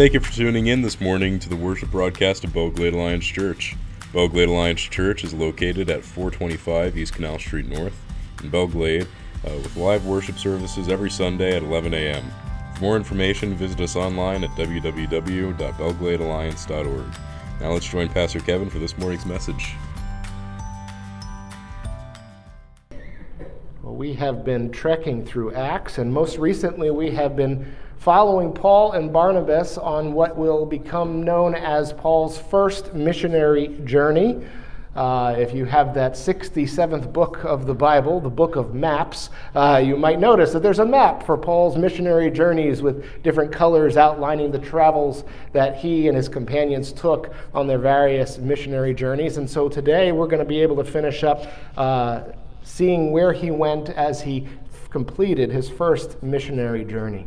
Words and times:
Thank 0.00 0.14
you 0.14 0.20
for 0.20 0.32
tuning 0.32 0.68
in 0.68 0.80
this 0.80 0.98
morning 0.98 1.38
to 1.40 1.50
the 1.50 1.56
worship 1.56 1.90
broadcast 1.90 2.42
of 2.44 2.54
Belle 2.54 2.70
Glade 2.70 2.94
Alliance 2.94 3.26
Church. 3.26 3.76
Belle 4.14 4.28
Glade 4.28 4.48
Alliance 4.48 4.80
Church 4.80 5.24
is 5.24 5.34
located 5.34 5.90
at 5.90 6.02
425 6.02 6.96
East 6.96 7.12
Canal 7.12 7.38
Street 7.38 7.66
North 7.66 8.02
in 8.42 8.48
Belle 8.48 8.66
Glade, 8.66 9.06
uh, 9.46 9.50
with 9.56 9.76
live 9.76 10.06
worship 10.06 10.38
services 10.38 10.88
every 10.88 11.10
Sunday 11.10 11.54
at 11.54 11.62
11 11.62 11.92
a.m. 11.92 12.24
For 12.76 12.80
more 12.80 12.96
information, 12.96 13.54
visit 13.54 13.78
us 13.82 13.94
online 13.94 14.42
at 14.42 14.48
www.belgladealliance.org. 14.52 17.14
Now 17.60 17.70
let's 17.70 17.86
join 17.86 18.08
Pastor 18.08 18.40
Kevin 18.40 18.70
for 18.70 18.78
this 18.78 18.96
morning's 18.96 19.26
message. 19.26 19.74
Well, 23.82 23.96
we 23.96 24.14
have 24.14 24.46
been 24.46 24.70
trekking 24.70 25.26
through 25.26 25.52
Acts, 25.52 25.98
and 25.98 26.10
most 26.10 26.38
recently 26.38 26.90
we 26.90 27.10
have 27.10 27.36
been 27.36 27.76
following 28.00 28.50
Paul 28.50 28.92
and 28.92 29.12
Barnabas 29.12 29.76
on 29.76 30.14
what 30.14 30.34
will 30.34 30.64
become 30.64 31.22
known 31.22 31.54
as 31.54 31.92
Paul's 31.92 32.38
first 32.38 32.94
missionary 32.94 33.78
journey. 33.84 34.42
Uh, 34.96 35.36
if 35.38 35.52
you 35.52 35.66
have 35.66 35.92
that 35.92 36.14
67th 36.14 37.12
book 37.12 37.44
of 37.44 37.66
the 37.66 37.74
Bible, 37.74 38.18
the 38.18 38.30
book 38.30 38.56
of 38.56 38.74
maps, 38.74 39.28
uh, 39.54 39.82
you 39.84 39.98
might 39.98 40.18
notice 40.18 40.50
that 40.52 40.62
there's 40.62 40.78
a 40.78 40.84
map 40.84 41.26
for 41.26 41.36
Paul's 41.36 41.76
missionary 41.76 42.30
journeys 42.30 42.80
with 42.80 43.22
different 43.22 43.52
colors 43.52 43.98
outlining 43.98 44.50
the 44.50 44.58
travels 44.58 45.24
that 45.52 45.76
he 45.76 46.08
and 46.08 46.16
his 46.16 46.28
companions 46.28 46.92
took 46.92 47.34
on 47.52 47.66
their 47.66 47.78
various 47.78 48.38
missionary 48.38 48.94
journeys. 48.94 49.36
And 49.36 49.48
so 49.48 49.68
today 49.68 50.10
we're 50.10 50.26
going 50.26 50.42
to 50.42 50.48
be 50.48 50.62
able 50.62 50.76
to 50.76 50.84
finish 50.84 51.22
up 51.22 51.44
uh, 51.76 52.22
seeing 52.62 53.12
where 53.12 53.34
he 53.34 53.50
went 53.50 53.90
as 53.90 54.22
he 54.22 54.48
completed 54.88 55.50
his 55.50 55.68
first 55.68 56.22
missionary 56.22 56.84
journey. 56.86 57.26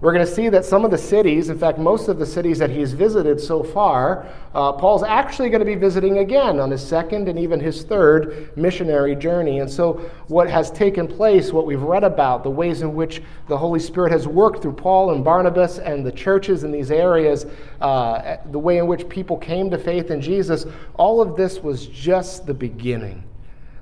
We're 0.00 0.12
going 0.12 0.24
to 0.24 0.32
see 0.32 0.48
that 0.50 0.64
some 0.64 0.84
of 0.84 0.92
the 0.92 0.98
cities, 0.98 1.48
in 1.48 1.58
fact, 1.58 1.76
most 1.76 2.06
of 2.06 2.20
the 2.20 2.26
cities 2.26 2.58
that 2.58 2.70
he's 2.70 2.92
visited 2.92 3.40
so 3.40 3.64
far, 3.64 4.28
uh, 4.54 4.72
Paul's 4.72 5.02
actually 5.02 5.50
going 5.50 5.58
to 5.58 5.66
be 5.66 5.74
visiting 5.74 6.18
again 6.18 6.60
on 6.60 6.70
his 6.70 6.86
second 6.86 7.28
and 7.28 7.36
even 7.36 7.58
his 7.58 7.82
third 7.82 8.56
missionary 8.56 9.16
journey. 9.16 9.58
And 9.58 9.68
so, 9.68 9.94
what 10.28 10.48
has 10.48 10.70
taken 10.70 11.08
place, 11.08 11.52
what 11.52 11.66
we've 11.66 11.82
read 11.82 12.04
about, 12.04 12.44
the 12.44 12.50
ways 12.50 12.82
in 12.82 12.94
which 12.94 13.22
the 13.48 13.58
Holy 13.58 13.80
Spirit 13.80 14.12
has 14.12 14.28
worked 14.28 14.62
through 14.62 14.74
Paul 14.74 15.10
and 15.10 15.24
Barnabas 15.24 15.80
and 15.80 16.06
the 16.06 16.12
churches 16.12 16.62
in 16.62 16.70
these 16.70 16.92
areas, 16.92 17.46
uh, 17.80 18.36
the 18.52 18.58
way 18.58 18.78
in 18.78 18.86
which 18.86 19.08
people 19.08 19.36
came 19.36 19.68
to 19.70 19.78
faith 19.78 20.12
in 20.12 20.20
Jesus, 20.20 20.64
all 20.94 21.20
of 21.20 21.36
this 21.36 21.58
was 21.58 21.86
just 21.86 22.46
the 22.46 22.54
beginning. 22.54 23.24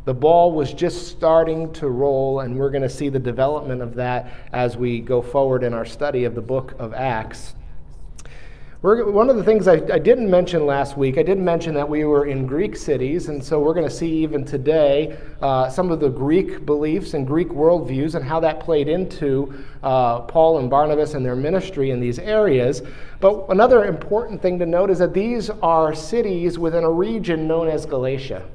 The 0.07 0.15
ball 0.15 0.53
was 0.53 0.73
just 0.73 1.09
starting 1.09 1.73
to 1.73 1.89
roll, 1.89 2.39
and 2.39 2.57
we're 2.57 2.71
going 2.71 2.83
to 2.83 2.89
see 2.89 3.09
the 3.09 3.19
development 3.19 3.83
of 3.83 3.97
that 3.97 4.33
as 4.53 4.77
we 4.77 5.01
go 5.01 5.21
forward 5.21 5.65
in 5.65 5.75
our 5.75 5.85
study 5.85 6.23
of 6.23 6.37
the 6.37 6.41
book 6.41 6.77
of 6.79 6.95
Acts. 6.95 7.57
We're, 8.83 9.11
one 9.11 9.29
of 9.29 9.35
the 9.35 9.43
things 9.43 9.67
I, 9.67 9.83
I, 9.93 9.99
didn't 9.99 10.31
mention 10.31 10.65
last 10.65 10.97
week, 10.97 11.19
I 11.19 11.25
didn't 11.25 11.45
mention 11.45 11.75
that 11.75 11.89
we 11.89 12.05
were 12.05 12.27
in 12.27 12.47
Greek 12.47 12.77
cities, 12.77 13.29
and 13.31 13.43
so 13.43 13.59
we're 13.59 13.75
going 13.75 13.89
to 13.89 13.93
see 13.93 14.19
even 14.19 14.45
today 14.45 15.19
uh, 15.43 15.69
some 15.69 15.91
of 15.91 15.99
the 15.99 16.09
Greek 16.09 16.65
beliefs 16.65 17.15
and 17.15 17.27
Greek 17.27 17.49
worldviews 17.49 18.15
and 18.15 18.25
how 18.25 18.39
that 18.39 18.61
played 18.61 18.87
into 18.87 19.53
uh, 19.83 20.21
Paul 20.21 20.59
and 20.59 20.71
Barnabas 20.71 21.15
and 21.15 21.27
their 21.27 21.35
ministry 21.35 21.91
in 21.91 21.99
these 21.99 22.21
areas. 22.21 22.81
But 23.19 23.47
another 23.49 23.87
important 23.87 24.41
thing 24.41 24.57
to 24.61 24.67
note 24.67 24.91
is 24.91 25.01
that 25.01 25.13
these 25.13 25.51
are 25.51 25.97
cities 25.97 26.61
within 26.61 26.85
a 26.85 26.91
region 26.93 27.49
known 27.49 27.67
as 27.67 27.87
Galatia. 27.87 28.47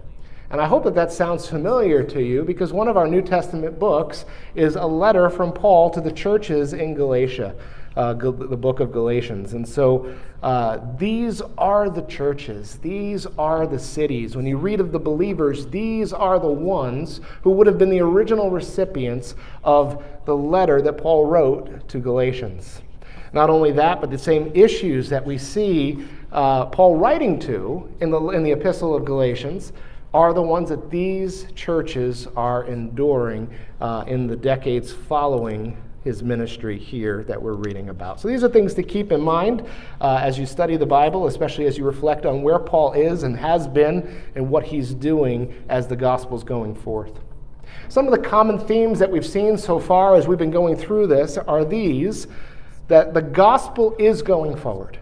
And 0.52 0.60
I 0.60 0.68
hope 0.68 0.84
that 0.84 0.96
that 0.96 1.14
sounds 1.14 1.48
familiar 1.48 2.04
to 2.04 2.22
you 2.22 2.44
because 2.44 2.74
one 2.74 2.90
of 2.90 2.98
our 2.98 3.08
New 3.08 3.22
Testament 3.22 3.80
books 3.80 4.26
is 4.54 4.76
a 4.76 4.86
letter 4.86 5.30
from 5.30 5.54
Paul 5.54 5.90
to 5.92 6.02
the 6.02 6.12
churches 6.12 6.74
in 6.74 6.94
Galatia, 6.94 7.56
uh, 7.96 8.14
the 8.14 8.58
book 8.58 8.82
of 8.82 8.92
Galatians. 8.92 9.54
And 9.54 9.66
so 9.66 10.14
uh, 10.44 10.80
these 10.98 11.42
are 11.58 11.90
the 11.90 12.02
churches, 12.02 12.76
these 12.80 13.26
are 13.38 13.66
the 13.66 13.80
cities. 13.80 14.36
When 14.36 14.46
you 14.46 14.58
read 14.58 14.82
of 14.82 14.92
the 14.92 15.00
believers, 15.00 15.68
these 15.68 16.12
are 16.12 16.38
the 16.38 16.52
ones 16.52 17.22
who 17.44 17.52
would 17.52 17.66
have 17.66 17.78
been 17.78 17.90
the 17.90 18.02
original 18.02 18.50
recipients 18.50 19.36
of 19.64 20.04
the 20.26 20.36
letter 20.36 20.82
that 20.82 20.98
Paul 20.98 21.28
wrote 21.28 21.88
to 21.88 22.00
Galatians. 22.00 22.82
Not 23.32 23.50
only 23.50 23.72
that, 23.72 24.02
but 24.02 24.12
the 24.12 24.18
same 24.18 24.52
issues 24.54 25.08
that 25.08 25.26
we 25.26 25.38
see 25.38 26.06
uh, 26.34 26.66
Paul 26.66 26.98
writing 26.98 27.40
to 27.40 27.90
in 28.02 28.12
the, 28.12 28.20
in 28.32 28.44
the 28.44 28.52
epistle 28.52 28.94
of 28.94 29.06
Galatians 29.06 29.72
are 30.14 30.34
the 30.34 30.42
ones 30.42 30.70
that 30.70 30.90
these 30.90 31.48
churches 31.56 32.28
are 32.36 32.66
enduring 32.66 33.50
uh, 33.80 34.04
in 34.08 34.28
the 34.28 34.36
decades 34.36 34.92
following 34.92 35.78
his 36.04 36.24
ministry 36.24 36.78
here 36.78 37.24
that 37.26 37.42
we're 37.42 37.54
reading 37.54 37.90
about. 37.90 38.20
So 38.20 38.28
these 38.28 38.44
are 38.44 38.50
things 38.50 38.74
to 38.74 38.84
keep 38.84 39.12
in 39.12 39.22
mind 39.22 39.66
uh, 40.02 40.20
as 40.22 40.38
you 40.38 40.46
study 40.46 40.76
the 40.76 40.86
Bible, 40.86 41.28
especially 41.28 41.66
as 41.66 41.78
you 41.78 41.86
reflect 41.86 42.26
on 42.26 42.42
where 42.42 42.60
Paul 42.60 42.94
is 42.94 43.24
and 43.24 43.38
has 43.38 43.68
been 43.68 44.24
and 44.36 44.50
what 44.50 44.64
he's 44.64 44.94
doing 44.94 45.54
as 45.70 45.88
the 45.88 45.96
gospel's 45.96 46.44
going 46.44 46.76
forth. 46.76 47.20
Some 47.88 48.08
of 48.08 48.12
the 48.12 48.28
common 48.28 48.58
themes 48.58 49.00
that 49.00 49.12
we've 49.12 49.26
seen 49.26 49.58
so 49.58 49.80
far 49.80 50.16
as 50.16 50.28
we've 50.28 50.38
been 50.38 50.52
going 50.52 50.76
through 50.76 51.08
this 51.08 51.38
are 51.38 51.64
these 51.64 52.28
that 52.88 53.14
the 53.14 53.22
gospel 53.22 53.96
is 54.00 54.22
going 54.22 54.56
forward 54.58 54.98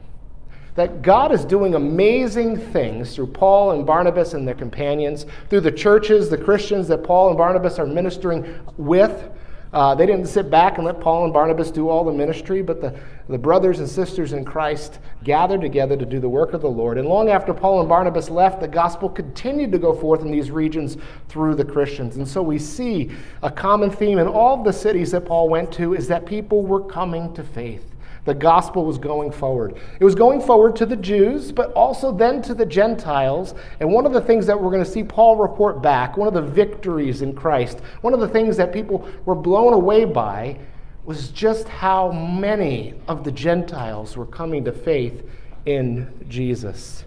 that 0.80 1.02
God 1.02 1.34
is 1.34 1.44
doing 1.44 1.76
amazing 1.76 2.56
things 2.56 3.14
through 3.14 3.28
Paul 3.28 3.72
and 3.72 3.86
Barnabas 3.86 4.34
and 4.34 4.48
their 4.48 4.56
companions, 4.56 5.26
through 5.50 5.60
the 5.60 5.72
churches, 5.72 6.30
the 6.30 6.38
Christians 6.38 6.88
that 6.88 7.04
Paul 7.04 7.28
and 7.28 7.38
Barnabas 7.38 7.80
are 7.80 7.86
ministering 7.86 8.58
with. 8.78 9.30
Uh, 9.74 9.94
they 9.94 10.06
didn't 10.06 10.28
sit 10.28 10.50
back 10.50 10.78
and 10.78 10.86
let 10.86 11.02
Paul 11.02 11.26
and 11.26 11.34
Barnabas 11.34 11.70
do 11.70 11.90
all 11.90 12.06
the 12.06 12.14
ministry, 12.14 12.62
but 12.62 12.80
the, 12.80 12.98
the 13.28 13.38
brothers 13.38 13.80
and 13.80 13.90
sisters 13.90 14.32
in 14.32 14.46
Christ 14.46 15.00
gathered 15.26 15.60
together 15.60 15.98
to 15.98 16.06
do 16.06 16.22
the 16.22 16.30
work 16.30 16.54
of 16.54 16.62
the 16.62 16.70
Lord. 16.70 16.98
And 16.98 17.10
long 17.10 17.28
after 17.28 17.54
Paul 17.54 17.82
and 17.82 17.90
Barnabas 17.90 18.30
left, 18.30 18.62
the 18.62 18.68
gospel 18.68 19.10
continued 19.10 19.74
to 19.74 19.80
go 19.80 19.94
forth 19.94 20.22
in 20.22 20.32
these 20.32 20.50
regions 20.50 20.96
through 21.28 21.56
the 21.56 21.66
Christians. 21.66 22.16
And 22.16 22.26
so 22.26 22.42
we 22.42 22.58
see 22.58 23.12
a 23.44 23.52
common 23.52 23.92
theme 23.92 24.18
in 24.18 24.30
all 24.30 24.58
of 24.58 24.64
the 24.64 24.72
cities 24.72 25.12
that 25.12 25.26
Paul 25.26 25.50
went 25.50 25.74
to 25.74 25.94
is 25.94 26.08
that 26.08 26.26
people 26.26 26.62
were 26.64 26.82
coming 26.82 27.34
to 27.34 27.44
faith. 27.44 27.84
The 28.26 28.34
gospel 28.34 28.86
was 28.86 28.98
going 28.98 29.32
forward. 29.32 29.78
It 30.00 30.04
was 30.04 30.16
going 30.16 30.42
forward 30.42 30.76
to 30.78 30.86
the 30.86 30.96
Jews, 30.96 31.52
but 31.52 31.72
also 31.74 32.12
then 32.12 32.42
to 32.44 32.54
the 32.54 32.66
Gentiles. 32.66 33.56
And 33.80 33.92
one 33.92 34.06
of 34.06 34.14
the 34.14 34.22
things 34.22 34.46
that 34.48 34.60
we're 34.60 34.72
going 34.72 34.84
to 34.84 34.90
see 34.90 35.04
Paul 35.04 35.38
report 35.38 35.82
back, 35.82 36.18
one 36.18 36.28
of 36.28 36.34
the 36.34 36.42
victories 36.42 37.22
in 37.22 37.34
Christ, 37.34 37.80
one 38.02 38.14
of 38.14 38.20
the 38.20 38.28
things 38.28 38.58
that 38.58 38.74
people 38.74 39.08
were 39.26 39.36
blown 39.36 39.74
away 39.74 40.06
by, 40.06 40.60
was 41.06 41.30
just 41.30 41.68
how 41.68 42.12
many 42.12 42.94
of 43.08 43.24
the 43.24 43.32
Gentiles 43.32 44.16
were 44.16 44.26
coming 44.26 44.64
to 44.66 44.72
faith 44.72 45.24
in 45.66 46.26
Jesus. 46.28 47.06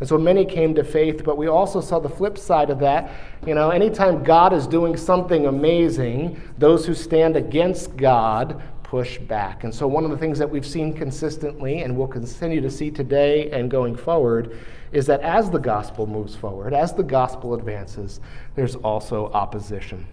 And 0.00 0.08
so 0.08 0.18
many 0.18 0.44
came 0.44 0.74
to 0.74 0.82
faith, 0.82 1.22
but 1.24 1.36
we 1.38 1.46
also 1.46 1.80
saw 1.80 2.00
the 2.00 2.08
flip 2.08 2.36
side 2.36 2.70
of 2.70 2.80
that. 2.80 3.12
You 3.46 3.54
know, 3.54 3.70
anytime 3.70 4.24
God 4.24 4.52
is 4.52 4.66
doing 4.66 4.96
something 4.96 5.46
amazing, 5.46 6.40
those 6.58 6.84
who 6.84 6.94
stand 6.94 7.36
against 7.36 7.96
God 7.96 8.60
push 8.92 9.16
back. 9.16 9.64
And 9.64 9.74
so, 9.74 9.86
one 9.86 10.04
of 10.04 10.10
the 10.10 10.18
things 10.18 10.38
that 10.38 10.50
we've 10.50 10.66
seen 10.66 10.92
consistently 10.92 11.80
and 11.80 11.96
will 11.96 12.06
continue 12.06 12.60
to 12.60 12.70
see 12.70 12.90
today 12.90 13.50
and 13.50 13.70
going 13.70 13.96
forward 13.96 14.58
is 14.92 15.06
that 15.06 15.22
as 15.22 15.48
the 15.48 15.58
gospel 15.58 16.06
moves 16.06 16.36
forward, 16.36 16.74
as 16.74 16.92
the 16.92 17.02
gospel 17.02 17.54
advances, 17.54 18.20
there's 18.54 18.76
also 18.76 19.32
opposition. 19.32 20.06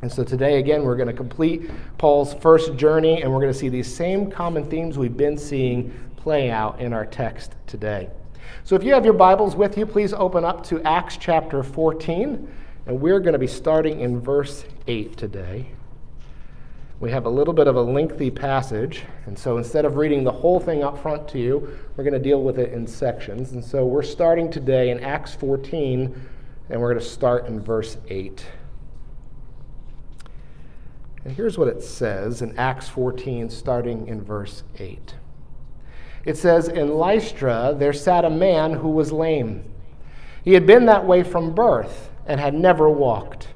And 0.00 0.10
so 0.10 0.24
today, 0.24 0.60
again, 0.60 0.82
we're 0.82 0.96
going 0.96 1.08
to 1.08 1.12
complete 1.12 1.70
Paul's 1.98 2.32
first 2.32 2.74
journey, 2.76 3.20
and 3.20 3.30
we're 3.30 3.40
going 3.40 3.52
to 3.52 3.58
see 3.58 3.68
these 3.68 3.94
same 3.94 4.30
common 4.30 4.64
themes 4.70 4.96
we've 4.96 5.18
been 5.18 5.36
seeing 5.36 5.92
play 6.16 6.50
out 6.50 6.80
in 6.80 6.94
our 6.94 7.04
text 7.04 7.54
today. 7.66 8.08
So 8.64 8.76
if 8.76 8.82
you 8.82 8.94
have 8.94 9.04
your 9.04 9.12
Bibles 9.12 9.56
with 9.56 9.76
you, 9.76 9.84
please 9.84 10.14
open 10.14 10.42
up 10.42 10.64
to 10.68 10.80
Acts 10.84 11.18
chapter 11.18 11.62
14, 11.62 12.48
and 12.86 12.98
we're 12.98 13.20
going 13.20 13.34
to 13.34 13.38
be 13.38 13.46
starting 13.46 14.00
in 14.00 14.20
verse 14.22 14.64
8 14.86 15.18
today 15.18 15.66
we 17.00 17.10
have 17.10 17.26
a 17.26 17.30
little 17.30 17.54
bit 17.54 17.66
of 17.66 17.76
a 17.76 17.82
lengthy 17.82 18.30
passage. 18.30 19.02
And 19.26 19.38
so 19.38 19.58
instead 19.58 19.84
of 19.84 19.96
reading 19.96 20.24
the 20.24 20.32
whole 20.32 20.60
thing 20.60 20.84
up 20.84 20.96
front 21.02 21.28
to 21.28 21.38
you, 21.38 21.76
we're 21.96 22.04
going 22.04 22.14
to 22.14 22.20
deal 22.20 22.42
with 22.42 22.58
it 22.58 22.72
in 22.72 22.86
sections. 22.86 23.52
And 23.52 23.64
so 23.64 23.84
we're 23.84 24.02
starting 24.02 24.50
today 24.50 24.90
in 24.90 25.00
Acts 25.00 25.34
14, 25.34 26.28
and 26.70 26.80
we're 26.80 26.92
going 26.92 27.02
to 27.02 27.08
start 27.10 27.46
in 27.46 27.60
verse 27.60 27.96
8. 28.08 28.46
And 31.24 31.34
here's 31.34 31.58
what 31.58 31.68
it 31.68 31.82
says 31.82 32.42
in 32.42 32.56
Acts 32.58 32.88
14, 32.88 33.50
starting 33.50 34.06
in 34.06 34.22
verse 34.22 34.62
8. 34.78 35.14
It 36.24 36.36
says, 36.36 36.68
In 36.68 36.94
Lystra 36.94 37.74
there 37.76 37.92
sat 37.92 38.24
a 38.24 38.30
man 38.30 38.74
who 38.74 38.88
was 38.88 39.10
lame. 39.10 39.64
He 40.42 40.52
had 40.52 40.66
been 40.66 40.86
that 40.86 41.06
way 41.06 41.22
from 41.22 41.54
birth 41.54 42.10
and 42.26 42.40
had 42.40 42.54
never 42.54 42.88
walked. 42.88 43.48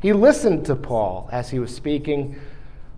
He 0.00 0.12
listened 0.12 0.64
to 0.66 0.76
Paul 0.76 1.28
as 1.30 1.50
he 1.50 1.58
was 1.58 1.74
speaking. 1.74 2.40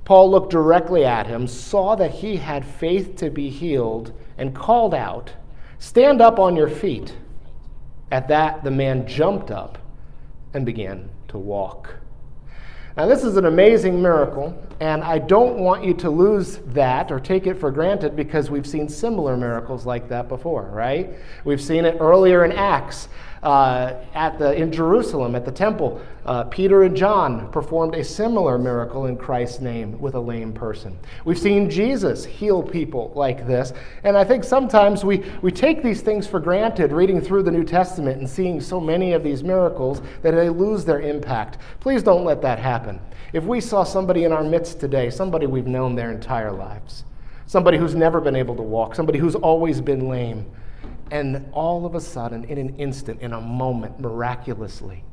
Paul 0.05 0.31
looked 0.31 0.51
directly 0.51 1.05
at 1.05 1.27
him, 1.27 1.47
saw 1.47 1.95
that 1.97 2.11
he 2.11 2.37
had 2.37 2.65
faith 2.65 3.17
to 3.17 3.31
be 3.31 3.51
healed, 3.51 4.13
and 4.39 4.55
called 4.55 4.95
out, 4.95 5.33
Stand 5.79 6.21
up 6.21 6.39
on 6.39 6.55
your 6.55 6.69
feet. 6.69 7.15
At 8.13 8.29
that, 8.29 8.63
the 8.63 8.71
man 8.71 9.07
jumped 9.07 9.51
up 9.51 9.79
and 10.55 10.65
began 10.65 11.11
to 11.29 11.39
walk. 11.39 11.97
Now, 12.97 13.07
this 13.07 13.25
is 13.25 13.39
an 13.39 13.47
amazing 13.47 14.03
miracle, 14.03 14.55
and 14.79 15.03
I 15.03 15.19
don't 15.19 15.59
want 15.59 15.83
you 15.83 15.95
to 15.95 16.11
lose 16.11 16.59
that 16.67 17.11
or 17.11 17.19
take 17.19 17.47
it 17.47 17.55
for 17.55 17.71
granted 17.71 18.15
because 18.15 18.51
we've 18.51 18.67
seen 18.67 18.87
similar 18.87 19.35
miracles 19.35 19.87
like 19.87 20.11
that 20.11 20.29
before, 20.29 20.65
right? 20.65 21.11
We've 21.45 21.61
seen 21.61 21.87
it 21.87 21.97
earlier 22.01 22.45
in 22.45 22.53
Acts 22.53 23.09
uh, 23.43 23.95
at 24.15 24.39
the, 24.39 24.55
in 24.55 24.71
Jerusalem 24.71 25.35
at 25.35 25.45
the 25.45 25.51
temple. 25.51 26.01
Uh, 26.25 26.45
Peter 26.45 26.85
and 26.85 26.97
John 26.97 27.51
performed 27.51 27.97
a 27.97 28.05
similar 28.05 28.57
miracle 28.57 29.07
in 29.07 29.17
Christ's 29.17 29.61
name 29.61 30.01
with 30.01 30.15
a 30.15 30.21
lame 30.21 30.53
person. 30.53 30.97
We've 31.25 31.39
seen 31.39 31.69
Jesus 31.69 32.25
heal 32.25 32.63
people 32.63 33.13
like 33.17 33.47
this, 33.47 33.73
and 34.05 34.17
I 34.17 34.23
think 34.23 34.45
sometimes 34.45 35.05
we, 35.05 35.25
we 35.43 35.51
take 35.51 35.83
these 35.83 36.01
things 36.01 36.27
for 36.29 36.39
granted 36.39 36.93
reading 36.93 37.21
through 37.21 37.43
the 37.43 37.51
New 37.51 37.65
Testament 37.65 38.19
and 38.19 38.31
seeing 38.31 38.61
so 38.61 38.81
many 38.81 39.13
of 39.13 39.25
these 39.25 39.43
miracles 39.43 40.01
that 40.23 40.33
they 40.33 40.49
lose 40.49 40.85
their 40.85 41.01
impact. 41.01 41.59
Please 41.81 42.05
don't 42.05 42.25
let 42.25 42.41
that 42.43 42.61
happen. 42.61 43.01
If 43.33 43.43
we 43.45 43.61
saw 43.61 43.83
somebody 43.83 44.23
in 44.25 44.33
our 44.33 44.45
midst 44.45 44.79
today, 44.79 45.11
somebody 45.11 45.47
we've 45.47 45.67
known 45.67 45.97
their 45.97 46.13
entire 46.13 46.53
lives, 46.53 47.05
somebody 47.47 47.79
who's 47.79 47.97
never 47.97 48.21
been 48.21 48.37
able 48.37 48.55
to 48.55 48.63
walk, 48.63 48.95
somebody 48.95 49.19
who's 49.19 49.35
always 49.35 49.81
been 49.81 50.09
lame, 50.09 50.47
and 51.11 51.49
all 51.53 51.85
of 51.85 51.95
a 51.95 52.01
sudden, 52.01 52.45
in 52.45 52.59
an 52.59 52.77
instant, 52.77 53.21
in 53.21 53.33
a 53.33 53.41
moment, 53.41 54.01
miraculously, 54.01 55.05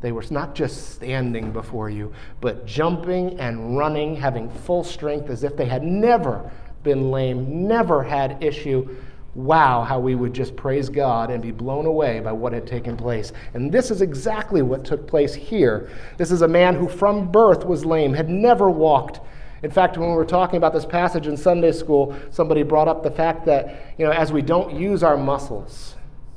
they 0.00 0.12
were 0.12 0.24
not 0.30 0.54
just 0.54 0.94
standing 0.94 1.50
before 1.50 1.90
you, 1.90 2.12
but 2.40 2.66
jumping 2.66 3.38
and 3.40 3.76
running, 3.76 4.14
having 4.14 4.48
full 4.48 4.84
strength 4.84 5.28
as 5.28 5.42
if 5.42 5.56
they 5.56 5.64
had 5.64 5.82
never 5.82 6.50
been 6.84 7.10
lame, 7.10 7.66
never 7.66 8.02
had 8.02 8.42
issue. 8.42 8.96
Wow, 9.34 9.82
how 9.82 9.98
we 9.98 10.14
would 10.14 10.32
just 10.32 10.56
praise 10.56 10.88
God 10.88 11.30
and 11.30 11.42
be 11.42 11.50
blown 11.50 11.86
away 11.86 12.20
by 12.20 12.32
what 12.32 12.52
had 12.52 12.66
taken 12.66 12.96
place. 12.96 13.32
And 13.54 13.70
this 13.70 13.90
is 13.90 14.00
exactly 14.00 14.62
what 14.62 14.84
took 14.84 15.06
place 15.06 15.34
here. 15.34 15.90
This 16.16 16.30
is 16.30 16.42
a 16.42 16.48
man 16.48 16.74
who 16.74 16.88
from 16.88 17.30
birth 17.30 17.64
was 17.64 17.84
lame, 17.84 18.14
had 18.14 18.28
never 18.28 18.70
walked 18.70 19.20
in 19.62 19.70
fact, 19.70 19.98
when 19.98 20.08
we 20.08 20.14
were 20.14 20.24
talking 20.24 20.56
about 20.56 20.72
this 20.72 20.86
passage 20.86 21.26
in 21.26 21.36
Sunday 21.36 21.72
school, 21.72 22.14
somebody 22.30 22.62
brought 22.62 22.86
up 22.86 23.02
the 23.02 23.10
fact 23.10 23.44
that, 23.46 23.94
you 23.98 24.04
know, 24.04 24.12
as 24.12 24.32
we 24.32 24.42
don't 24.42 24.74
use 24.74 25.02
our 25.02 25.16
muscles, 25.16 25.96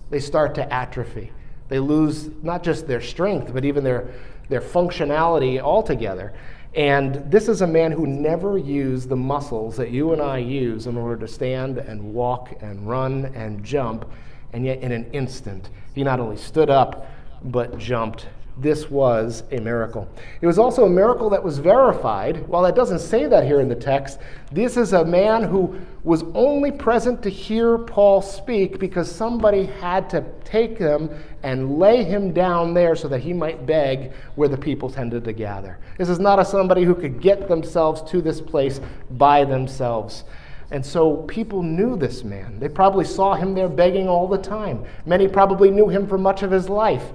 they 0.10 0.20
start 0.20 0.56
to 0.56 0.74
atrophy. 0.74 1.32
They 1.68 1.80
lose 1.80 2.30
not 2.42 2.64
just 2.64 2.88
their 2.88 3.02
strength, 3.02 3.54
but 3.54 3.64
even 3.64 3.84
their, 3.84 4.12
their 4.50 4.62
functionality 4.62 5.60
altogether. 5.60 6.34
And 6.74 7.30
this 7.30 7.48
is 7.48 7.62
a 7.62 7.68
man 7.68 7.92
who 7.92 8.08
never 8.08 8.58
used 8.58 9.10
the 9.10 9.16
muscles 9.16 9.78
that 9.78 9.92
you 9.92 10.14
and 10.14 10.22
I 10.22 10.40
use 10.40 10.88
in 10.88 10.98
order 10.98 11.20
to 11.26 11.32
stand 11.32 11.78
and 11.78 12.14
walk 12.14 12.58
and 12.62 12.88
run 12.88 13.26
and 13.36 13.64
jump. 13.64 14.10
And 14.54 14.66
yet, 14.66 14.82
in 14.82 14.92
an 14.92 15.12
instant, 15.12 15.70
he 15.94 16.04
not 16.04 16.20
only 16.20 16.38
stood 16.38 16.70
up, 16.70 17.08
but 17.44 17.78
jumped 17.78 18.28
this 18.62 18.92
was 18.92 19.44
a 19.52 19.60
miracle. 19.60 20.08
It 20.40 20.46
was 20.46 20.60
also 20.60 20.86
a 20.86 20.90
miracle 20.90 21.32
that 21.32 21.44
was 21.44 21.58
verified. 21.58 22.48
While 22.48 22.66
it 22.66 22.76
doesn't 22.76 23.00
say 23.00 23.26
that 23.26 23.44
here 23.44 23.60
in 23.60 23.68
the 23.68 23.76
text, 23.76 24.20
this 24.52 24.78
is 24.78 24.94
a 24.94 25.04
man 25.04 25.44
who 25.44 25.76
was 26.04 26.24
only 26.36 26.72
present 26.72 27.24
to 27.24 27.30
hear 27.30 27.80
Paul 27.80 28.22
speak 28.22 28.80
because 28.80 29.12
somebody 29.12 29.66
had 29.66 30.10
to 30.12 30.24
take 30.44 30.78
him 30.78 31.10
and 31.42 31.80
lay 31.80 32.04
him 32.04 32.34
down 32.34 32.76
there 32.76 32.96
so 32.96 33.08
that 33.08 33.20
he 33.20 33.34
might 33.34 33.66
beg 33.66 34.14
where 34.36 34.50
the 34.50 34.58
people 34.58 34.92
tended 34.92 35.24
to 35.24 35.34
gather. 35.34 35.80
This 35.98 36.10
is 36.10 36.20
not 36.20 36.38
a 36.38 36.46
somebody 36.46 36.84
who 36.84 36.94
could 36.94 37.20
get 37.20 37.48
themselves 37.48 38.04
to 38.12 38.22
this 38.22 38.40
place 38.40 38.80
by 39.10 39.44
themselves. 39.44 40.24
And 40.70 40.86
so 40.86 41.18
people 41.24 41.64
knew 41.64 41.98
this 41.98 42.24
man. 42.24 42.60
They 42.60 42.70
probably 42.70 43.06
saw 43.06 43.34
him 43.34 43.56
there 43.56 43.68
begging 43.68 44.08
all 44.08 44.28
the 44.28 44.38
time. 44.38 44.86
Many 45.06 45.28
probably 45.28 45.72
knew 45.72 45.90
him 45.90 46.08
for 46.08 46.18
much 46.18 46.44
of 46.44 46.52
his 46.52 46.70
life 46.70 47.12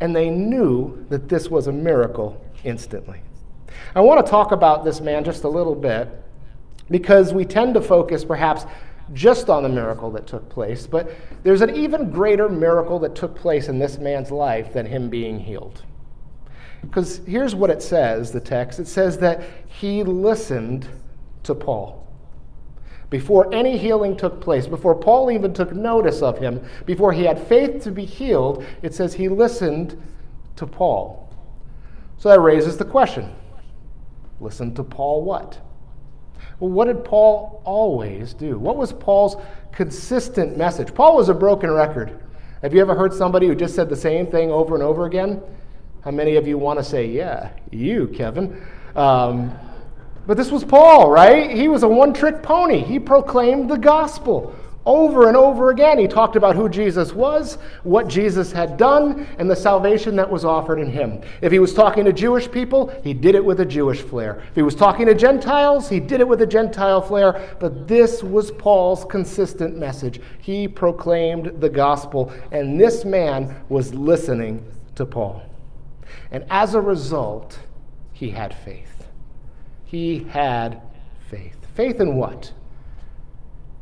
and 0.00 0.14
they 0.14 0.30
knew 0.30 1.04
that 1.08 1.28
this 1.28 1.48
was 1.48 1.66
a 1.66 1.72
miracle 1.72 2.42
instantly. 2.64 3.20
I 3.94 4.00
want 4.00 4.24
to 4.24 4.30
talk 4.30 4.52
about 4.52 4.84
this 4.84 5.00
man 5.00 5.24
just 5.24 5.44
a 5.44 5.48
little 5.48 5.74
bit 5.74 6.08
because 6.90 7.32
we 7.32 7.44
tend 7.44 7.74
to 7.74 7.80
focus 7.80 8.24
perhaps 8.24 8.64
just 9.12 9.48
on 9.48 9.62
the 9.62 9.68
miracle 9.68 10.10
that 10.12 10.26
took 10.26 10.48
place, 10.48 10.86
but 10.86 11.10
there's 11.42 11.60
an 11.60 11.74
even 11.74 12.10
greater 12.10 12.48
miracle 12.48 12.98
that 12.98 13.14
took 13.14 13.34
place 13.34 13.68
in 13.68 13.78
this 13.78 13.98
man's 13.98 14.30
life 14.30 14.72
than 14.72 14.86
him 14.86 15.08
being 15.08 15.38
healed. 15.38 15.82
Because 16.82 17.18
here's 17.26 17.54
what 17.54 17.70
it 17.70 17.82
says 17.82 18.32
the 18.32 18.40
text 18.40 18.78
it 18.78 18.86
says 18.86 19.18
that 19.18 19.42
he 19.66 20.02
listened 20.02 20.86
to 21.42 21.54
Paul 21.54 22.07
before 23.10 23.52
any 23.54 23.78
healing 23.78 24.16
took 24.16 24.40
place, 24.40 24.66
before 24.66 24.94
Paul 24.94 25.30
even 25.30 25.54
took 25.54 25.72
notice 25.72 26.22
of 26.22 26.38
him, 26.38 26.64
before 26.84 27.12
he 27.12 27.24
had 27.24 27.46
faith 27.46 27.82
to 27.84 27.90
be 27.90 28.04
healed, 28.04 28.64
it 28.82 28.94
says 28.94 29.14
he 29.14 29.28
listened 29.28 30.00
to 30.56 30.66
Paul. 30.66 31.32
So 32.18 32.28
that 32.28 32.40
raises 32.40 32.76
the 32.76 32.84
question 32.84 33.34
listen 34.40 34.74
to 34.74 34.84
Paul 34.84 35.24
what? 35.24 35.58
Well, 36.60 36.70
what 36.70 36.86
did 36.86 37.04
Paul 37.04 37.60
always 37.64 38.34
do? 38.34 38.58
What 38.58 38.76
was 38.76 38.92
Paul's 38.92 39.36
consistent 39.72 40.56
message? 40.56 40.94
Paul 40.94 41.16
was 41.16 41.28
a 41.28 41.34
broken 41.34 41.70
record. 41.70 42.20
Have 42.62 42.74
you 42.74 42.80
ever 42.80 42.94
heard 42.94 43.12
somebody 43.12 43.46
who 43.46 43.54
just 43.54 43.74
said 43.74 43.88
the 43.88 43.96
same 43.96 44.26
thing 44.26 44.50
over 44.50 44.74
and 44.74 44.82
over 44.82 45.06
again? 45.06 45.40
How 46.02 46.10
many 46.10 46.36
of 46.36 46.46
you 46.46 46.58
want 46.58 46.78
to 46.78 46.84
say, 46.84 47.06
yeah, 47.06 47.50
you, 47.70 48.08
Kevin? 48.08 48.64
Um, 48.96 49.56
but 50.28 50.36
this 50.36 50.50
was 50.50 50.62
Paul, 50.62 51.10
right? 51.10 51.50
He 51.50 51.68
was 51.68 51.82
a 51.84 51.88
one 51.88 52.12
trick 52.12 52.42
pony. 52.42 52.80
He 52.80 52.98
proclaimed 52.98 53.70
the 53.70 53.78
gospel 53.78 54.54
over 54.84 55.26
and 55.26 55.38
over 55.38 55.70
again. 55.70 55.98
He 55.98 56.06
talked 56.06 56.36
about 56.36 56.54
who 56.54 56.68
Jesus 56.68 57.14
was, 57.14 57.54
what 57.82 58.08
Jesus 58.08 58.52
had 58.52 58.76
done, 58.76 59.26
and 59.38 59.50
the 59.50 59.56
salvation 59.56 60.16
that 60.16 60.28
was 60.28 60.44
offered 60.44 60.80
in 60.80 60.90
him. 60.90 61.22
If 61.40 61.50
he 61.50 61.58
was 61.58 61.72
talking 61.72 62.04
to 62.04 62.12
Jewish 62.12 62.50
people, 62.50 62.88
he 63.02 63.14
did 63.14 63.36
it 63.36 63.44
with 63.44 63.60
a 63.60 63.64
Jewish 63.64 64.02
flair. 64.02 64.42
If 64.50 64.54
he 64.54 64.60
was 64.60 64.74
talking 64.74 65.06
to 65.06 65.14
Gentiles, 65.14 65.88
he 65.88 65.98
did 65.98 66.20
it 66.20 66.28
with 66.28 66.42
a 66.42 66.46
Gentile 66.46 67.00
flair. 67.00 67.56
But 67.58 67.88
this 67.88 68.22
was 68.22 68.50
Paul's 68.50 69.06
consistent 69.06 69.78
message. 69.78 70.20
He 70.40 70.68
proclaimed 70.68 71.58
the 71.58 71.70
gospel, 71.70 72.34
and 72.52 72.78
this 72.78 73.06
man 73.06 73.64
was 73.70 73.94
listening 73.94 74.62
to 74.96 75.06
Paul. 75.06 75.42
And 76.30 76.44
as 76.50 76.74
a 76.74 76.82
result, 76.82 77.58
he 78.12 78.28
had 78.28 78.54
faith. 78.54 78.97
He 79.88 80.24
had 80.24 80.82
faith. 81.30 81.56
Faith 81.74 81.98
in 81.98 82.16
what? 82.16 82.52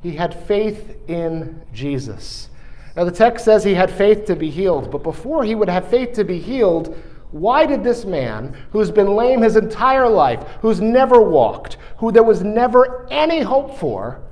He 0.04 0.12
had 0.12 0.46
faith 0.46 0.96
in 1.08 1.60
Jesus. 1.72 2.48
Now, 2.94 3.02
the 3.02 3.10
text 3.10 3.44
says 3.44 3.64
he 3.64 3.74
had 3.74 3.90
faith 3.90 4.24
to 4.26 4.36
be 4.36 4.48
healed, 4.48 4.92
but 4.92 5.02
before 5.02 5.42
he 5.42 5.56
would 5.56 5.68
have 5.68 5.88
faith 5.88 6.12
to 6.12 6.24
be 6.24 6.38
healed, 6.38 6.96
why 7.32 7.66
did 7.66 7.82
this 7.82 8.04
man, 8.04 8.56
who's 8.70 8.92
been 8.92 9.16
lame 9.16 9.42
his 9.42 9.56
entire 9.56 10.08
life, 10.08 10.46
who's 10.62 10.80
never 10.80 11.20
walked, 11.20 11.76
who 11.98 12.12
there 12.12 12.22
was 12.22 12.40
never 12.40 13.08
any 13.10 13.40
hope 13.40 13.76
for, 13.76 14.22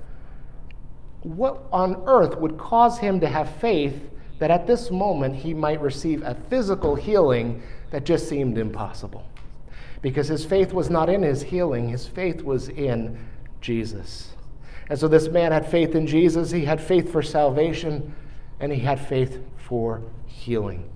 what 1.23 1.65
on 1.73 2.05
earth 2.07 2.39
would 2.39 2.57
cause 2.57 2.99
him 2.99 3.19
to 3.19 3.27
have 3.27 3.53
faith 3.57 4.11
that 4.39 4.53
at 4.53 4.69
this 4.69 4.93
moment 4.93 5.35
he 5.35 5.53
might 5.53 5.81
receive 5.81 6.23
a 6.23 6.37
physical 6.49 6.95
healing 6.95 7.61
that 7.91 8.05
just 8.05 8.29
seemed 8.29 8.59
impossible? 8.59 9.25
Because 10.05 10.29
his 10.29 10.45
faith 10.45 10.75
was 10.75 10.91
not 10.91 11.09
in 11.09 11.23
his 11.23 11.45
healing, 11.45 11.89
his 11.89 12.07
faith 12.07 12.43
was 12.43 12.69
in 12.69 13.19
Jesus. 13.63 14.35
And 14.91 14.99
so 14.99 15.09
this 15.09 15.29
man 15.29 15.51
had 15.51 15.67
faith 15.67 15.95
in 15.95 16.07
Jesus, 16.07 16.51
he 16.51 16.67
had 16.67 16.79
faith 16.79 17.11
for 17.11 17.23
salvation, 17.23 18.15
and 18.61 18.71
he 18.71 18.81
had 18.81 19.01
faith 19.01 19.41
for 19.57 20.03
healing. 20.27 20.91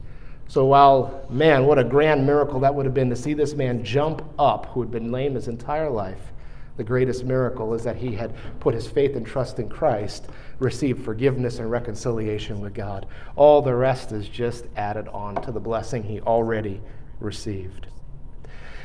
So, 0.46 0.66
while, 0.66 1.26
man, 1.30 1.64
what 1.64 1.78
a 1.78 1.84
grand 1.84 2.26
miracle 2.26 2.60
that 2.60 2.74
would 2.74 2.84
have 2.84 2.92
been 2.92 3.08
to 3.08 3.16
see 3.16 3.32
this 3.32 3.54
man 3.54 3.82
jump 3.82 4.22
up 4.38 4.66
who 4.66 4.82
had 4.82 4.90
been 4.90 5.10
lame 5.10 5.36
his 5.36 5.48
entire 5.48 5.88
life, 5.88 6.34
the 6.76 6.84
greatest 6.84 7.24
miracle 7.24 7.72
is 7.72 7.84
that 7.84 7.96
he 7.96 8.14
had 8.14 8.34
put 8.60 8.74
his 8.74 8.86
faith 8.86 9.16
and 9.16 9.26
trust 9.26 9.58
in 9.58 9.70
Christ, 9.70 10.26
received 10.58 11.02
forgiveness 11.02 11.60
and 11.60 11.70
reconciliation 11.70 12.60
with 12.60 12.74
God. 12.74 13.06
All 13.36 13.62
the 13.62 13.74
rest 13.74 14.12
is 14.12 14.28
just 14.28 14.66
added 14.76 15.08
on 15.08 15.40
to 15.44 15.50
the 15.50 15.60
blessing 15.60 16.02
he 16.02 16.20
already 16.20 16.82
received. 17.20 17.86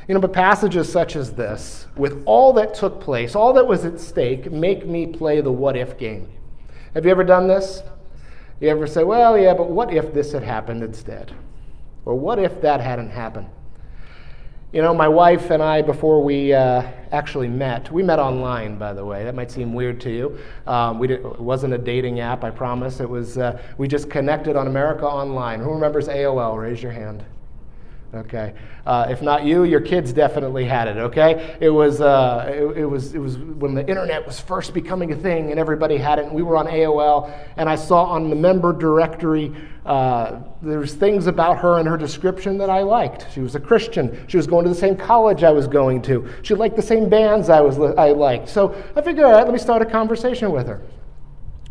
You 0.07 0.13
know, 0.13 0.19
but 0.19 0.33
passages 0.33 0.91
such 0.91 1.15
as 1.15 1.31
this, 1.31 1.87
with 1.95 2.23
all 2.25 2.51
that 2.53 2.73
took 2.73 2.99
place, 2.99 3.35
all 3.35 3.53
that 3.53 3.65
was 3.65 3.85
at 3.85 3.99
stake, 3.99 4.51
make 4.51 4.85
me 4.85 5.07
play 5.07 5.39
the 5.39 5.51
what 5.51 5.77
if 5.77 5.97
game. 5.97 6.27
Have 6.93 7.05
you 7.05 7.11
ever 7.11 7.23
done 7.23 7.47
this? 7.47 7.81
You 8.59 8.69
ever 8.69 8.85
say, 8.85 9.03
well, 9.03 9.37
yeah, 9.37 9.53
but 9.53 9.69
what 9.69 9.93
if 9.93 10.13
this 10.13 10.33
had 10.33 10.43
happened 10.43 10.83
instead? 10.83 11.33
Or 12.05 12.15
what 12.15 12.37
if 12.37 12.61
that 12.61 12.81
hadn't 12.81 13.11
happened? 13.11 13.47
You 14.73 14.81
know, 14.81 14.93
my 14.93 15.07
wife 15.07 15.51
and 15.51 15.61
I, 15.61 15.81
before 15.83 16.23
we 16.23 16.51
uh, 16.51 16.81
actually 17.11 17.47
met, 17.47 17.91
we 17.91 18.01
met 18.03 18.19
online, 18.19 18.77
by 18.77 18.91
the 18.91 19.05
way. 19.05 19.23
That 19.23 19.35
might 19.35 19.51
seem 19.51 19.73
weird 19.73 20.01
to 20.01 20.09
you. 20.09 20.37
Um, 20.65 20.97
we 20.97 21.07
did, 21.07 21.19
it 21.23 21.39
wasn't 21.39 21.75
a 21.75 21.77
dating 21.77 22.19
app, 22.19 22.43
I 22.43 22.49
promise. 22.49 22.99
It 22.99 23.07
was, 23.07 23.37
uh, 23.37 23.61
we 23.77 23.87
just 23.87 24.09
connected 24.09 24.55
on 24.55 24.67
America 24.67 25.05
Online. 25.05 25.59
Who 25.59 25.71
remembers 25.71 26.07
AOL? 26.07 26.59
Raise 26.59 26.81
your 26.81 26.91
hand. 26.91 27.23
Okay, 28.13 28.53
uh, 28.85 29.07
if 29.09 29.23
not 29.23 29.43
you, 29.43 29.63
your 29.63 29.81
kids 29.81 30.13
definitely 30.13 30.65
had 30.65 30.87
it. 30.87 30.97
Okay, 30.97 31.57
it 31.59 31.69
was 31.69 31.99
uh, 31.99 32.45
it, 32.47 32.77
it, 32.77 32.85
was 32.85 33.15
it 33.15 33.17
was 33.17 33.37
when 33.39 33.73
the 33.73 33.87
internet 33.87 34.23
was 34.23 34.39
first 34.39 34.71
becoming 34.71 35.11
a 35.11 35.15
thing, 35.15 35.49
and 35.49 35.59
everybody 35.59 35.97
had 35.97 36.19
it. 36.19 36.25
And 36.25 36.33
we 36.33 36.43
were 36.43 36.55
on 36.55 36.67
AOL, 36.67 37.33
and 37.57 37.67
I 37.67 37.75
saw 37.75 38.03
on 38.03 38.29
the 38.29 38.35
member 38.35 38.71
directory 38.71 39.51
uh, 39.85 40.41
there's 40.61 40.93
things 40.93 41.25
about 41.25 41.57
her 41.57 41.79
and 41.79 41.87
her 41.87 41.97
description 41.97 42.57
that 42.59 42.69
I 42.69 42.83
liked. 42.83 43.25
She 43.33 43.39
was 43.39 43.55
a 43.55 43.59
Christian. 43.59 44.25
She 44.27 44.37
was 44.37 44.45
going 44.45 44.63
to 44.63 44.69
the 44.69 44.75
same 44.75 44.95
college 44.95 45.43
I 45.43 45.51
was 45.51 45.67
going 45.67 46.01
to. 46.03 46.29
She 46.43 46.53
liked 46.53 46.75
the 46.75 46.83
same 46.83 47.09
bands 47.09 47.49
I 47.49 47.61
was 47.61 47.79
I 47.79 48.11
liked. 48.11 48.47
So 48.47 48.75
I 48.95 49.01
figured, 49.01 49.25
all 49.25 49.31
right, 49.31 49.43
let 49.43 49.53
me 49.53 49.59
start 49.59 49.81
a 49.81 49.85
conversation 49.85 50.51
with 50.51 50.67
her. 50.67 50.81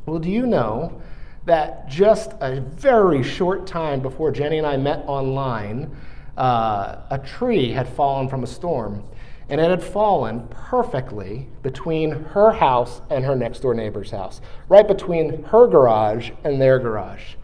Well, 0.07 0.19
do 0.19 0.29
you 0.29 0.47
know 0.47 1.01
that 1.47 1.89
just 1.89 2.33
a 2.41 2.61
very 2.61 3.23
short 3.23 3.67
time 3.67 4.01
before 4.01 4.31
Jenny 4.31 4.59
and 4.59 4.67
I 4.67 4.77
met 4.77 5.05
online? 5.07 5.97
Uh, 6.37 6.97
a 7.11 7.19
tree 7.19 7.71
had 7.71 7.89
fallen 7.89 8.29
from 8.29 8.43
a 8.43 8.47
storm, 8.47 9.05
and 9.49 9.61
it 9.61 9.71
had 9.71 9.83
fallen 9.83 10.49
perfectly 10.49 11.49
between 11.63 12.11
her 12.11 12.53
house 12.53 13.03
and 13.11 13.25
her 13.25 13.37
next 13.37 13.61
door 13.61 13.75
neighbor's 13.75 14.11
house, 14.11 14.41
right 14.69 14.89
between 14.89 15.43
her 15.45 15.67
garage 15.67 16.31
and 16.45 16.61
their 16.61 16.79
garage. 16.79 17.35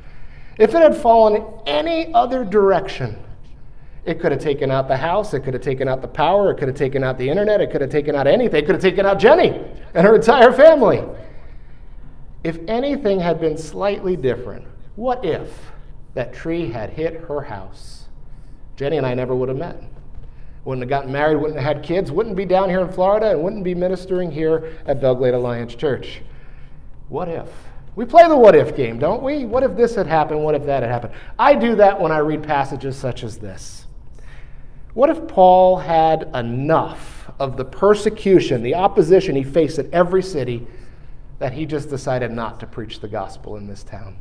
If 0.58 0.74
it 0.74 0.82
had 0.82 0.96
fallen 0.96 1.44
any 1.66 2.12
other 2.14 2.44
direction, 2.44 3.16
it 4.04 4.20
could 4.20 4.32
have 4.32 4.40
taken 4.40 4.70
out 4.70 4.88
the 4.88 4.96
house, 4.96 5.34
it 5.34 5.40
could 5.40 5.54
have 5.54 5.62
taken 5.62 5.86
out 5.86 6.00
the 6.00 6.08
power, 6.08 6.50
it 6.50 6.56
could 6.56 6.68
have 6.68 6.76
taken 6.76 7.04
out 7.04 7.18
the 7.18 7.28
internet, 7.28 7.60
it 7.60 7.70
could 7.70 7.82
have 7.82 7.90
taken 7.90 8.14
out 8.14 8.26
anything, 8.26 8.62
it 8.62 8.66
could 8.66 8.74
have 8.74 8.82
taken 8.82 9.04
out 9.04 9.18
Jenny 9.18 9.50
and 9.94 10.06
her 10.06 10.16
entire 10.16 10.52
family. 10.52 11.04
If 12.42 12.58
anything 12.66 13.20
had 13.20 13.38
been 13.38 13.58
slightly 13.58 14.16
different, 14.16 14.64
what 14.96 15.24
if 15.24 15.72
that 16.14 16.32
tree 16.32 16.70
had 16.70 16.90
hit 16.90 17.20
her 17.28 17.42
house? 17.42 18.07
Jenny 18.78 18.96
and 18.96 19.04
I 19.04 19.12
never 19.12 19.34
would 19.34 19.48
have 19.48 19.58
met. 19.58 19.82
Wouldn't 20.64 20.82
have 20.82 20.88
gotten 20.88 21.10
married, 21.10 21.36
wouldn't 21.36 21.58
have 21.58 21.76
had 21.76 21.84
kids, 21.84 22.12
wouldn't 22.12 22.36
be 22.36 22.44
down 22.44 22.70
here 22.70 22.80
in 22.80 22.92
Florida, 22.92 23.32
and 23.32 23.42
wouldn't 23.42 23.64
be 23.64 23.74
ministering 23.74 24.30
here 24.30 24.78
at 24.86 25.00
Belle 25.00 25.16
Glade 25.16 25.34
Alliance 25.34 25.74
Church. 25.74 26.22
What 27.08 27.28
if? 27.28 27.48
We 27.96 28.04
play 28.04 28.28
the 28.28 28.36
what 28.36 28.54
if 28.54 28.76
game, 28.76 29.00
don't 29.00 29.20
we? 29.20 29.44
What 29.44 29.64
if 29.64 29.76
this 29.76 29.96
had 29.96 30.06
happened? 30.06 30.44
What 30.44 30.54
if 30.54 30.64
that 30.66 30.84
had 30.84 30.92
happened? 30.92 31.12
I 31.40 31.56
do 31.56 31.74
that 31.74 32.00
when 32.00 32.12
I 32.12 32.18
read 32.18 32.44
passages 32.44 32.96
such 32.96 33.24
as 33.24 33.38
this. 33.38 33.86
What 34.94 35.10
if 35.10 35.26
Paul 35.26 35.78
had 35.78 36.30
enough 36.34 37.32
of 37.40 37.56
the 37.56 37.64
persecution, 37.64 38.62
the 38.62 38.76
opposition 38.76 39.34
he 39.34 39.42
faced 39.42 39.80
at 39.80 39.92
every 39.92 40.22
city, 40.22 40.68
that 41.40 41.52
he 41.52 41.66
just 41.66 41.88
decided 41.88 42.30
not 42.30 42.60
to 42.60 42.66
preach 42.66 43.00
the 43.00 43.08
gospel 43.08 43.56
in 43.56 43.66
this 43.66 43.82
town? 43.82 44.18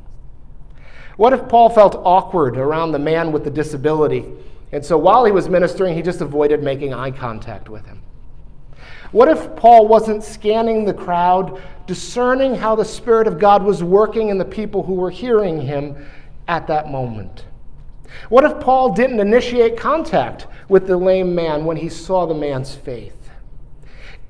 What 1.18 1.34
if 1.34 1.48
Paul 1.48 1.70
felt 1.70 1.96
awkward 2.04 2.58
around 2.58 2.92
the 2.92 3.00
man 3.00 3.32
with 3.32 3.44
the 3.44 3.50
disability? 3.50 4.26
And 4.72 4.86
so 4.86 4.98
while 4.98 5.26
he 5.26 5.32
was 5.32 5.50
ministering, 5.50 5.96
he 5.96 6.02
just 6.02 6.22
avoided 6.22 6.64
making 6.64 6.94
eye 6.94 7.12
contact 7.12 7.70
with 7.70 7.86
him. 7.86 8.02
What 9.12 9.30
if 9.30 9.56
Paul 9.56 9.88
wasn't 9.88 10.24
scanning 10.24 10.86
the 10.86 10.94
crowd, 10.94 11.62
discerning 11.88 12.56
how 12.56 12.76
the 12.76 12.86
Spirit 12.86 13.26
of 13.28 13.40
God 13.40 13.64
was 13.64 13.84
working 13.84 14.30
in 14.30 14.38
the 14.38 14.46
people 14.46 14.84
who 14.84 14.94
were 14.94 15.10
hearing 15.10 15.62
him 15.62 16.06
at 16.48 16.68
that 16.68 16.92
moment? 16.92 17.46
What 18.30 18.44
if 18.44 18.60
Paul 18.60 18.94
didn't 18.94 19.20
initiate 19.20 19.78
contact 19.78 20.48
with 20.70 20.88
the 20.88 20.98
lame 20.98 21.34
man 21.34 21.66
when 21.66 21.78
he 21.78 21.90
saw 21.90 22.26
the 22.26 22.34
man's 22.34 22.76
faith? 22.76 23.30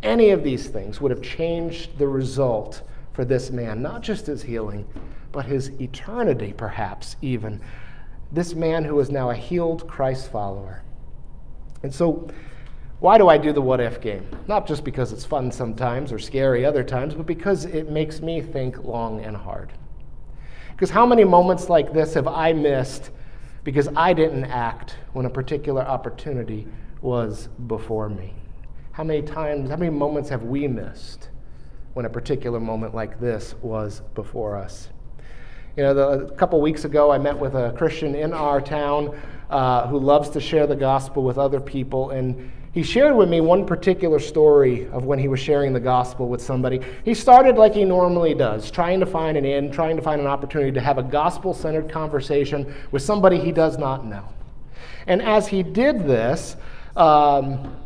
Any 0.03 0.29
of 0.29 0.44
these 0.44 0.67
things 0.67 1.01
would 1.01 1.12
have 1.12 1.22
changed 1.22 1.98
the 1.98 2.08
result 2.08 2.84
for 3.13 3.25
this 3.25 3.50
man, 3.50 3.82
not 3.82 4.03
just 4.03 4.27
his 4.27 4.44
healing, 4.44 4.88
but 5.31 5.46
his 5.46 5.69
eternity, 5.81 6.53
perhaps 6.53 7.15
even. 7.22 7.62
This 8.31 8.53
man 8.53 8.84
who 8.84 9.00
is 9.00 9.10
now 9.10 9.29
a 9.29 9.36
healed 9.36 9.88
Christ 9.88 10.31
follower. 10.31 10.84
And 11.84 11.93
so, 11.93 12.29
why 13.00 13.17
do 13.19 13.29
I 13.29 13.38
do 13.38 13.53
the 13.53 13.62
what 13.62 13.79
if 13.79 14.01
game? 14.01 14.27
Not 14.48 14.67
just 14.67 14.84
because 14.84 15.13
it's 15.13 15.24
fun 15.24 15.51
sometimes 15.51 16.12
or 16.12 16.17
scary 16.17 16.65
other 16.65 16.84
times, 16.84 17.13
but 17.13 17.27
because 17.27 17.65
it 17.65 17.91
makes 17.91 18.22
me 18.22 18.41
think 18.41 18.84
long 18.84 19.24
and 19.24 19.38
hard. 19.38 19.72
Because 20.72 20.89
how 20.89 21.05
many 21.05 21.24
moments 21.24 21.69
like 21.69 21.93
this 21.93 22.15
have 22.15 22.27
I 22.27 22.53
missed 22.53 23.12
because 23.63 23.88
I 23.96 24.13
didn't 24.13 24.46
act 24.46 24.96
when 25.13 25.25
a 25.25 25.29
particular 25.29 25.84
opportunity 25.84 26.67
was 27.01 27.50
before 27.67 28.10
me? 28.10 28.34
How 28.91 29.03
many 29.03 29.22
times, 29.22 29.69
how 29.69 29.77
many 29.77 29.91
moments 29.91 30.29
have 30.29 30.43
we 30.43 30.67
missed 30.67 31.29
when 31.93 32.05
a 32.05 32.10
particular 32.10 32.60
moment 32.60 32.96
like 32.96 33.19
this 33.19 33.53
was 33.62 34.01
before 34.15 34.57
us? 34.57 34.89
You 35.77 35.84
know, 35.84 35.93
the, 35.93 36.25
a 36.25 36.31
couple 36.31 36.60
weeks 36.60 36.86
ago, 36.86 37.12
I 37.12 37.19
met 37.19 37.38
with 37.38 37.53
a 37.53 37.72
Christian 37.77 38.15
in 38.15 38.34
our 38.34 38.60
town 38.60 39.15
uh, 39.51 39.86
who 39.86 40.00
loves 40.00 40.27
to 40.31 40.41
share 40.41 40.65
the 40.65 40.75
gospel 40.75 41.22
with 41.22 41.38
other 41.38 41.60
people, 41.60 42.10
and 42.10 42.51
he 42.72 42.81
shared 42.81 43.15
with 43.15 43.29
me 43.29 43.41
one 43.41 43.63
particular 43.63 44.17
story 44.17 44.88
of 44.88 45.05
when 45.05 45.19
he 45.19 45.27
was 45.27 45.39
sharing 45.39 45.74
the 45.74 45.79
gospel 45.79 46.29
with 46.29 46.41
somebody. 46.41 46.81
He 47.05 47.13
started 47.13 47.57
like 47.57 47.75
he 47.75 47.86
normally 47.86 48.34
does, 48.34 48.72
trying 48.72 49.00
to 49.01 49.05
find 49.05 49.38
an 49.38 49.46
end, 49.46 49.72
trying 49.72 49.96
to 49.98 50.01
find 50.01 50.19
an 50.19 50.25
opportunity 50.25 50.72
to 50.72 50.81
have 50.81 50.98
a 50.98 51.03
gospel 51.03 51.53
centered 51.53 51.91
conversation 51.91 52.74
with 52.89 53.03
somebody 53.03 53.39
he 53.39 53.51
does 53.51 53.77
not 53.77 54.03
know. 54.03 54.27
And 55.05 55.22
as 55.22 55.48
he 55.48 55.62
did 55.62 56.07
this, 56.07 56.55
um, 56.96 57.77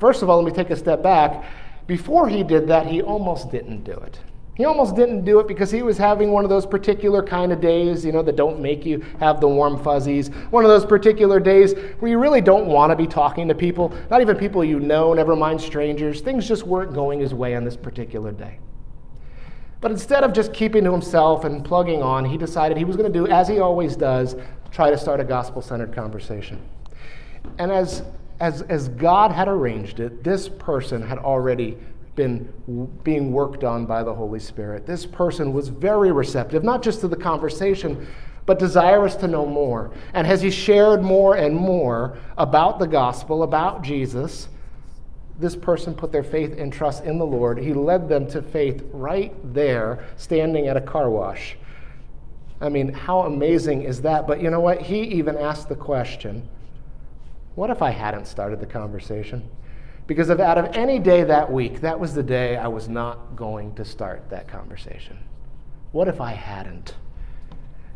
first 0.00 0.22
of 0.22 0.28
all, 0.28 0.42
let 0.42 0.50
me 0.50 0.56
take 0.56 0.70
a 0.70 0.76
step 0.76 1.04
back. 1.04 1.44
Before 1.86 2.28
he 2.28 2.42
did 2.42 2.66
that, 2.66 2.88
he 2.88 3.00
almost 3.00 3.52
didn't 3.52 3.84
do 3.84 3.92
it. 3.92 4.18
He 4.54 4.66
almost 4.66 4.94
didn't 4.94 5.24
do 5.24 5.40
it 5.40 5.48
because 5.48 5.70
he 5.70 5.82
was 5.82 5.96
having 5.96 6.30
one 6.30 6.44
of 6.44 6.50
those 6.50 6.66
particular 6.66 7.22
kind 7.22 7.52
of 7.52 7.60
days, 7.60 8.04
you 8.04 8.12
know, 8.12 8.22
that 8.22 8.36
don't 8.36 8.60
make 8.60 8.84
you 8.84 9.02
have 9.18 9.40
the 9.40 9.48
warm 9.48 9.82
fuzzies. 9.82 10.28
One 10.50 10.64
of 10.64 10.70
those 10.70 10.84
particular 10.84 11.40
days 11.40 11.72
where 12.00 12.10
you 12.10 12.18
really 12.18 12.42
don't 12.42 12.66
want 12.66 12.90
to 12.90 12.96
be 12.96 13.06
talking 13.06 13.48
to 13.48 13.54
people, 13.54 13.94
not 14.10 14.20
even 14.20 14.36
people 14.36 14.62
you 14.62 14.78
know, 14.78 15.14
never 15.14 15.34
mind 15.34 15.58
strangers. 15.58 16.20
Things 16.20 16.46
just 16.46 16.64
weren't 16.66 16.92
going 16.92 17.20
his 17.20 17.32
way 17.32 17.54
on 17.56 17.64
this 17.64 17.76
particular 17.76 18.30
day. 18.30 18.58
But 19.80 19.90
instead 19.90 20.22
of 20.22 20.34
just 20.34 20.52
keeping 20.52 20.84
to 20.84 20.92
himself 20.92 21.44
and 21.44 21.64
plugging 21.64 22.02
on, 22.02 22.24
he 22.24 22.36
decided 22.36 22.76
he 22.76 22.84
was 22.84 22.96
going 22.96 23.10
to 23.10 23.18
do, 23.18 23.26
as 23.26 23.48
he 23.48 23.58
always 23.58 23.96
does, 23.96 24.36
try 24.70 24.90
to 24.90 24.98
start 24.98 25.18
a 25.18 25.24
gospel 25.24 25.62
centered 25.62 25.94
conversation. 25.94 26.60
And 27.58 27.72
as, 27.72 28.02
as, 28.38 28.62
as 28.62 28.88
God 28.90 29.32
had 29.32 29.48
arranged 29.48 29.98
it, 29.98 30.22
this 30.22 30.48
person 30.48 31.02
had 31.02 31.18
already 31.18 31.78
been 32.14 32.52
being 33.04 33.32
worked 33.32 33.64
on 33.64 33.86
by 33.86 34.02
the 34.02 34.14
Holy 34.14 34.40
Spirit. 34.40 34.86
This 34.86 35.06
person 35.06 35.52
was 35.52 35.68
very 35.68 36.12
receptive, 36.12 36.62
not 36.62 36.82
just 36.82 37.00
to 37.00 37.08
the 37.08 37.16
conversation, 37.16 38.06
but 38.44 38.58
desirous 38.58 39.14
to 39.16 39.28
know 39.28 39.46
more. 39.46 39.92
And 40.12 40.26
as 40.26 40.42
he 40.42 40.50
shared 40.50 41.02
more 41.02 41.36
and 41.36 41.54
more 41.54 42.18
about 42.36 42.78
the 42.78 42.86
gospel, 42.86 43.42
about 43.42 43.82
Jesus, 43.82 44.48
this 45.38 45.56
person 45.56 45.94
put 45.94 46.12
their 46.12 46.22
faith 46.22 46.58
and 46.58 46.72
trust 46.72 47.04
in 47.04 47.18
the 47.18 47.26
Lord. 47.26 47.58
He 47.58 47.72
led 47.72 48.08
them 48.08 48.26
to 48.28 48.42
faith 48.42 48.84
right 48.92 49.32
there, 49.54 50.06
standing 50.16 50.68
at 50.68 50.76
a 50.76 50.80
car 50.80 51.10
wash. 51.10 51.56
I 52.60 52.68
mean, 52.68 52.92
how 52.92 53.20
amazing 53.22 53.82
is 53.82 54.02
that? 54.02 54.26
But 54.26 54.40
you 54.40 54.50
know 54.50 54.60
what? 54.60 54.82
He 54.82 55.02
even 55.02 55.36
asked 55.36 55.68
the 55.68 55.76
question 55.76 56.48
what 57.54 57.68
if 57.68 57.82
I 57.82 57.90
hadn't 57.90 58.26
started 58.26 58.60
the 58.60 58.66
conversation? 58.66 59.46
Because 60.12 60.28
if 60.28 60.40
out 60.40 60.58
of 60.58 60.66
any 60.76 60.98
day 60.98 61.24
that 61.24 61.50
week, 61.50 61.80
that 61.80 61.98
was 61.98 62.14
the 62.14 62.22
day 62.22 62.58
I 62.58 62.68
was 62.68 62.86
not 62.86 63.34
going 63.34 63.74
to 63.76 63.82
start 63.82 64.28
that 64.28 64.46
conversation. 64.46 65.16
What 65.92 66.06
if 66.06 66.20
I 66.20 66.32
hadn't? 66.32 66.96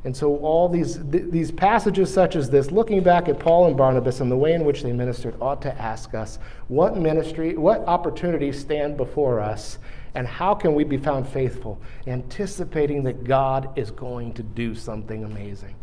And 0.03 0.17
so, 0.17 0.39
all 0.39 0.67
these, 0.71 0.97
th- 1.13 1.27
these 1.29 1.51
passages, 1.51 2.11
such 2.11 2.35
as 2.35 2.49
this, 2.49 2.71
looking 2.71 3.03
back 3.03 3.29
at 3.29 3.39
Paul 3.39 3.67
and 3.67 3.77
Barnabas 3.77 4.21
and 4.21 4.31
the 4.31 4.37
way 4.37 4.55
in 4.55 4.65
which 4.65 4.83
they 4.83 4.95
ministered, 4.95 5.35
ought 5.43 5.61
to 5.61 5.79
ask 5.79 6.15
us 6.15 6.39
what 6.69 6.97
ministry, 6.97 7.55
what 7.55 7.81
opportunities 7.87 8.59
stand 8.59 8.97
before 8.97 9.39
us, 9.39 9.77
and 10.15 10.27
how 10.27 10.55
can 10.55 10.75
we 10.75 10.85
be 10.85 10.97
found 10.97 11.29
faithful, 11.29 11.79
anticipating 12.07 13.03
that 13.03 13.25
God 13.25 13.79
is 13.79 13.91
going 13.91 14.33
to 14.33 14.43
do 14.43 14.75
something 14.75 15.23
amazing. 15.23 15.75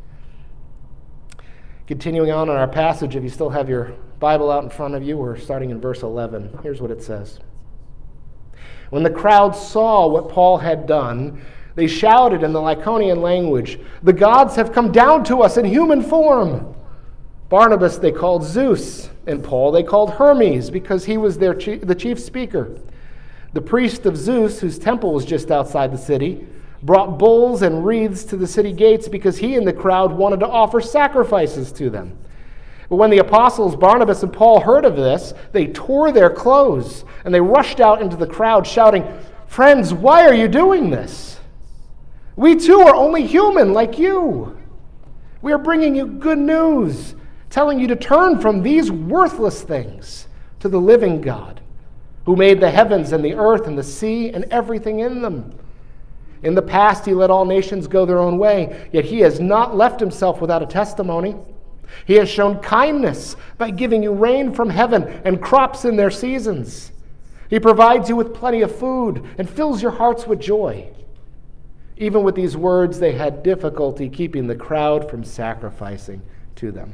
Continuing 1.86 2.32
on 2.32 2.50
in 2.50 2.56
our 2.56 2.68
passage, 2.68 3.16
if 3.16 3.22
you 3.22 3.30
still 3.30 3.52
have 3.52 3.70
your 3.70 3.94
Bible 4.24 4.50
out 4.50 4.64
in 4.64 4.70
front 4.70 4.96
of 4.96 5.04
you, 5.04 5.18
we're 5.18 5.38
starting 5.38 5.70
in 5.70 5.82
verse 5.82 6.02
11. 6.02 6.60
Here's 6.64 6.80
what 6.80 6.92
it 6.92 7.04
says 7.04 7.42
When 8.90 9.04
the 9.04 9.10
crowd 9.10 9.54
saw 9.54 10.08
what 10.08 10.30
Paul 10.30 10.60
had 10.60 10.88
done, 10.88 11.42
they 11.76 11.88
shouted 11.88 12.42
in 12.42 12.54
the 12.54 12.62
Lycaonian 12.62 13.18
language, 13.18 13.82
The 14.02 14.14
gods 14.14 14.56
have 14.56 14.72
come 14.72 14.94
down 14.94 15.26
to 15.26 15.42
us 15.42 15.58
in 15.58 15.66
human 15.66 16.02
form. 16.02 16.74
Barnabas 17.50 17.98
they 17.98 18.14
called 18.14 18.46
Zeus, 18.46 19.10
and 19.28 19.44
Paul 19.44 19.74
they 19.74 19.84
called 19.84 20.12
Hermes, 20.12 20.70
because 20.70 21.04
he 21.04 21.18
was 21.18 21.38
their 21.38 21.54
chief, 21.54 21.82
the 21.82 21.94
chief 21.94 22.18
speaker. 22.18 22.80
The 23.52 23.60
priest 23.60 24.06
of 24.06 24.16
Zeus, 24.16 24.62
whose 24.62 24.80
temple 24.80 25.14
was 25.14 25.26
just 25.26 25.52
outside 25.52 25.92
the 25.92 25.98
city, 25.98 26.48
brought 26.82 27.20
bulls 27.20 27.62
and 27.62 27.86
wreaths 27.86 28.24
to 28.24 28.38
the 28.38 28.48
city 28.48 28.72
gates 28.72 29.10
because 29.10 29.40
he 29.40 29.58
and 29.58 29.68
the 29.68 29.74
crowd 29.74 30.14
wanted 30.14 30.40
to 30.40 30.48
offer 30.48 30.80
sacrifices 30.80 31.74
to 31.74 31.90
them. 31.90 32.18
But 32.94 32.98
when 32.98 33.10
the 33.10 33.18
apostles 33.18 33.76
Barnabas 33.76 34.22
and 34.22 34.32
Paul 34.32 34.60
heard 34.60 34.86
of 34.86 34.96
this, 34.96 35.34
they 35.52 35.66
tore 35.66 36.12
their 36.12 36.30
clothes 36.30 37.06
and 37.26 37.34
they 37.34 37.42
rushed 37.42 37.80
out 37.80 38.04
into 38.04 38.16
the 38.16 38.28
crowd 38.28 38.68
shouting, 38.68 39.04
Friends, 39.48 39.92
why 39.92 40.28
are 40.28 40.34
you 40.36 40.48
doing 40.48 40.92
this? 40.92 41.40
We 42.36 42.56
too 42.56 42.82
are 42.82 42.94
only 42.94 43.26
human 43.26 43.74
like 43.74 43.98
you. 43.98 44.56
We 45.42 45.52
are 45.54 45.58
bringing 45.58 45.96
you 45.96 46.06
good 46.06 46.38
news 46.38 47.16
telling 47.50 47.80
you 47.80 47.88
to 47.88 47.96
turn 47.96 48.38
from 48.38 48.62
these 48.62 48.92
worthless 48.92 49.64
things 49.64 50.28
to 50.60 50.70
the 50.70 50.80
living 50.80 51.20
God, 51.20 51.62
who 52.28 52.36
made 52.36 52.60
the 52.60 52.70
heavens 52.70 53.12
and 53.12 53.26
the 53.26 53.34
earth 53.34 53.66
and 53.66 53.76
the 53.76 53.82
sea 53.82 54.30
and 54.30 54.46
everything 54.52 55.00
in 55.00 55.24
them. 55.24 55.58
In 56.44 56.54
the 56.54 56.62
past, 56.62 57.08
he 57.08 57.16
let 57.16 57.32
all 57.32 57.46
nations 57.46 57.88
go 57.88 58.06
their 58.06 58.20
own 58.20 58.38
way, 58.38 58.88
yet 58.92 59.06
he 59.06 59.22
has 59.22 59.40
not 59.40 59.76
left 59.76 60.00
himself 60.00 60.42
without 60.42 60.62
a 60.62 60.68
testimony. 60.68 61.36
He 62.06 62.16
has 62.16 62.30
shown 62.30 62.60
kindness 62.60 63.36
by 63.58 63.72
giving 63.72 64.04
you 64.04 64.14
rain 64.14 64.54
from 64.54 64.70
heaven 64.70 65.04
and 65.26 65.42
crops 65.42 65.86
in 65.86 65.96
their 65.96 66.12
seasons. 66.12 66.92
He 67.50 67.60
provides 67.60 68.10
you 68.10 68.16
with 68.16 68.34
plenty 68.34 68.62
of 68.62 68.76
food 68.76 69.24
and 69.38 69.50
fills 69.50 69.82
your 69.82 69.92
hearts 69.92 70.26
with 70.26 70.40
joy. 70.40 70.90
Even 71.98 72.24
with 72.24 72.36
these 72.36 72.58
words, 72.58 73.00
they 73.00 73.12
had 73.12 73.44
difficulty 73.44 74.10
keeping 74.10 74.48
the 74.48 74.56
crowd 74.56 75.10
from 75.10 75.24
sacrificing 75.24 76.22
to 76.56 76.72
them. 76.72 76.92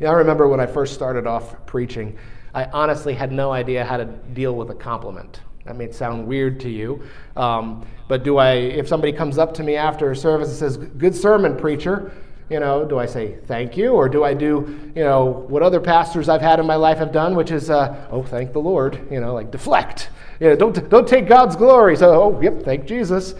Yeah, 0.00 0.10
I 0.10 0.14
remember 0.14 0.48
when 0.48 0.60
I 0.60 0.66
first 0.66 0.94
started 0.94 1.26
off 1.26 1.66
preaching, 1.66 2.18
I 2.54 2.64
honestly 2.64 3.14
had 3.14 3.30
no 3.30 3.52
idea 3.52 3.84
how 3.84 3.96
to 3.96 4.06
deal 4.06 4.56
with 4.56 4.70
a 4.70 4.74
compliment. 4.74 5.40
That 5.64 5.76
may 5.76 5.92
sound 5.92 6.26
weird 6.26 6.58
to 6.60 6.70
you, 6.70 7.02
um, 7.36 7.86
but 8.08 8.24
do 8.24 8.38
I, 8.38 8.54
if 8.54 8.88
somebody 8.88 9.12
comes 9.12 9.38
up 9.38 9.54
to 9.54 9.62
me 9.62 9.76
after 9.76 10.10
a 10.10 10.16
service 10.16 10.48
and 10.48 10.56
says, 10.56 10.76
Good 10.76 11.14
sermon, 11.14 11.56
preacher, 11.56 12.10
you 12.50 12.58
know, 12.58 12.84
do 12.84 12.98
I 12.98 13.06
say 13.06 13.36
thank 13.46 13.76
you 13.76 13.92
or 13.92 14.08
do 14.08 14.24
I 14.24 14.34
do, 14.34 14.92
you 14.96 15.04
know, 15.04 15.46
what 15.48 15.62
other 15.62 15.80
pastors 15.80 16.28
I've 16.28 16.40
had 16.40 16.58
in 16.58 16.66
my 16.66 16.74
life 16.74 16.98
have 16.98 17.12
done, 17.12 17.36
which 17.36 17.52
is, 17.52 17.70
uh, 17.70 18.08
oh, 18.10 18.24
thank 18.24 18.52
the 18.52 18.58
Lord, 18.58 19.06
you 19.08 19.20
know, 19.20 19.32
like 19.32 19.52
deflect. 19.52 20.10
You 20.40 20.48
know, 20.48 20.56
don't, 20.56 20.90
don't 20.90 21.06
take 21.06 21.28
God's 21.28 21.54
glory. 21.54 21.96
So, 21.96 22.10
oh, 22.10 22.40
yep, 22.42 22.62
thank 22.64 22.86
Jesus. 22.86 23.34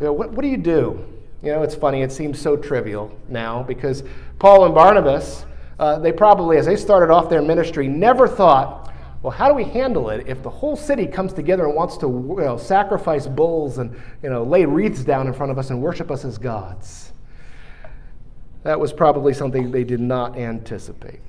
You 0.00 0.06
know, 0.06 0.12
what, 0.12 0.32
what 0.32 0.42
do 0.42 0.48
you 0.48 0.56
do? 0.56 1.04
You 1.42 1.52
know, 1.52 1.62
it's 1.62 1.76
funny, 1.76 2.02
it 2.02 2.10
seems 2.10 2.40
so 2.40 2.56
trivial 2.56 3.16
now 3.28 3.62
because 3.62 4.02
Paul 4.40 4.64
and 4.64 4.74
Barnabas, 4.74 5.44
uh, 5.78 6.00
they 6.00 6.10
probably, 6.10 6.56
as 6.56 6.66
they 6.66 6.76
started 6.76 7.12
off 7.12 7.30
their 7.30 7.42
ministry, 7.42 7.86
never 7.86 8.26
thought, 8.26 8.92
well, 9.22 9.30
how 9.30 9.48
do 9.48 9.54
we 9.54 9.64
handle 9.64 10.10
it 10.10 10.26
if 10.26 10.42
the 10.42 10.50
whole 10.50 10.76
city 10.76 11.06
comes 11.06 11.32
together 11.32 11.66
and 11.66 11.76
wants 11.76 11.96
to 11.98 12.06
you 12.06 12.44
know, 12.44 12.56
sacrifice 12.56 13.26
bulls 13.28 13.78
and 13.78 13.94
you 14.24 14.30
know, 14.30 14.42
lay 14.42 14.64
wreaths 14.64 15.04
down 15.04 15.28
in 15.28 15.34
front 15.34 15.52
of 15.52 15.58
us 15.58 15.70
and 15.70 15.80
worship 15.80 16.10
us 16.10 16.24
as 16.24 16.36
gods? 16.36 17.12
That 18.62 18.78
was 18.78 18.92
probably 18.92 19.32
something 19.32 19.70
they 19.70 19.84
did 19.84 20.00
not 20.00 20.36
anticipate. 20.36 21.20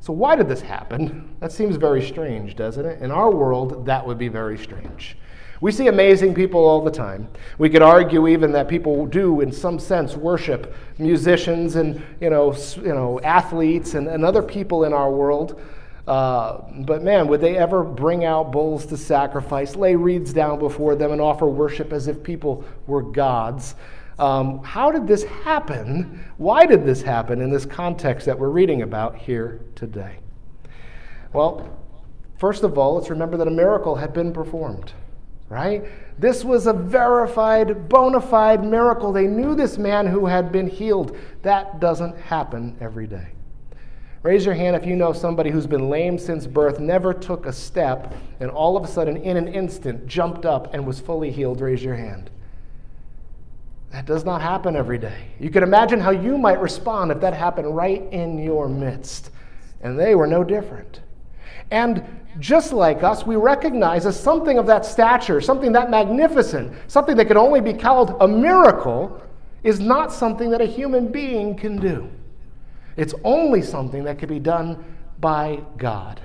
So, 0.00 0.12
why 0.12 0.34
did 0.36 0.48
this 0.48 0.60
happen? 0.60 1.28
That 1.40 1.52
seems 1.52 1.76
very 1.76 2.02
strange, 2.06 2.56
doesn't 2.56 2.84
it? 2.84 3.02
In 3.02 3.10
our 3.10 3.30
world, 3.30 3.86
that 3.86 4.06
would 4.06 4.18
be 4.18 4.28
very 4.28 4.58
strange. 4.58 5.16
We 5.60 5.72
see 5.72 5.88
amazing 5.88 6.34
people 6.34 6.64
all 6.64 6.82
the 6.82 6.90
time. 6.90 7.28
We 7.58 7.68
could 7.68 7.82
argue 7.82 8.26
even 8.28 8.50
that 8.52 8.66
people 8.66 9.04
do, 9.04 9.42
in 9.42 9.52
some 9.52 9.78
sense, 9.78 10.16
worship 10.16 10.74
musicians 10.98 11.76
and 11.76 12.02
you 12.18 12.30
know, 12.30 12.54
you 12.76 12.94
know, 12.94 13.20
athletes 13.20 13.92
and, 13.92 14.08
and 14.08 14.24
other 14.24 14.42
people 14.42 14.84
in 14.84 14.94
our 14.94 15.10
world. 15.10 15.60
Uh, 16.06 16.62
but 16.78 17.02
man, 17.02 17.28
would 17.28 17.42
they 17.42 17.58
ever 17.58 17.84
bring 17.84 18.24
out 18.24 18.50
bulls 18.50 18.86
to 18.86 18.96
sacrifice, 18.96 19.76
lay 19.76 19.94
reeds 19.94 20.32
down 20.32 20.58
before 20.58 20.96
them, 20.96 21.12
and 21.12 21.20
offer 21.20 21.46
worship 21.46 21.92
as 21.92 22.08
if 22.08 22.22
people 22.22 22.64
were 22.86 23.02
gods? 23.02 23.74
Um, 24.20 24.62
how 24.62 24.90
did 24.90 25.06
this 25.06 25.24
happen? 25.24 26.22
Why 26.36 26.66
did 26.66 26.84
this 26.84 27.00
happen 27.00 27.40
in 27.40 27.48
this 27.50 27.64
context 27.64 28.26
that 28.26 28.38
we're 28.38 28.50
reading 28.50 28.82
about 28.82 29.16
here 29.16 29.62
today? 29.74 30.18
Well, 31.32 31.74
first 32.38 32.62
of 32.62 32.76
all, 32.76 32.96
let's 32.96 33.08
remember 33.08 33.38
that 33.38 33.48
a 33.48 33.50
miracle 33.50 33.96
had 33.96 34.12
been 34.12 34.30
performed, 34.34 34.92
right? 35.48 35.84
This 36.18 36.44
was 36.44 36.66
a 36.66 36.74
verified, 36.74 37.88
bona 37.88 38.20
fide 38.20 38.62
miracle. 38.62 39.10
They 39.10 39.26
knew 39.26 39.54
this 39.54 39.78
man 39.78 40.06
who 40.06 40.26
had 40.26 40.52
been 40.52 40.66
healed. 40.66 41.16
That 41.40 41.80
doesn't 41.80 42.18
happen 42.18 42.76
every 42.78 43.06
day. 43.06 43.28
Raise 44.22 44.44
your 44.44 44.54
hand 44.54 44.76
if 44.76 44.84
you 44.84 44.96
know 44.96 45.14
somebody 45.14 45.48
who's 45.48 45.66
been 45.66 45.88
lame 45.88 46.18
since 46.18 46.46
birth, 46.46 46.78
never 46.78 47.14
took 47.14 47.46
a 47.46 47.52
step, 47.54 48.14
and 48.38 48.50
all 48.50 48.76
of 48.76 48.84
a 48.84 48.86
sudden, 48.86 49.16
in 49.16 49.38
an 49.38 49.48
instant, 49.48 50.06
jumped 50.06 50.44
up 50.44 50.74
and 50.74 50.86
was 50.86 51.00
fully 51.00 51.30
healed. 51.30 51.62
Raise 51.62 51.82
your 51.82 51.94
hand. 51.94 52.30
That 53.90 54.06
does 54.06 54.24
not 54.24 54.40
happen 54.40 54.76
every 54.76 54.98
day. 54.98 55.28
You 55.40 55.50
can 55.50 55.62
imagine 55.62 56.00
how 56.00 56.10
you 56.10 56.38
might 56.38 56.60
respond 56.60 57.10
if 57.10 57.20
that 57.20 57.34
happened 57.34 57.74
right 57.74 58.02
in 58.12 58.38
your 58.38 58.68
midst. 58.68 59.30
And 59.82 59.98
they 59.98 60.14
were 60.14 60.26
no 60.26 60.44
different. 60.44 61.00
And 61.70 62.04
just 62.38 62.72
like 62.72 63.02
us, 63.02 63.26
we 63.26 63.36
recognize 63.36 64.06
as 64.06 64.18
something 64.18 64.58
of 64.58 64.66
that 64.66 64.86
stature, 64.86 65.40
something 65.40 65.72
that 65.72 65.90
magnificent, 65.90 66.72
something 66.86 67.16
that 67.16 67.26
can 67.26 67.36
only 67.36 67.60
be 67.60 67.72
called 67.72 68.16
a 68.20 68.28
miracle, 68.28 69.20
is 69.62 69.80
not 69.80 70.12
something 70.12 70.50
that 70.50 70.60
a 70.60 70.66
human 70.66 71.10
being 71.10 71.56
can 71.56 71.76
do. 71.78 72.08
It's 72.96 73.14
only 73.24 73.62
something 73.62 74.04
that 74.04 74.18
can 74.18 74.28
be 74.28 74.38
done 74.38 74.84
by 75.20 75.62
God. 75.76 76.20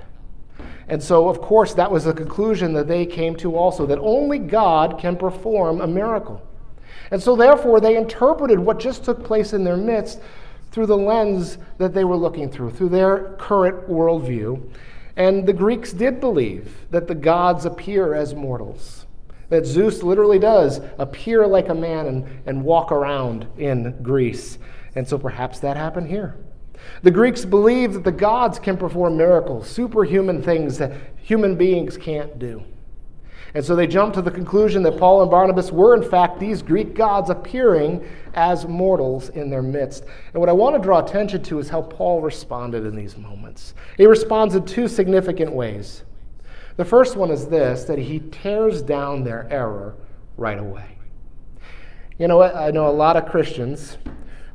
And 0.88 1.02
so, 1.02 1.28
of 1.28 1.42
course, 1.42 1.74
that 1.74 1.92
was 1.92 2.04
the 2.04 2.14
conclusion 2.14 2.74
that 2.74 2.88
they 2.88 3.06
came 3.06 3.36
to 3.38 3.56
also 3.56 3.86
that 3.88 3.98
only 4.00 4.38
God 4.40 5.00
can 5.00 5.16
perform 5.16 5.82
a 5.82 5.88
miracle. 5.88 6.42
And 7.12 7.22
so, 7.22 7.36
therefore, 7.36 7.80
they 7.80 7.98
interpreted 7.98 8.60
what 8.60 8.80
just 8.80 9.04
took 9.04 9.24
place 9.24 9.54
in 9.54 9.64
their 9.64 9.78
midst 9.78 10.20
through 10.72 10.88
the 10.88 10.98
lens 10.98 11.58
that 11.78 11.94
they 11.94 12.04
were 12.04 12.18
looking 12.18 12.50
through, 12.50 12.72
through 12.72 12.90
their 12.90 13.36
current 13.40 13.88
worldview. 13.88 14.62
And 15.16 15.46
the 15.46 15.54
Greeks 15.54 15.94
did 15.94 16.20
believe 16.20 16.76
that 16.92 17.08
the 17.08 17.16
gods 17.16 17.66
appear 17.66 18.14
as 18.14 18.36
mortals, 18.36 19.06
that 19.50 19.66
Zeus 19.66 20.04
literally 20.04 20.40
does 20.40 20.82
appear 20.98 21.48
like 21.48 21.70
a 21.70 21.74
man 21.74 22.08
and, 22.08 22.28
and 22.46 22.64
walk 22.64 22.92
around 22.92 23.48
in 23.58 23.96
Greece. 24.04 24.58
And 24.96 25.08
so 25.08 25.18
perhaps 25.18 25.60
that 25.60 25.78
happened 25.78 26.10
here. 26.10 26.36
The 27.04 27.12
Greeks 27.12 27.46
believed 27.46 27.94
that 27.94 28.04
the 28.04 28.12
gods 28.12 28.60
can 28.60 28.78
perform 28.78 29.18
miracles, 29.18 29.70
superhuman 29.70 30.42
things 30.42 30.78
that 30.80 30.92
human 31.18 31.56
beings 31.56 31.98
can't 31.98 32.38
do. 32.38 32.64
And 33.56 33.64
so 33.64 33.74
they 33.74 33.88
jump 33.88 34.14
to 34.16 34.22
the 34.22 34.30
conclusion 34.30 34.84
that 34.84 34.98
Paul 34.98 35.22
and 35.22 35.32
Barnabas 35.32 35.72
were, 35.72 35.96
in 35.96 36.04
fact, 36.04 36.42
these 36.42 36.62
Greek 36.62 36.94
gods 36.94 37.30
appearing 37.30 38.06
as 38.34 38.68
mortals 38.68 39.30
in 39.30 39.50
their 39.50 39.62
midst. 39.62 40.04
And 40.34 40.42
what 40.42 40.50
I 40.50 40.52
want 40.52 40.76
to 40.76 40.82
draw 40.82 41.00
attention 41.00 41.42
to 41.44 41.60
is 41.60 41.70
how 41.70 41.82
Paul 41.82 42.20
responded 42.20 42.86
in 42.86 42.98
these 42.98 43.18
moments. 43.18 43.74
He 43.96 44.06
responds 44.06 44.56
in 44.56 44.66
two 44.66 44.90
significant 44.90 45.54
ways. 45.54 46.04
The 46.76 46.84
first 46.84 47.16
one 47.16 47.32
is 47.32 47.48
this 47.48 47.86
that 47.86 47.98
he 47.98 48.20
tears 48.20 48.82
down 48.82 49.24
their 49.24 49.48
error 49.50 49.96
right 50.36 50.60
away. 50.60 50.98
You 52.20 52.28
know 52.28 52.36
what? 52.36 52.58
I 52.58 52.72
know 52.72 52.90
a 52.90 52.92
lot 52.92 53.16
of 53.16 53.26
Christians 53.26 53.98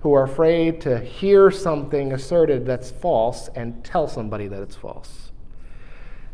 who 0.00 0.12
are 0.12 0.24
afraid 0.24 0.78
to 0.82 1.00
hear 1.00 1.50
something 1.50 2.12
asserted 2.12 2.66
that's 2.66 2.90
false 2.90 3.48
and 3.54 3.82
tell 3.82 4.06
somebody 4.06 4.46
that 4.48 4.60
it's 4.60 4.76
false. 4.76 5.29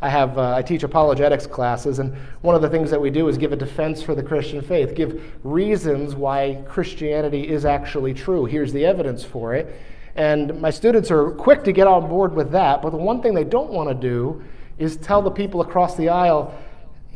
I 0.03 0.09
have 0.11 0.37
uh, 0.37 0.55
I 0.55 0.63
teach 0.63 0.83
apologetics 0.83 1.47
classes, 1.47 1.99
and 1.99 2.15
one 2.43 2.55
of 2.55 2.63
the 2.63 2.69
things 2.69 2.91
that 2.91 3.01
we 3.01 3.11
do 3.11 3.29
is 3.29 3.39
give 3.39 3.53
a 3.53 3.57
defense 3.57 4.03
for 4.03 4.15
the 4.15 4.23
Christian 4.23 4.61
faith, 4.61 4.95
give 4.95 5.23
reasons 5.43 6.15
why 6.15 6.63
Christianity 6.67 7.49
is 7.49 7.65
actually 7.65 8.13
true. 8.13 8.45
Here's 8.45 8.73
the 8.73 8.85
evidence 8.85 9.25
for 9.25 9.55
it, 9.55 9.75
and 10.15 10.61
my 10.61 10.71
students 10.71 11.11
are 11.11 11.31
quick 11.31 11.65
to 11.65 11.73
get 11.73 11.87
on 11.87 12.09
board 12.09 12.35
with 12.35 12.51
that. 12.53 12.83
But 12.83 12.91
the 12.91 12.99
one 12.99 13.23
thing 13.23 13.35
they 13.35 13.45
don't 13.45 13.71
want 13.71 13.89
to 13.89 13.95
do 13.95 14.43
is 14.79 14.97
tell 14.97 15.23
the 15.23 15.31
people 15.31 15.63
across 15.63 15.97
the 15.97 16.11
aisle, 16.11 16.55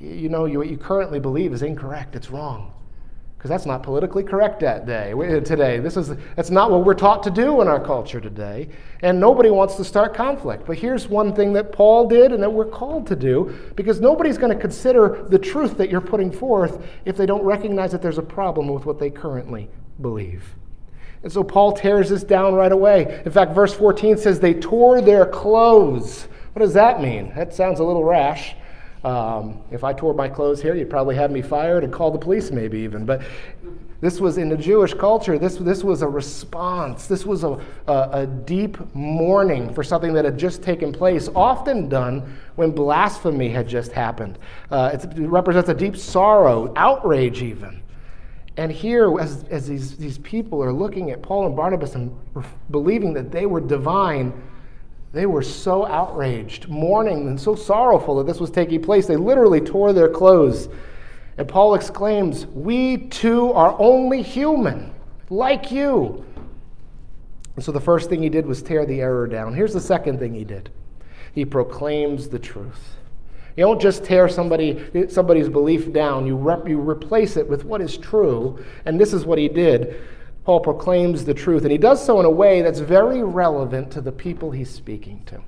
you 0.00 0.30
know, 0.30 0.46
you, 0.46 0.58
what 0.58 0.70
you 0.70 0.78
currently 0.78 1.20
believe 1.20 1.52
is 1.52 1.62
incorrect. 1.62 2.16
It's 2.16 2.30
wrong 2.30 2.72
because 3.40 3.48
that's 3.48 3.64
not 3.64 3.82
politically 3.82 4.22
correct 4.22 4.60
that 4.60 4.84
day 4.84 5.14
uh, 5.14 5.40
today. 5.40 5.78
This 5.78 5.96
is 5.96 6.12
that's 6.36 6.50
not 6.50 6.70
what 6.70 6.84
we're 6.84 6.92
taught 6.92 7.22
to 7.22 7.30
do 7.30 7.62
in 7.62 7.68
our 7.68 7.82
culture 7.82 8.20
today 8.20 8.68
and 9.00 9.18
nobody 9.18 9.48
wants 9.48 9.76
to 9.76 9.84
start 9.84 10.12
conflict. 10.12 10.66
But 10.66 10.76
here's 10.76 11.08
one 11.08 11.34
thing 11.34 11.54
that 11.54 11.72
paul 11.72 12.06
did 12.06 12.32
and 12.32 12.42
that 12.42 12.50
we're 12.50 12.66
called 12.66 13.06
to 13.06 13.16
do 13.16 13.58
because 13.76 13.98
nobody's 13.98 14.36
going 14.36 14.52
to 14.54 14.60
consider 14.60 15.24
the 15.30 15.38
truth 15.38 15.78
that 15.78 15.88
you're 15.88 16.02
putting 16.02 16.30
forth 16.30 16.84
if 17.06 17.16
they 17.16 17.24
don't 17.24 17.42
recognize 17.42 17.92
that 17.92 18.02
there's 18.02 18.18
a 18.18 18.22
problem 18.22 18.68
with 18.68 18.84
what 18.84 18.98
they 18.98 19.08
currently 19.08 19.70
believe. 20.02 20.44
And 21.22 21.32
so 21.32 21.42
paul 21.42 21.72
tears 21.72 22.10
this 22.10 22.22
down 22.22 22.52
right 22.52 22.72
away. 22.72 23.22
In 23.24 23.32
fact 23.32 23.54
verse 23.54 23.72
14 23.72 24.18
says 24.18 24.38
they 24.38 24.52
tore 24.52 25.00
their 25.00 25.24
clothes. 25.24 26.28
What 26.52 26.60
does 26.60 26.74
that 26.74 27.00
mean? 27.00 27.32
That 27.34 27.54
sounds 27.54 27.80
a 27.80 27.84
little 27.84 28.04
rash 28.04 28.54
um, 29.04 29.62
if 29.70 29.82
I 29.82 29.92
tore 29.92 30.14
my 30.14 30.28
clothes 30.28 30.60
here, 30.60 30.74
you'd 30.74 30.90
probably 30.90 31.16
have 31.16 31.30
me 31.30 31.40
fired 31.42 31.84
and 31.84 31.92
call 31.92 32.10
the 32.10 32.18
police, 32.18 32.50
maybe 32.50 32.78
even. 32.80 33.06
But 33.06 33.22
this 34.00 34.18
was 34.18 34.38
in 34.38 34.48
the 34.48 34.56
Jewish 34.56 34.94
culture, 34.94 35.38
this, 35.38 35.56
this 35.56 35.84
was 35.84 36.00
a 36.02 36.08
response. 36.08 37.06
This 37.06 37.26
was 37.26 37.44
a, 37.44 37.60
a, 37.86 38.08
a, 38.12 38.26
deep 38.26 38.78
mourning 38.94 39.72
for 39.74 39.84
something 39.84 40.14
that 40.14 40.24
had 40.24 40.38
just 40.38 40.62
taken 40.62 40.90
place, 40.90 41.28
often 41.34 41.88
done 41.88 42.38
when 42.56 42.70
blasphemy 42.70 43.50
had 43.50 43.68
just 43.68 43.92
happened. 43.92 44.38
Uh, 44.70 44.90
it 44.94 45.06
represents 45.18 45.68
a 45.68 45.74
deep 45.74 45.96
sorrow, 45.96 46.72
outrage, 46.76 47.42
even. 47.42 47.82
And 48.56 48.72
here, 48.72 49.18
as, 49.18 49.44
as 49.44 49.68
these, 49.68 49.96
these 49.96 50.18
people 50.18 50.62
are 50.62 50.72
looking 50.72 51.10
at 51.10 51.22
Paul 51.22 51.46
and 51.46 51.56
Barnabas 51.56 51.94
and 51.94 52.14
believing 52.70 53.12
that 53.14 53.30
they 53.30 53.46
were 53.46 53.60
divine, 53.60 54.32
they 55.12 55.26
were 55.26 55.42
so 55.42 55.86
outraged, 55.86 56.68
mourning, 56.68 57.26
and 57.26 57.40
so 57.40 57.54
sorrowful 57.54 58.16
that 58.18 58.26
this 58.26 58.38
was 58.38 58.50
taking 58.50 58.80
place. 58.80 59.06
They 59.06 59.16
literally 59.16 59.60
tore 59.60 59.92
their 59.92 60.08
clothes. 60.08 60.68
And 61.36 61.48
Paul 61.48 61.74
exclaims, 61.74 62.46
We 62.46 62.96
too 63.08 63.52
are 63.52 63.74
only 63.78 64.22
human, 64.22 64.92
like 65.28 65.72
you. 65.72 66.24
And 67.56 67.64
so 67.64 67.72
the 67.72 67.80
first 67.80 68.08
thing 68.08 68.22
he 68.22 68.28
did 68.28 68.46
was 68.46 68.62
tear 68.62 68.86
the 68.86 69.00
error 69.00 69.26
down. 69.26 69.54
Here's 69.54 69.72
the 69.72 69.80
second 69.80 70.18
thing 70.18 70.34
he 70.34 70.44
did 70.44 70.70
he 71.32 71.44
proclaims 71.44 72.28
the 72.28 72.38
truth. 72.38 72.96
You 73.56 73.64
don't 73.64 73.80
just 73.80 74.04
tear 74.04 74.28
somebody, 74.28 75.08
somebody's 75.08 75.48
belief 75.48 75.92
down, 75.92 76.26
you, 76.26 76.36
rep, 76.36 76.68
you 76.68 76.80
replace 76.80 77.36
it 77.36 77.48
with 77.48 77.64
what 77.64 77.80
is 77.80 77.96
true. 77.96 78.64
And 78.84 78.98
this 78.98 79.12
is 79.12 79.24
what 79.24 79.38
he 79.38 79.48
did. 79.48 80.00
Paul 80.50 80.58
proclaims 80.58 81.24
the 81.24 81.32
truth, 81.32 81.62
and 81.62 81.70
he 81.70 81.78
does 81.78 82.04
so 82.04 82.18
in 82.18 82.26
a 82.26 82.30
way 82.30 82.60
that's 82.60 82.80
very 82.80 83.22
relevant 83.22 83.88
to 83.92 84.00
the 84.00 84.10
people 84.10 84.50
he's 84.50 84.68
speaking 84.68 85.22
to. 85.26 85.40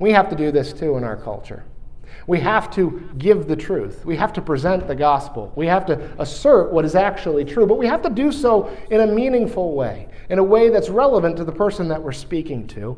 We 0.00 0.10
have 0.10 0.28
to 0.30 0.34
do 0.34 0.50
this 0.50 0.72
too 0.72 0.96
in 0.96 1.04
our 1.04 1.16
culture. 1.16 1.62
We 2.26 2.40
have 2.40 2.72
to 2.72 3.08
give 3.18 3.46
the 3.46 3.54
truth. 3.54 4.04
We 4.04 4.16
have 4.16 4.32
to 4.32 4.42
present 4.42 4.88
the 4.88 4.96
gospel. 4.96 5.52
We 5.54 5.68
have 5.68 5.86
to 5.86 6.20
assert 6.20 6.72
what 6.72 6.84
is 6.84 6.96
actually 6.96 7.44
true, 7.44 7.68
but 7.68 7.78
we 7.78 7.86
have 7.86 8.02
to 8.02 8.10
do 8.10 8.32
so 8.32 8.76
in 8.90 9.00
a 9.00 9.06
meaningful 9.06 9.76
way, 9.76 10.08
in 10.28 10.40
a 10.40 10.42
way 10.42 10.70
that's 10.70 10.88
relevant 10.88 11.36
to 11.36 11.44
the 11.44 11.52
person 11.52 11.86
that 11.86 12.02
we're 12.02 12.10
speaking 12.10 12.66
to. 12.66 12.96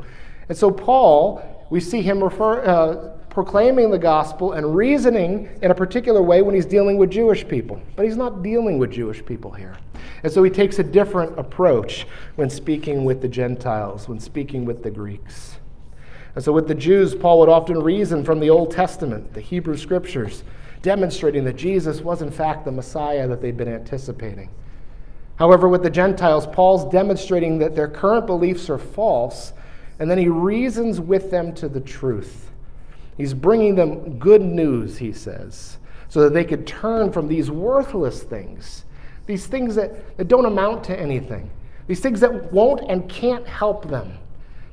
And 0.49 0.57
so, 0.57 0.71
Paul, 0.71 1.67
we 1.69 1.79
see 1.79 2.01
him 2.01 2.25
refer, 2.25 2.65
uh, 2.65 3.16
proclaiming 3.37 3.91
the 3.91 3.99
gospel 3.99 4.55
and 4.55 4.75
reasoning 4.75 5.47
in 5.61 5.71
a 5.71 5.75
particular 5.75 6.23
way 6.23 6.41
when 6.41 6.55
he's 6.55 6.65
dealing 6.65 6.97
with 6.97 7.11
Jewish 7.11 7.47
people. 7.47 7.79
But 7.95 8.07
he's 8.07 8.17
not 8.17 8.43
dealing 8.43 8.79
with 8.79 8.91
Jewish 8.91 9.23
people 9.23 9.51
here. 9.51 9.77
And 10.23 10.33
so 10.33 10.43
he 10.43 10.49
takes 10.49 10.79
a 10.79 10.83
different 10.83 11.39
approach 11.39 12.07
when 12.37 12.49
speaking 12.49 13.05
with 13.05 13.21
the 13.21 13.29
Gentiles, 13.29 14.09
when 14.09 14.21
speaking 14.21 14.65
with 14.65 14.83
the 14.83 14.91
Greeks. 14.91 15.59
And 16.35 16.43
so, 16.43 16.51
with 16.51 16.67
the 16.67 16.75
Jews, 16.75 17.15
Paul 17.15 17.41
would 17.41 17.51
often 17.51 17.79
reason 17.83 18.25
from 18.25 18.41
the 18.41 18.49
Old 18.49 18.71
Testament, 18.71 19.35
the 19.35 19.43
Hebrew 19.43 19.77
scriptures, 19.77 20.43
demonstrating 20.81 21.45
that 21.45 21.57
Jesus 21.57 22.01
was, 22.01 22.23
in 22.23 22.31
fact, 22.31 22.65
the 22.65 22.73
Messiah 22.73 23.29
that 23.29 23.43
they'd 23.43 23.59
been 23.59 23.69
anticipating. 23.69 24.49
However, 25.39 25.69
with 25.69 25.83
the 25.83 25.91
Gentiles, 25.91 26.47
Paul's 26.47 26.91
demonstrating 26.91 27.59
that 27.59 27.77
their 27.77 27.89
current 27.89 28.25
beliefs 28.25 28.71
are 28.71 28.79
false, 28.79 29.53
and 29.99 30.11
then 30.11 30.17
he 30.17 30.29
reasons 30.29 31.01
with 31.01 31.31
them 31.31 31.55
to 31.57 31.69
the 31.69 31.83
truth. 31.83 32.47
He's 33.17 33.35
bringing 33.35 33.75
them 33.75 34.19
good 34.19 34.43
news, 34.43 34.99
he 34.99 35.13
says, 35.13 35.79
so 36.09 36.21
that 36.23 36.35
they 36.35 36.45
could 36.45 36.67
turn 36.67 37.13
from 37.13 37.29
these 37.29 37.51
worthless 37.51 38.23
things, 38.23 38.85
these 39.27 39.47
things 39.47 39.75
that, 39.75 40.17
that 40.17 40.29
don't 40.29 40.47
amount 40.47 40.85
to 40.85 40.99
anything, 40.99 41.51
these 41.87 42.01
things 42.01 42.21
that 42.21 42.53
won't 42.53 42.81
and 42.89 43.09
can't 43.09 43.47
help 43.47 43.89
them 43.89 44.19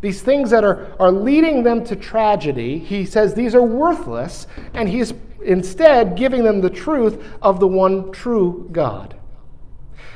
these 0.04 0.22
things 0.22 0.50
that 0.50 0.66
are, 0.66 0.92
are 1.00 1.14
leading 1.14 1.64
them 1.64 1.82
to 1.86 1.96
tragedy, 1.96 2.78
he 2.78 3.06
says 3.06 3.34
these 3.34 3.56
are 3.56 3.64
worthless, 3.64 4.48
and 4.74 4.90
he's 4.90 5.14
instead 5.46 6.18
giving 6.18 6.44
them 6.44 6.60
the 6.60 6.70
truth 6.70 7.24
of 7.42 7.62
the 7.62 7.68
one 7.68 8.12
true 8.12 8.68
God. 8.74 9.16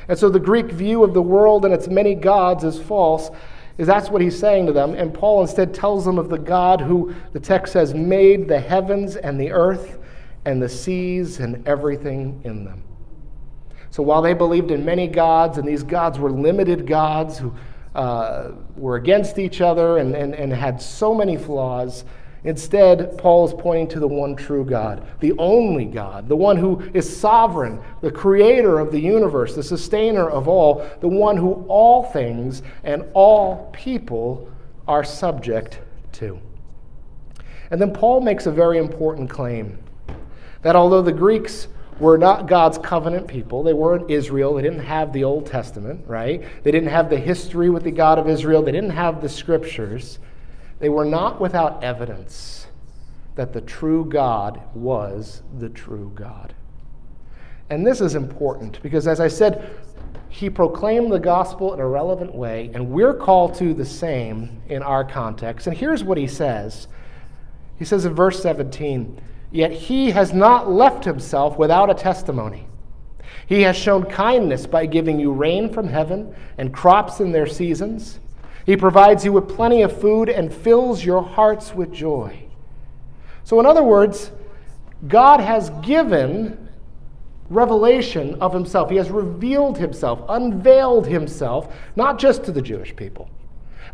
And 0.10 0.20
so 0.20 0.30
the 0.30 0.42
Greek 0.42 0.66
view 0.66 1.06
of 1.06 1.14
the 1.14 1.22
world 1.22 1.64
and 1.64 1.74
its 1.74 1.88
many 1.88 2.16
gods 2.16 2.66
is 2.66 2.78
false. 2.78 3.32
Is 3.78 3.86
that's 3.86 4.10
what 4.10 4.22
he's 4.22 4.38
saying 4.38 4.66
to 4.68 4.74
them. 4.74 4.94
And 4.96 5.14
Paul 5.14 5.42
instead 5.42 5.74
tells 5.74 6.04
them 6.04 6.18
of 6.18 6.30
the 6.30 6.38
God 6.38 6.82
who, 6.82 7.14
the 7.34 7.40
text 7.40 7.74
says, 7.74 7.94
made 7.94 8.48
the 8.48 8.60
heavens 8.60 9.16
and 9.16 9.40
the 9.40 9.52
earth 9.52 10.00
and 10.46 10.62
the 10.62 10.70
seas 10.70 11.40
and 11.40 11.68
everything 11.68 12.42
in 12.44 12.66
them. 12.66 12.84
So 13.92 14.04
while 14.04 14.22
they 14.22 14.34
believed 14.34 14.72
in 14.72 14.84
many 14.84 15.08
gods, 15.08 15.58
and 15.58 15.68
these 15.68 15.84
gods 15.84 16.20
were 16.20 16.32
limited 16.32 16.88
gods 16.88 17.38
who 17.38 17.54
uh, 17.96 18.52
were 18.76 18.96
against 18.96 19.40
each 19.40 19.62
other 19.62 19.98
and, 19.98 20.16
and, 20.16 20.36
and 20.36 20.54
had 20.54 20.82
so 20.82 21.14
many 21.14 21.38
flaws. 21.38 22.04
Instead, 22.44 23.18
Paul 23.18 23.48
is 23.48 23.54
pointing 23.54 23.88
to 23.90 24.00
the 24.00 24.08
one 24.08 24.36
true 24.36 24.64
God, 24.64 25.06
the 25.20 25.34
only 25.38 25.86
God, 25.86 26.30
the 26.30 26.36
one 26.36 26.56
who 26.58 26.82
is 26.94 27.18
sovereign, 27.18 27.82
the 28.02 28.12
creator 28.12 28.80
of 28.80 28.92
the 28.92 29.00
universe, 29.00 29.56
the 29.56 29.64
sustainer 29.64 30.30
of 30.30 30.48
all, 30.48 30.88
the 31.02 31.08
one 31.08 31.36
who 31.36 31.66
all 31.68 32.04
things 32.04 32.62
and 32.84 33.04
all 33.14 33.70
people 33.74 34.50
are 34.88 35.04
subject 35.04 35.80
to. 36.14 36.40
And 37.72 37.82
then 37.82 37.92
Paul 37.92 38.22
makes 38.22 38.46
a 38.46 38.52
very 38.52 38.78
important 38.78 39.30
claim 39.30 39.78
that 40.62 40.76
although 40.76 41.02
the 41.02 41.12
Greeks 41.12 41.68
were 42.00 42.18
not 42.18 42.48
God's 42.48 42.78
covenant 42.78 43.28
people. 43.28 43.64
They 43.64 43.74
weren't 43.74 44.10
Israel. 44.10 44.54
They 44.54 44.62
didn't 44.62 44.80
have 44.80 45.14
the 45.14 45.24
Old 45.24 45.46
Testament, 45.46 46.04
right? 46.08 46.44
They 46.64 46.72
didn't 46.72 46.90
have 46.90 47.10
the 47.10 47.18
history 47.18 47.70
with 47.70 47.84
the 47.84 47.92
God 47.92 48.20
of 48.20 48.28
Israel. 48.28 48.62
They 48.62 48.72
didn't 48.72 48.92
have 48.92 49.22
the 49.22 49.30
scriptures. 49.30 50.20
They 50.80 50.90
were 50.90 51.06
not 51.06 51.42
without 51.42 51.84
evidence 51.84 52.68
that 53.36 53.54
the 53.54 53.62
true 53.62 54.06
God 54.06 54.62
was 54.74 55.44
the 55.60 55.70
true 55.70 56.12
God. 56.16 56.54
And 57.70 57.86
this 57.86 58.02
is 58.02 58.16
important 58.16 58.82
because, 58.82 59.08
as 59.08 59.20
I 59.20 59.28
said, 59.28 59.76
he 60.30 60.50
proclaimed 60.50 61.12
the 61.12 61.20
gospel 61.20 61.74
in 61.74 61.80
a 61.80 61.88
relevant 61.88 62.34
way, 62.34 62.72
and 62.74 62.90
we're 62.90 63.14
called 63.14 63.56
to 63.56 63.74
the 63.74 63.86
same 63.86 64.62
in 64.70 64.84
our 64.84 65.04
context. 65.04 65.68
And 65.68 65.76
here's 65.76 66.04
what 66.04 66.18
he 66.18 66.28
says 66.28 66.88
He 67.78 67.86
says 67.86 68.06
in 68.06 68.14
verse 68.14 68.42
17, 68.42 69.22
Yet 69.52 69.72
he 69.72 70.12
has 70.12 70.34
not 70.34 70.70
left 70.70 71.06
himself 71.06 71.58
without 71.58 71.90
a 71.90 71.94
testimony. 71.94 72.68
He 73.46 73.62
has 73.62 73.78
shown 73.78 74.04
kindness 74.04 74.68
by 74.68 74.86
giving 74.86 75.20
you 75.20 75.32
rain 75.32 75.72
from 75.72 75.88
heaven 75.88 76.36
and 76.58 76.74
crops 76.74 77.20
in 77.20 77.32
their 77.32 77.48
seasons. 77.48 78.20
He 78.68 78.76
provides 78.76 79.24
you 79.24 79.32
with 79.32 79.48
plenty 79.48 79.82
of 79.82 79.98
food 79.98 80.28
and 80.28 80.54
fills 80.54 81.04
your 81.04 81.24
hearts 81.24 81.74
with 81.74 81.92
joy. 81.92 82.38
So, 83.46 83.62
in 83.62 83.66
other 83.66 83.82
words, 83.82 84.32
God 85.08 85.40
has 85.40 85.70
given 85.82 86.68
revelation 87.50 88.36
of 88.42 88.54
himself. 88.54 88.90
He 88.90 88.98
has 88.98 89.10
revealed 89.10 89.78
himself, 89.78 90.22
unveiled 90.28 91.08
himself, 91.08 91.74
not 91.96 92.20
just 92.20 92.44
to 92.44 92.52
the 92.52 92.62
Jewish 92.62 92.94
people, 92.94 93.30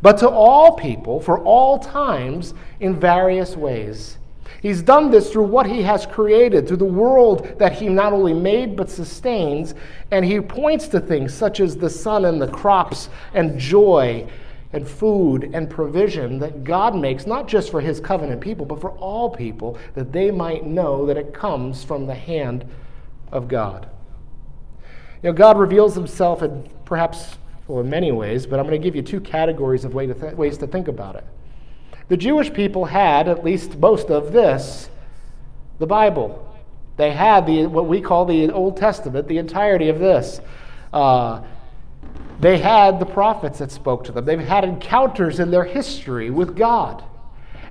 but 0.02 0.18
to 0.18 0.28
all 0.28 0.76
people 0.76 1.20
for 1.20 1.38
all 1.44 1.78
times 1.78 2.56
in 2.80 3.00
various 3.00 3.56
ways. 3.56 4.18
He's 4.64 4.82
done 4.82 5.12
this 5.12 5.32
through 5.32 5.44
what 5.44 5.68
he 5.68 5.84
has 5.84 6.08
created, 6.08 6.68
through 6.68 6.78
the 6.78 6.86
world 6.86 7.60
that 7.60 7.74
he 7.74 7.90
not 7.90 8.12
only 8.12 8.34
made 8.34 8.76
but 8.76 8.90
sustains. 8.90 9.76
And 10.10 10.26
he 10.26 10.42
points 10.42 10.88
to 10.88 11.00
things 11.00 11.32
such 11.32 11.60
as 11.60 11.78
the 11.78 11.92
sun 11.92 12.26
and 12.26 12.42
the 12.42 12.48
crops 12.48 13.10
and 13.36 13.60
joy 13.60 14.28
and 14.74 14.88
food 14.88 15.52
and 15.54 15.70
provision 15.70 16.40
that 16.40 16.64
God 16.64 16.96
makes, 16.96 17.28
not 17.28 17.48
just 17.48 17.70
for 17.70 17.80
his 17.80 18.00
covenant 18.00 18.42
people, 18.42 18.66
but 18.66 18.82
for 18.82 18.92
all 18.92 19.30
people, 19.30 19.78
that 19.94 20.12
they 20.12 20.32
might 20.32 20.66
know 20.66 21.06
that 21.06 21.16
it 21.16 21.34
comes 21.34 21.84
from 21.84 22.08
the 22.08 22.16
hand 22.16 22.66
of 23.32 23.48
God. 23.48 23.88
You 25.22 25.30
know, 25.30 25.34
God 25.34 25.58
reveals 25.58 25.94
himself 25.94 26.42
in 26.42 26.68
perhaps, 26.86 27.38
well, 27.68 27.80
in 27.82 27.90
many 27.90 28.12
ways, 28.12 28.48
but 28.48 28.60
I'm 28.60 28.66
going 28.66 28.80
to 28.80 28.84
give 28.84 28.96
you 28.96 29.04
two 29.04 29.22
categories 29.22 29.86
of 29.86 29.94
way 29.94 30.08
to 30.08 30.14
th- 30.14 30.34
ways 30.34 30.58
to 30.58 30.68
think 30.68 30.88
about 30.88 31.16
it. 31.16 31.24
The 32.10 32.18
Jewish 32.18 32.52
people 32.52 32.86
had, 32.86 33.28
at 33.28 33.46
least 33.46 33.78
most 33.78 34.10
of 34.10 34.34
this, 34.34 34.90
the 35.80 35.88
Bible. 35.88 36.40
They 36.98 37.12
had 37.12 37.46
the, 37.46 37.68
what 37.68 37.88
we 37.88 38.02
call 38.02 38.26
the 38.26 38.52
Old 38.52 38.78
Testament, 38.78 39.28
the 39.28 39.38
entirety 39.38 39.90
of 39.90 40.00
this. 40.00 40.42
Uh, 40.92 41.42
they 42.44 42.58
had 42.58 43.00
the 43.00 43.06
prophets 43.06 43.60
that 43.60 43.72
spoke 43.72 44.04
to 44.06 44.12
them. 44.12 44.26
They've 44.26 44.40
had 44.40 44.64
encounters 44.64 45.40
in 45.40 45.50
their 45.52 45.64
history 45.64 46.30
with 46.30 46.56
God. 46.56 47.04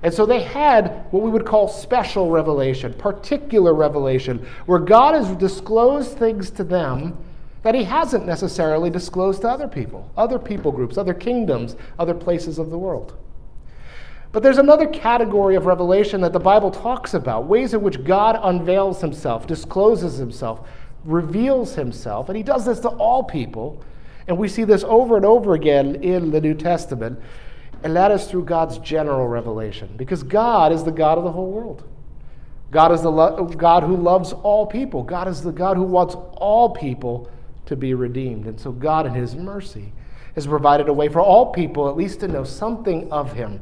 And 0.01 0.13
so 0.13 0.25
they 0.25 0.41
had 0.41 1.05
what 1.11 1.23
we 1.23 1.29
would 1.29 1.45
call 1.45 1.67
special 1.67 2.29
revelation, 2.29 2.93
particular 2.93 3.73
revelation, 3.73 4.45
where 4.65 4.79
God 4.79 5.15
has 5.15 5.35
disclosed 5.37 6.17
things 6.17 6.49
to 6.51 6.63
them 6.63 7.17
that 7.61 7.73
He 7.73 7.85
hasn't 7.85 8.25
necessarily 8.25 8.89
disclosed 8.89 9.41
to 9.41 9.49
other 9.49 9.67
people, 9.67 10.09
other 10.17 10.37
people 10.37 10.71
groups, 10.73 10.97
other 10.97 11.13
kingdoms, 11.13 11.77
other 11.97 12.13
places 12.13 12.59
of 12.59 12.69
the 12.69 12.77
world. 12.77 13.17
But 14.33 14.43
there's 14.43 14.57
another 14.57 14.87
category 14.87 15.55
of 15.55 15.67
revelation 15.67 16.19
that 16.21 16.33
the 16.33 16.39
Bible 16.39 16.71
talks 16.71 17.13
about 17.13 17.45
ways 17.45 17.73
in 17.73 17.81
which 17.81 18.03
God 18.03 18.37
unveils 18.41 18.99
himself, 18.99 19.47
discloses 19.47 20.17
himself, 20.17 20.67
reveals 21.05 21.75
himself, 21.75 22.27
and 22.27 22.35
he 22.35 22.43
does 22.43 22.65
this 22.65 22.79
to 22.81 22.89
all 22.89 23.23
people. 23.23 23.83
And 24.27 24.37
we 24.37 24.47
see 24.47 24.63
this 24.63 24.83
over 24.83 25.17
and 25.17 25.25
over 25.25 25.53
again 25.53 25.95
in 26.03 26.31
the 26.31 26.41
New 26.41 26.53
Testament. 26.53 27.19
And 27.83 27.95
that 27.95 28.11
is 28.11 28.25
through 28.25 28.45
God's 28.45 28.77
general 28.79 29.27
revelation, 29.27 29.93
because 29.97 30.23
God 30.23 30.71
is 30.71 30.83
the 30.83 30.91
God 30.91 31.17
of 31.17 31.25
the 31.25 31.31
whole 31.31 31.51
world. 31.51 31.83
God 32.71 32.91
is 32.91 33.01
the 33.01 33.11
lo- 33.11 33.45
God 33.45 33.83
who 33.83 33.95
loves 33.95 34.33
all 34.33 34.65
people. 34.65 35.03
God 35.03 35.27
is 35.27 35.41
the 35.41 35.51
God 35.51 35.77
who 35.77 35.83
wants 35.83 36.15
all 36.15 36.69
people 36.69 37.29
to 37.65 37.75
be 37.75 37.93
redeemed. 37.93 38.47
And 38.47 38.59
so, 38.59 38.71
God, 38.71 39.05
in 39.05 39.13
His 39.13 39.35
mercy, 39.35 39.93
has 40.35 40.47
provided 40.47 40.87
a 40.87 40.93
way 40.93 41.09
for 41.09 41.21
all 41.21 41.51
people 41.51 41.89
at 41.89 41.95
least 41.95 42.21
to 42.21 42.27
know 42.27 42.43
something 42.43 43.11
of 43.11 43.33
Him 43.33 43.61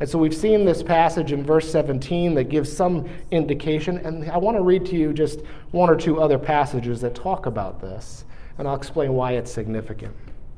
and 0.00 0.08
so 0.08 0.18
we've 0.18 0.34
seen 0.34 0.64
this 0.64 0.82
passage 0.82 1.32
in 1.32 1.42
verse 1.42 1.70
17 1.70 2.34
that 2.34 2.44
gives 2.44 2.74
some 2.74 3.08
indication. 3.32 3.98
And 3.98 4.30
I 4.30 4.38
want 4.38 4.56
to 4.56 4.62
read 4.62 4.86
to 4.86 4.96
you 4.96 5.12
just 5.12 5.40
one 5.72 5.90
or 5.90 5.96
two 5.96 6.20
other 6.20 6.38
passages 6.38 7.00
that 7.00 7.16
talk 7.16 7.46
about 7.46 7.80
this. 7.80 8.24
And 8.58 8.68
I'll 8.68 8.76
explain 8.76 9.12
why 9.12 9.32
it's 9.32 9.50
significant. 9.50 10.14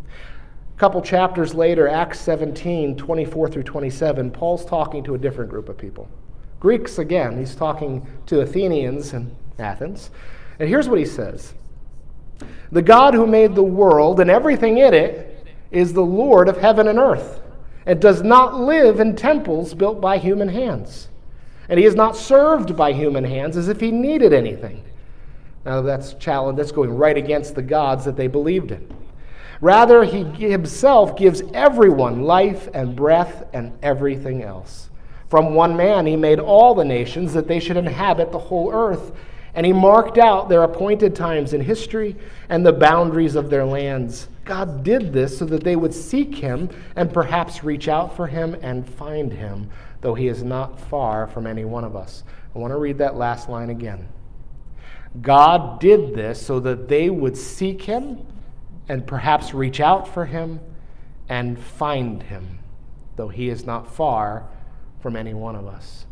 A 0.06 0.78
couple 0.78 1.00
chapters 1.00 1.54
later, 1.54 1.88
Acts 1.88 2.20
17, 2.20 2.96
24 2.96 3.48
through 3.48 3.62
27, 3.62 4.30
Paul's 4.30 4.64
talking 4.64 5.02
to 5.04 5.14
a 5.14 5.18
different 5.18 5.50
group 5.50 5.68
of 5.70 5.78
people. 5.78 6.08
Greeks, 6.58 6.98
again, 6.98 7.38
he's 7.38 7.54
talking 7.54 8.06
to 8.26 8.40
Athenians 8.40 9.14
in 9.14 9.34
Athens. 9.58 10.10
And 10.58 10.68
here's 10.68 10.88
what 10.88 10.98
he 10.98 11.06
says 11.06 11.54
The 12.72 12.82
God 12.82 13.14
who 13.14 13.26
made 13.26 13.54
the 13.54 13.62
world 13.62 14.20
and 14.20 14.30
everything 14.30 14.78
in 14.78 14.92
it 14.92 15.46
is 15.70 15.94
the 15.94 16.02
Lord 16.02 16.48
of 16.48 16.58
heaven 16.58 16.88
and 16.88 16.98
earth, 16.98 17.40
and 17.90 18.00
does 18.00 18.22
not 18.22 18.54
live 18.54 19.00
in 19.00 19.16
temples 19.16 19.74
built 19.74 20.00
by 20.00 20.16
human 20.16 20.48
hands. 20.48 21.08
And 21.68 21.76
he 21.76 21.84
is 21.84 21.96
not 21.96 22.16
served 22.16 22.76
by 22.76 22.92
human 22.92 23.24
hands 23.24 23.56
as 23.56 23.66
if 23.66 23.80
he 23.80 23.90
needed 23.90 24.32
anything. 24.32 24.84
Now 25.64 25.82
that's 25.82 26.14
challenge 26.14 26.56
that's 26.56 26.70
going 26.70 26.90
right 26.90 27.16
against 27.16 27.56
the 27.56 27.62
gods 27.62 28.04
that 28.04 28.16
they 28.16 28.28
believed 28.28 28.70
in. 28.70 28.88
Rather, 29.60 30.04
he 30.04 30.22
himself 30.22 31.16
gives 31.16 31.42
everyone 31.52 32.22
life 32.22 32.68
and 32.74 32.94
breath 32.94 33.48
and 33.52 33.76
everything 33.82 34.44
else. 34.44 34.88
From 35.28 35.56
one 35.56 35.76
man 35.76 36.06
he 36.06 36.14
made 36.14 36.38
all 36.38 36.76
the 36.76 36.84
nations 36.84 37.32
that 37.32 37.48
they 37.48 37.58
should 37.58 37.76
inhabit 37.76 38.30
the 38.30 38.38
whole 38.38 38.72
earth, 38.72 39.10
and 39.54 39.66
he 39.66 39.72
marked 39.72 40.18
out 40.18 40.48
their 40.48 40.62
appointed 40.62 41.14
times 41.14 41.52
in 41.52 41.60
history 41.60 42.16
and 42.48 42.64
the 42.64 42.72
boundaries 42.72 43.34
of 43.34 43.50
their 43.50 43.64
lands. 43.64 44.28
God 44.44 44.82
did 44.82 45.12
this 45.12 45.38
so 45.38 45.44
that 45.46 45.64
they 45.64 45.76
would 45.76 45.94
seek 45.94 46.36
him 46.36 46.70
and 46.96 47.12
perhaps 47.12 47.62
reach 47.62 47.88
out 47.88 48.16
for 48.16 48.26
him 48.26 48.56
and 48.62 48.88
find 48.88 49.32
him, 49.32 49.70
though 50.00 50.14
he 50.14 50.28
is 50.28 50.42
not 50.42 50.80
far 50.80 51.26
from 51.28 51.46
any 51.46 51.64
one 51.64 51.84
of 51.84 51.96
us. 51.96 52.24
I 52.54 52.58
want 52.58 52.72
to 52.72 52.78
read 52.78 52.98
that 52.98 53.16
last 53.16 53.48
line 53.48 53.70
again. 53.70 54.08
God 55.20 55.80
did 55.80 56.14
this 56.14 56.44
so 56.44 56.60
that 56.60 56.88
they 56.88 57.10
would 57.10 57.36
seek 57.36 57.82
him 57.82 58.26
and 58.88 59.06
perhaps 59.06 59.54
reach 59.54 59.80
out 59.80 60.06
for 60.06 60.26
him 60.26 60.60
and 61.28 61.58
find 61.58 62.22
him, 62.22 62.58
though 63.16 63.28
he 63.28 63.48
is 63.48 63.64
not 63.64 63.92
far 63.92 64.48
from 65.00 65.16
any 65.16 65.34
one 65.34 65.54
of 65.54 65.66
us. 65.66 66.06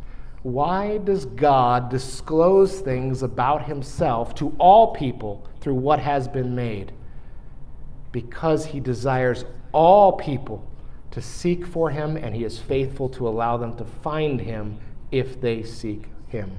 Why 0.48 0.96
does 0.96 1.26
God 1.26 1.90
disclose 1.90 2.80
things 2.80 3.22
about 3.22 3.66
himself 3.66 4.34
to 4.36 4.56
all 4.58 4.94
people 4.94 5.46
through 5.60 5.74
what 5.74 5.98
has 5.98 6.26
been 6.26 6.54
made? 6.54 6.92
Because 8.12 8.64
he 8.64 8.80
desires 8.80 9.44
all 9.72 10.12
people 10.12 10.66
to 11.10 11.20
seek 11.20 11.66
for 11.66 11.90
him, 11.90 12.16
and 12.16 12.34
he 12.34 12.44
is 12.44 12.58
faithful 12.58 13.10
to 13.10 13.28
allow 13.28 13.58
them 13.58 13.76
to 13.76 13.84
find 13.84 14.40
him 14.40 14.78
if 15.12 15.38
they 15.38 15.62
seek 15.62 16.04
him. 16.28 16.56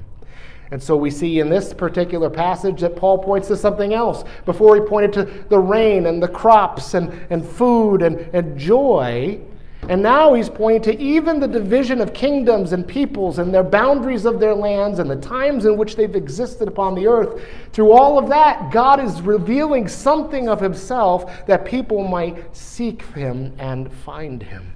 And 0.70 0.84
so 0.84 0.96
we 0.96 1.10
see 1.10 1.40
in 1.40 1.50
this 1.50 1.74
particular 1.74 2.30
passage 2.30 2.82
that 2.82 2.96
Paul 2.96 3.18
points 3.18 3.48
to 3.48 3.58
something 3.58 3.96
else. 3.96 4.24
Before 4.46 4.76
he 4.76 4.82
pointed 4.82 5.14
to 5.14 5.24
the 5.50 5.58
rain 5.58 6.06
and 6.06 6.22
the 6.22 6.28
crops 6.28 6.94
and, 6.94 7.12
and 7.32 7.44
food 7.44 8.04
and, 8.04 8.20
and 8.36 8.56
joy, 8.56 9.42
and 9.90 10.04
now 10.04 10.36
he's 10.36 10.50
pointing 10.50 10.84
to 10.84 11.02
even 11.02 11.40
the 11.40 11.48
division 11.48 12.00
of 12.00 12.14
kingdoms 12.14 12.74
and 12.74 12.88
peoples 12.88 13.40
and 13.40 13.52
their 13.52 13.64
boundaries 13.64 14.26
of 14.26 14.40
their 14.40 14.54
lands 14.54 15.00
and 15.00 15.10
the 15.10 15.16
times 15.16 15.66
in 15.66 15.78
which 15.78 15.96
they've 15.96 16.16
existed 16.16 16.68
upon 16.68 16.94
the 16.94 17.08
earth. 17.08 17.44
Through 17.74 17.92
all 17.92 18.20
of 18.20 18.30
that, 18.30 18.72
God 18.72 19.04
is 19.04 19.20
revealing 19.22 19.88
something 19.88 20.48
of 20.48 20.62
himself 20.62 21.44
that 21.48 21.66
people 21.66 22.08
might 22.08 22.56
seek 22.56 23.02
him 23.14 23.52
and 23.58 23.92
find 23.92 24.44
him. 24.44 24.72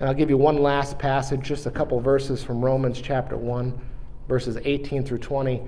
And 0.00 0.08
I'll 0.08 0.16
give 0.16 0.30
you 0.30 0.36
one 0.36 0.56
last 0.58 0.98
passage, 0.98 1.42
just 1.42 1.66
a 1.66 1.70
couple 1.70 2.00
verses 2.00 2.42
from 2.42 2.64
Romans 2.64 3.00
chapter 3.00 3.36
1, 3.36 3.80
verses 4.26 4.58
18 4.64 5.04
through 5.04 5.18
20. 5.18 5.62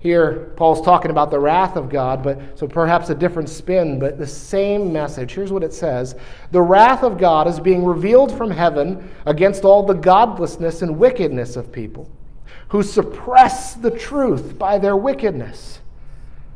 Here, 0.00 0.50
Paul's 0.56 0.80
talking 0.80 1.10
about 1.10 1.30
the 1.30 1.38
wrath 1.38 1.76
of 1.76 1.90
God, 1.90 2.22
but 2.22 2.58
so 2.58 2.66
perhaps 2.66 3.10
a 3.10 3.14
different 3.14 3.50
spin, 3.50 3.98
but 3.98 4.18
the 4.18 4.26
same 4.26 4.90
message. 4.90 5.34
Here's 5.34 5.52
what 5.52 5.62
it 5.62 5.74
says 5.74 6.14
The 6.52 6.62
wrath 6.62 7.02
of 7.02 7.18
God 7.18 7.46
is 7.46 7.60
being 7.60 7.84
revealed 7.84 8.36
from 8.36 8.50
heaven 8.50 9.10
against 9.26 9.64
all 9.64 9.84
the 9.84 9.94
godlessness 9.94 10.80
and 10.80 10.98
wickedness 10.98 11.54
of 11.54 11.70
people 11.70 12.10
who 12.68 12.82
suppress 12.82 13.74
the 13.74 13.90
truth 13.90 14.56
by 14.58 14.78
their 14.78 14.96
wickedness, 14.96 15.80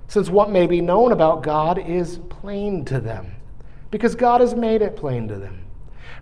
since 0.09 0.31
what 0.31 0.49
may 0.49 0.67
be 0.67 0.81
known 0.81 1.13
about 1.13 1.43
God 1.43 1.79
is 1.79 2.21
plain 2.31 2.85
to 2.87 3.01
them, 3.01 3.35
because 3.91 4.15
God 4.15 4.41
has 4.41 4.55
made 4.55 4.81
it 4.81 4.97
plain 4.97 5.29
to 5.29 5.37
them. 5.37 5.65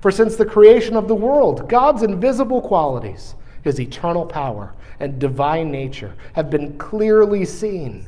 For 0.00 0.10
since 0.10 0.34
the 0.34 0.46
creation 0.46 0.96
of 0.96 1.08
the 1.08 1.14
world, 1.14 1.68
God's 1.68 2.02
invisible 2.02 2.62
qualities, 2.62 3.34
his 3.62 3.78
eternal 3.78 4.26
power, 4.26 4.74
and 5.00 5.18
divine 5.18 5.70
nature 5.70 6.14
have 6.34 6.50
been 6.50 6.76
clearly 6.78 7.44
seen, 7.44 8.06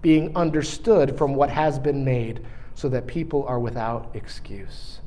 being 0.00 0.34
understood 0.36 1.16
from 1.16 1.34
what 1.34 1.50
has 1.50 1.78
been 1.78 2.04
made, 2.04 2.40
so 2.74 2.88
that 2.88 3.06
people 3.06 3.44
are 3.46 3.58
without 3.58 4.10
excuse. 4.14 5.00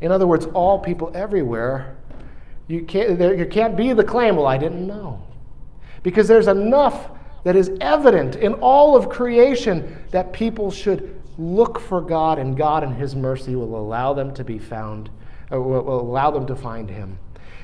In 0.00 0.10
other 0.10 0.26
words, 0.26 0.46
all 0.46 0.78
people 0.78 1.10
everywhere, 1.14 1.96
you 2.68 2.82
can't, 2.82 3.18
there, 3.18 3.34
you 3.34 3.46
can't 3.46 3.76
be 3.76 3.92
the 3.92 4.04
claim, 4.04 4.36
well, 4.36 4.46
I 4.46 4.56
didn't 4.56 4.86
know. 4.86 5.22
Because 6.02 6.28
there's 6.28 6.48
enough 6.48 7.10
that 7.44 7.56
is 7.56 7.72
evident 7.80 8.36
in 8.36 8.54
all 8.54 8.96
of 8.96 9.08
creation 9.08 9.98
that 10.10 10.32
people 10.32 10.70
should 10.70 11.20
look 11.38 11.80
for 11.80 12.00
God, 12.00 12.38
and 12.38 12.56
God 12.56 12.84
and 12.84 12.94
His 12.94 13.14
mercy 13.16 13.56
will 13.56 13.76
allow 13.76 14.12
them 14.12 14.32
to 14.34 14.44
be 14.44 14.58
found, 14.58 15.10
uh, 15.50 15.56
or 15.56 15.82
will 15.82 16.00
allow 16.00 16.30
them 16.30 16.46
to 16.46 16.56
find 16.56 16.88
Him. 16.88 17.18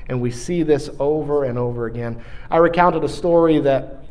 And 0.09 0.21
we 0.21 0.31
see 0.31 0.63
this 0.63 0.89
over 0.99 1.45
and 1.45 1.57
over 1.57 1.87
again. 1.87 2.23
I 2.49 2.57
recounted 2.57 3.03
a 3.03 3.09
story 3.09 3.59
that, 3.59 4.05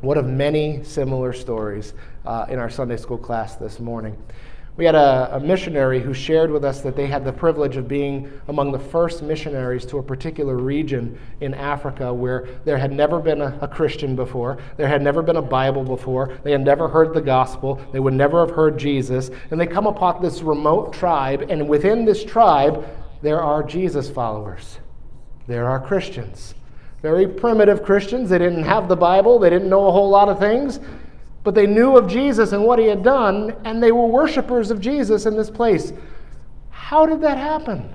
one 0.00 0.18
of 0.18 0.26
many 0.26 0.82
similar 0.84 1.32
stories 1.32 1.94
uh, 2.26 2.46
in 2.48 2.58
our 2.58 2.70
Sunday 2.70 2.96
school 2.96 3.18
class 3.18 3.56
this 3.56 3.80
morning. 3.80 4.16
We 4.76 4.84
had 4.84 4.96
a, 4.96 5.36
a, 5.36 5.40
missionary 5.40 6.00
who 6.00 6.12
shared 6.12 6.50
with 6.50 6.64
us 6.64 6.80
that 6.80 6.96
they 6.96 7.06
had 7.06 7.24
the 7.24 7.32
privilege 7.32 7.76
of 7.76 7.86
being 7.86 8.32
among 8.48 8.72
the 8.72 8.78
first 8.78 9.22
missionaries 9.22 9.86
to 9.86 9.98
a 9.98 10.02
particular 10.02 10.56
region 10.56 11.16
in 11.40 11.54
Africa 11.54 12.12
where 12.12 12.48
there 12.64 12.76
had 12.76 12.90
never 12.90 13.20
been 13.20 13.40
a, 13.40 13.56
a, 13.60 13.68
Christian 13.68 14.16
before, 14.16 14.58
there 14.76 14.88
had 14.88 15.00
never 15.00 15.22
been 15.22 15.36
a 15.36 15.42
Bible 15.42 15.84
before, 15.84 16.36
they 16.42 16.50
had 16.50 16.64
never 16.64 16.88
heard 16.88 17.14
the 17.14 17.20
gospel, 17.20 17.80
they 17.92 18.00
would 18.00 18.14
never 18.14 18.44
have 18.44 18.56
heard 18.56 18.76
Jesus, 18.76 19.30
and 19.52 19.60
they 19.60 19.66
come 19.66 19.86
upon 19.86 20.20
this 20.20 20.42
remote 20.42 20.92
tribe, 20.92 21.46
and 21.50 21.68
within 21.68 22.04
this 22.04 22.24
tribe, 22.24 22.84
there 23.22 23.40
are 23.40 23.62
Jesus 23.62 24.10
followers. 24.10 24.80
There 25.46 25.68
are 25.68 25.80
Christians. 25.80 26.54
Very 27.02 27.28
primitive 27.28 27.82
Christians. 27.82 28.30
They 28.30 28.38
didn't 28.38 28.64
have 28.64 28.88
the 28.88 28.96
Bible, 28.96 29.38
they 29.38 29.50
didn't 29.50 29.68
know 29.68 29.86
a 29.86 29.92
whole 29.92 30.08
lot 30.08 30.28
of 30.28 30.38
things, 30.38 30.80
but 31.42 31.54
they 31.54 31.66
knew 31.66 31.96
of 31.96 32.08
Jesus 32.08 32.52
and 32.52 32.64
what 32.64 32.78
he 32.78 32.86
had 32.86 33.02
done, 33.02 33.54
and 33.64 33.82
they 33.82 33.92
were 33.92 34.06
worshipers 34.06 34.70
of 34.70 34.80
Jesus 34.80 35.26
in 35.26 35.36
this 35.36 35.50
place. 35.50 35.92
How 36.70 37.04
did 37.04 37.20
that 37.20 37.36
happen? 37.36 37.92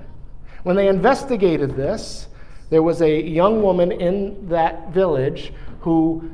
When 0.62 0.76
they 0.76 0.88
investigated 0.88 1.74
this, 1.74 2.28
there 2.70 2.82
was 2.82 3.02
a 3.02 3.22
young 3.22 3.62
woman 3.62 3.90
in 3.90 4.48
that 4.48 4.90
village 4.90 5.52
who 5.80 6.30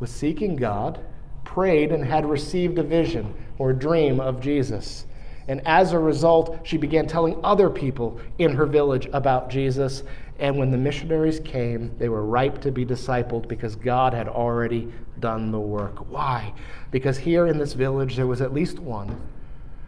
was 0.00 0.10
seeking 0.10 0.56
God, 0.56 1.00
prayed, 1.44 1.92
and 1.92 2.04
had 2.04 2.24
received 2.24 2.78
a 2.78 2.82
vision 2.82 3.34
or 3.58 3.72
dream 3.72 4.20
of 4.20 4.40
Jesus. 4.40 5.04
And 5.48 5.66
as 5.66 5.92
a 5.92 5.98
result, 5.98 6.58
she 6.62 6.76
began 6.76 7.06
telling 7.06 7.38
other 7.44 7.68
people 7.68 8.20
in 8.38 8.54
her 8.54 8.66
village 8.66 9.08
about 9.12 9.50
Jesus. 9.50 10.02
And 10.38 10.58
when 10.58 10.70
the 10.70 10.78
missionaries 10.78 11.40
came, 11.40 11.96
they 11.98 12.08
were 12.08 12.24
ripe 12.24 12.60
to 12.62 12.72
be 12.72 12.84
discipled 12.84 13.46
because 13.46 13.76
God 13.76 14.14
had 14.14 14.28
already 14.28 14.92
done 15.20 15.50
the 15.50 15.60
work. 15.60 16.10
Why? 16.10 16.52
Because 16.90 17.18
here 17.18 17.46
in 17.46 17.58
this 17.58 17.74
village, 17.74 18.16
there 18.16 18.26
was 18.26 18.40
at 18.40 18.52
least 18.52 18.78
one 18.78 19.20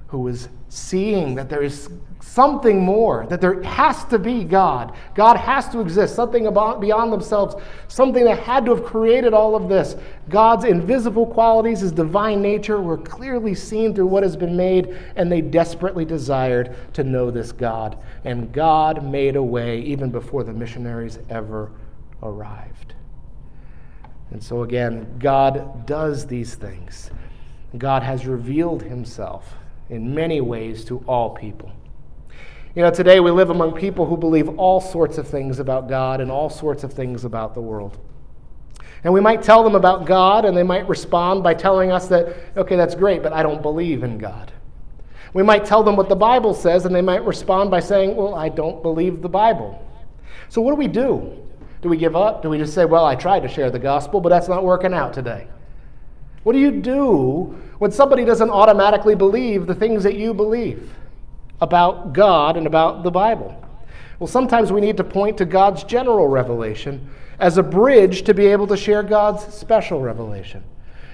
who 0.09 0.21
was 0.21 0.49
seeing 0.69 1.35
that 1.35 1.49
there 1.49 1.63
is 1.63 1.91
something 2.21 2.81
more, 2.81 3.27
that 3.27 3.41
there 3.41 3.63
has 3.63 4.05
to 4.05 4.19
be 4.19 4.45
God. 4.45 4.95
God 5.15 5.37
has 5.37 5.69
to 5.71 5.81
exist, 5.81 6.15
something 6.15 6.47
about, 6.47 6.81
beyond 6.81 7.13
themselves, 7.13 7.57
something 7.89 8.25
that 8.25 8.39
had 8.39 8.65
to 8.67 8.75
have 8.75 8.85
created 8.85 9.33
all 9.33 9.57
of 9.57 9.69
this. 9.69 9.97
God's 10.29 10.65
invisible 10.65 11.27
qualities, 11.27 11.81
his 11.81 11.93
divine 11.93 12.41
nature, 12.41 12.81
were 12.81 12.99
clearly 12.99 13.55
seen 13.55 13.95
through 13.95 14.07
what 14.07 14.23
has 14.23 14.37
been 14.37 14.57
made, 14.57 14.97
and 15.17 15.31
they 15.31 15.41
desperately 15.41 16.05
desired 16.05 16.77
to 16.93 17.03
know 17.03 17.31
this 17.31 17.51
God. 17.53 17.99
And 18.25 18.53
God 18.53 19.05
made 19.05 19.37
a 19.37 19.43
way 19.43 19.81
even 19.81 20.11
before 20.11 20.45
the 20.45 20.53
missionaries 20.53 21.19
ever 21.31 21.73
arrived. 22.23 22.95
And 24.31 24.43
so, 24.43 24.63
again, 24.63 25.19
God 25.19 25.87
does 25.87 26.27
these 26.27 26.55
things. 26.55 27.11
God 27.79 28.03
has 28.03 28.27
revealed 28.27 28.83
himself 28.83 29.55
in 29.91 30.15
many 30.15 30.41
ways 30.41 30.85
to 30.87 30.99
all 31.07 31.31
people. 31.31 31.71
You 32.75 32.83
know, 32.83 32.91
today 32.91 33.21
we 33.21 33.31
live 33.31 33.51
among 33.51 33.73
people 33.73 34.05
who 34.05 34.17
believe 34.17 34.49
all 34.59 34.81
sorts 34.81 35.17
of 35.17 35.27
things 35.27 35.59
about 35.59 35.89
God 35.89 36.21
and 36.21 36.31
all 36.31 36.51
sorts 36.51 36.85
of 36.85 36.93
things 36.93 37.25
about 37.25 37.55
the 37.55 37.61
world. 37.61 37.99
And 39.03 39.15
we 39.15 39.21
might 39.21 39.43
tell 39.43 39.63
them 39.63 39.75
about 39.75 40.05
God, 40.05 40.45
and 40.45 40.57
they 40.57 40.63
might 40.63 40.89
respond 40.89 41.43
by 41.43 41.55
telling 41.55 41.93
us 41.93 42.09
that, 42.09 42.37
okay, 42.57 42.77
that's 42.77 42.95
great, 42.95 43.23
but 43.23 43.33
I 43.33 43.43
don't 43.43 43.63
believe 43.63 44.03
in 44.03 44.19
God. 44.19 44.53
We 45.33 45.43
might 45.43 45.65
tell 45.65 45.83
them 45.83 45.97
what 45.97 46.09
the 46.09 46.17
Bible 46.17 46.55
says, 46.55 46.87
and 46.87 46.95
they 46.95 47.03
might 47.03 47.25
respond 47.25 47.71
by 47.71 47.81
saying, 47.81 48.17
well, 48.17 48.35
I 48.35 48.49
don't 48.49 48.83
believe 48.83 49.23
the 49.23 49.29
Bible. 49.29 49.83
So 50.49 50.61
what 50.61 50.73
do 50.73 50.77
we 50.77 50.89
do? 50.89 51.43
Do 51.83 51.89
we 51.89 51.97
give 51.97 52.17
up? 52.17 52.43
Do 52.43 52.51
we 52.51 52.59
just 52.59 52.75
say, 52.75 52.85
well, 52.85 53.05
I 53.05 53.15
tried 53.15 53.41
to 53.41 53.49
share 53.49 53.71
the 53.71 53.79
gospel, 53.79 54.21
but 54.21 54.31
that's 54.31 54.49
not 54.49 54.65
working 54.65 54.93
out 54.93 55.13
today? 55.13 55.47
What 56.43 56.53
do 56.53 56.59
you 56.59 56.71
do 56.71 57.57
when 57.79 57.91
somebody 57.91 58.25
doesn't 58.25 58.51
automatically 58.51 59.15
believe 59.15 59.67
the 59.67 59.75
things 59.75 60.03
that 60.03 60.17
you 60.17 60.33
believe 60.33 60.95
about 61.61 62.13
God 62.13 62.57
and 62.57 62.67
about 62.67 63.03
the 63.03 63.11
Bible? 63.11 63.63
Well, 64.19 64.27
sometimes 64.27 64.73
we 64.73 64.81
need 64.81 64.97
to 64.97 65.05
point 65.05 65.39
to 65.39 65.45
God's 65.45 65.85
general 65.85 66.27
revelation 66.27 67.11
as 67.39 67.59
a 67.59 67.63
bridge 67.63 68.23
to 68.23 68.35
be 68.35 68.47
able 68.47 68.67
to 68.69 68.77
share 68.77 69.03
God's 69.03 69.43
special 69.55 70.01
revelation. 70.01 70.65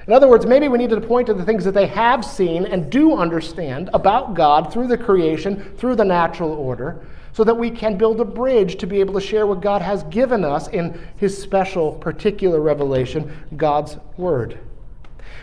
In 0.07 0.13
other 0.13 0.29
words, 0.29 0.47
maybe 0.47 0.69
we 0.69 0.79
need 0.79 0.91
to 0.91 1.01
point 1.01 1.27
to 1.29 1.35
the 1.35 1.45
things 1.45 1.65
that 1.65 1.73
they 1.73 1.87
have 1.87 2.25
seen 2.25 2.67
and 2.67 2.91
do 2.91 3.17
understand 3.17 3.91
about 3.95 4.35
God 4.35 4.73
through 4.73 4.89
the 4.89 4.99
creation, 4.99 5.75
through 5.77 5.97
the 5.97 6.05
natural 6.05 6.53
order, 6.53 7.05
so 7.33 7.45
that 7.45 7.55
we 7.55 7.71
can 7.71 7.97
build 7.97 8.21
a 8.21 8.25
bridge 8.25 8.77
to 8.77 8.87
be 8.87 9.01
able 9.01 9.15
to 9.15 9.21
share 9.21 9.47
what 9.47 9.61
God 9.61 9.81
has 9.81 10.03
given 10.05 10.45
us 10.45 10.69
in 10.69 11.01
His 11.17 11.41
special, 11.41 11.93
particular 11.93 12.61
revelation, 12.61 13.33
God's 13.57 13.97
Word. 14.17 14.59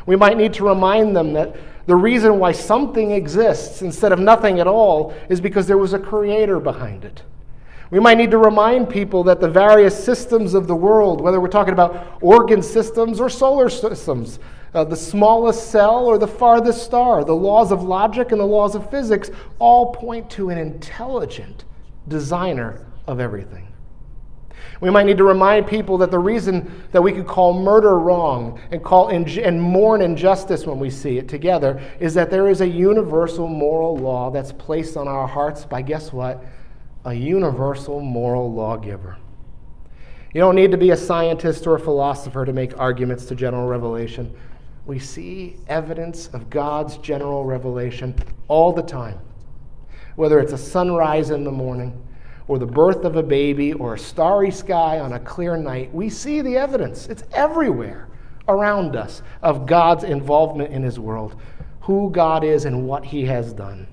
We 0.09 0.15
might 0.15 0.37
need 0.37 0.53
to 0.53 0.67
remind 0.67 1.15
them 1.15 1.33
that 1.33 1.55
the 1.85 1.95
reason 1.95 2.39
why 2.39 2.51
something 2.51 3.11
exists 3.11 3.83
instead 3.83 4.11
of 4.11 4.17
nothing 4.17 4.59
at 4.59 4.65
all 4.65 5.13
is 5.29 5.39
because 5.39 5.67
there 5.67 5.77
was 5.77 5.93
a 5.93 5.99
creator 5.99 6.59
behind 6.59 7.05
it. 7.05 7.21
We 7.91 7.99
might 7.99 8.17
need 8.17 8.31
to 8.31 8.39
remind 8.39 8.89
people 8.89 9.23
that 9.25 9.39
the 9.39 9.47
various 9.47 10.03
systems 10.03 10.55
of 10.55 10.65
the 10.65 10.73
world, 10.73 11.21
whether 11.21 11.39
we're 11.39 11.47
talking 11.47 11.73
about 11.73 12.17
organ 12.21 12.63
systems 12.63 13.19
or 13.19 13.29
solar 13.29 13.69
systems, 13.69 14.39
uh, 14.73 14.83
the 14.83 14.95
smallest 14.95 15.69
cell 15.69 16.07
or 16.07 16.17
the 16.17 16.27
farthest 16.27 16.83
star, 16.83 17.23
the 17.23 17.35
laws 17.35 17.71
of 17.71 17.83
logic 17.83 18.31
and 18.31 18.41
the 18.41 18.45
laws 18.45 18.73
of 18.73 18.89
physics 18.89 19.29
all 19.59 19.93
point 19.93 20.27
to 20.31 20.49
an 20.49 20.57
intelligent 20.57 21.65
designer 22.07 22.83
of 23.05 23.19
everything. 23.19 23.68
We 24.81 24.89
might 24.89 25.05
need 25.05 25.17
to 25.17 25.23
remind 25.23 25.67
people 25.67 25.97
that 25.99 26.11
the 26.11 26.19
reason 26.19 26.85
that 26.91 27.01
we 27.01 27.11
could 27.11 27.27
call 27.27 27.53
murder 27.53 27.99
wrong 27.99 28.59
and, 28.71 28.83
call 28.83 29.09
and 29.09 29.61
mourn 29.61 30.01
injustice 30.01 30.65
when 30.65 30.79
we 30.79 30.89
see 30.89 31.17
it 31.17 31.27
together 31.27 31.81
is 31.99 32.13
that 32.13 32.29
there 32.29 32.47
is 32.47 32.61
a 32.61 32.67
universal 32.67 33.47
moral 33.47 33.97
law 33.97 34.29
that's 34.29 34.51
placed 34.51 34.97
on 34.97 35.07
our 35.07 35.27
hearts 35.27 35.65
by 35.65 35.81
guess 35.81 36.13
what? 36.13 36.43
A 37.05 37.13
universal 37.13 37.99
moral 37.99 38.53
lawgiver. 38.53 39.17
You 40.33 40.41
don't 40.41 40.55
need 40.55 40.71
to 40.71 40.77
be 40.77 40.91
a 40.91 40.97
scientist 40.97 41.65
or 41.65 41.75
a 41.75 41.79
philosopher 41.79 42.45
to 42.45 42.53
make 42.53 42.77
arguments 42.77 43.25
to 43.25 43.35
general 43.35 43.67
revelation. 43.67 44.35
We 44.85 44.99
see 44.99 45.57
evidence 45.67 46.27
of 46.27 46.49
God's 46.49 46.97
general 46.97 47.45
revelation 47.45 48.15
all 48.47 48.71
the 48.71 48.83
time. 48.83 49.19
Whether 50.15 50.39
it's 50.39 50.53
a 50.53 50.57
sunrise 50.57 51.31
in 51.31 51.43
the 51.43 51.51
morning, 51.51 51.99
or 52.49 52.57
the 52.57 52.65
birth 52.65 53.05
of 53.05 53.15
a 53.15 53.21
baby 53.21 53.73
or 53.73 53.93
a 53.93 53.99
starry 53.99 54.49
sky 54.49 54.99
on 54.99 55.13
a 55.13 55.19
clear 55.19 55.55
night, 55.55 55.93
we 55.93 56.09
see 56.09 56.41
the 56.41 56.57
evidence. 56.57 57.05
It's 57.07 57.23
everywhere 57.31 58.09
around 58.47 58.95
us 58.95 59.21
of 59.43 59.67
God's 59.67 60.03
involvement 60.03 60.73
in 60.73 60.81
His 60.81 60.99
world, 60.99 61.39
who 61.81 62.09
God 62.09 62.43
is 62.43 62.65
and 62.65 62.87
what 62.87 63.05
He 63.05 63.23
has 63.25 63.53
done. 63.53 63.85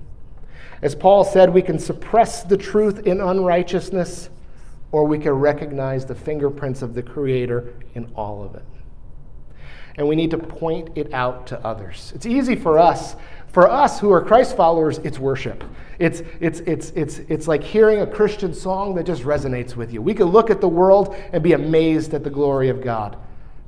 As 0.81 0.95
Paul 0.95 1.23
said, 1.23 1.53
we 1.53 1.61
can 1.61 1.77
suppress 1.77 2.41
the 2.41 2.57
truth 2.57 3.05
in 3.05 3.21
unrighteousness, 3.21 4.31
or 4.91 5.05
we 5.05 5.19
can 5.19 5.33
recognize 5.33 6.07
the 6.07 6.15
fingerprints 6.15 6.81
of 6.81 6.95
the 6.95 7.03
Creator 7.03 7.75
in 7.93 8.11
all 8.15 8.43
of 8.43 8.55
it. 8.55 8.65
And 9.97 10.07
we 10.07 10.15
need 10.15 10.31
to 10.31 10.37
point 10.39 10.89
it 10.95 11.13
out 11.13 11.45
to 11.47 11.63
others. 11.63 12.11
It's 12.15 12.25
easy 12.25 12.55
for 12.55 12.79
us 12.79 13.15
for 13.51 13.69
us 13.69 13.99
who 13.99 14.11
are 14.11 14.21
Christ 14.21 14.55
followers, 14.55 14.99
it's 14.99 15.19
worship. 15.19 15.63
It's, 15.99 16.21
it's, 16.39 16.59
it's, 16.61 16.89
it's, 16.91 17.19
it's 17.19 17.47
like 17.47 17.63
hearing 17.63 18.01
a 18.01 18.07
Christian 18.07 18.53
song 18.53 18.93
that 18.95 19.05
just 19.05 19.23
resonates 19.23 19.75
with 19.75 19.91
you. 19.91 20.01
We 20.01 20.13
can 20.13 20.27
look 20.27 20.49
at 20.49 20.61
the 20.61 20.67
world 20.67 21.15
and 21.33 21.41
be 21.41 21.53
amazed 21.53 22.13
at 22.13 22.23
the 22.23 22.29
glory 22.29 22.69
of 22.69 22.81
God. 22.81 23.17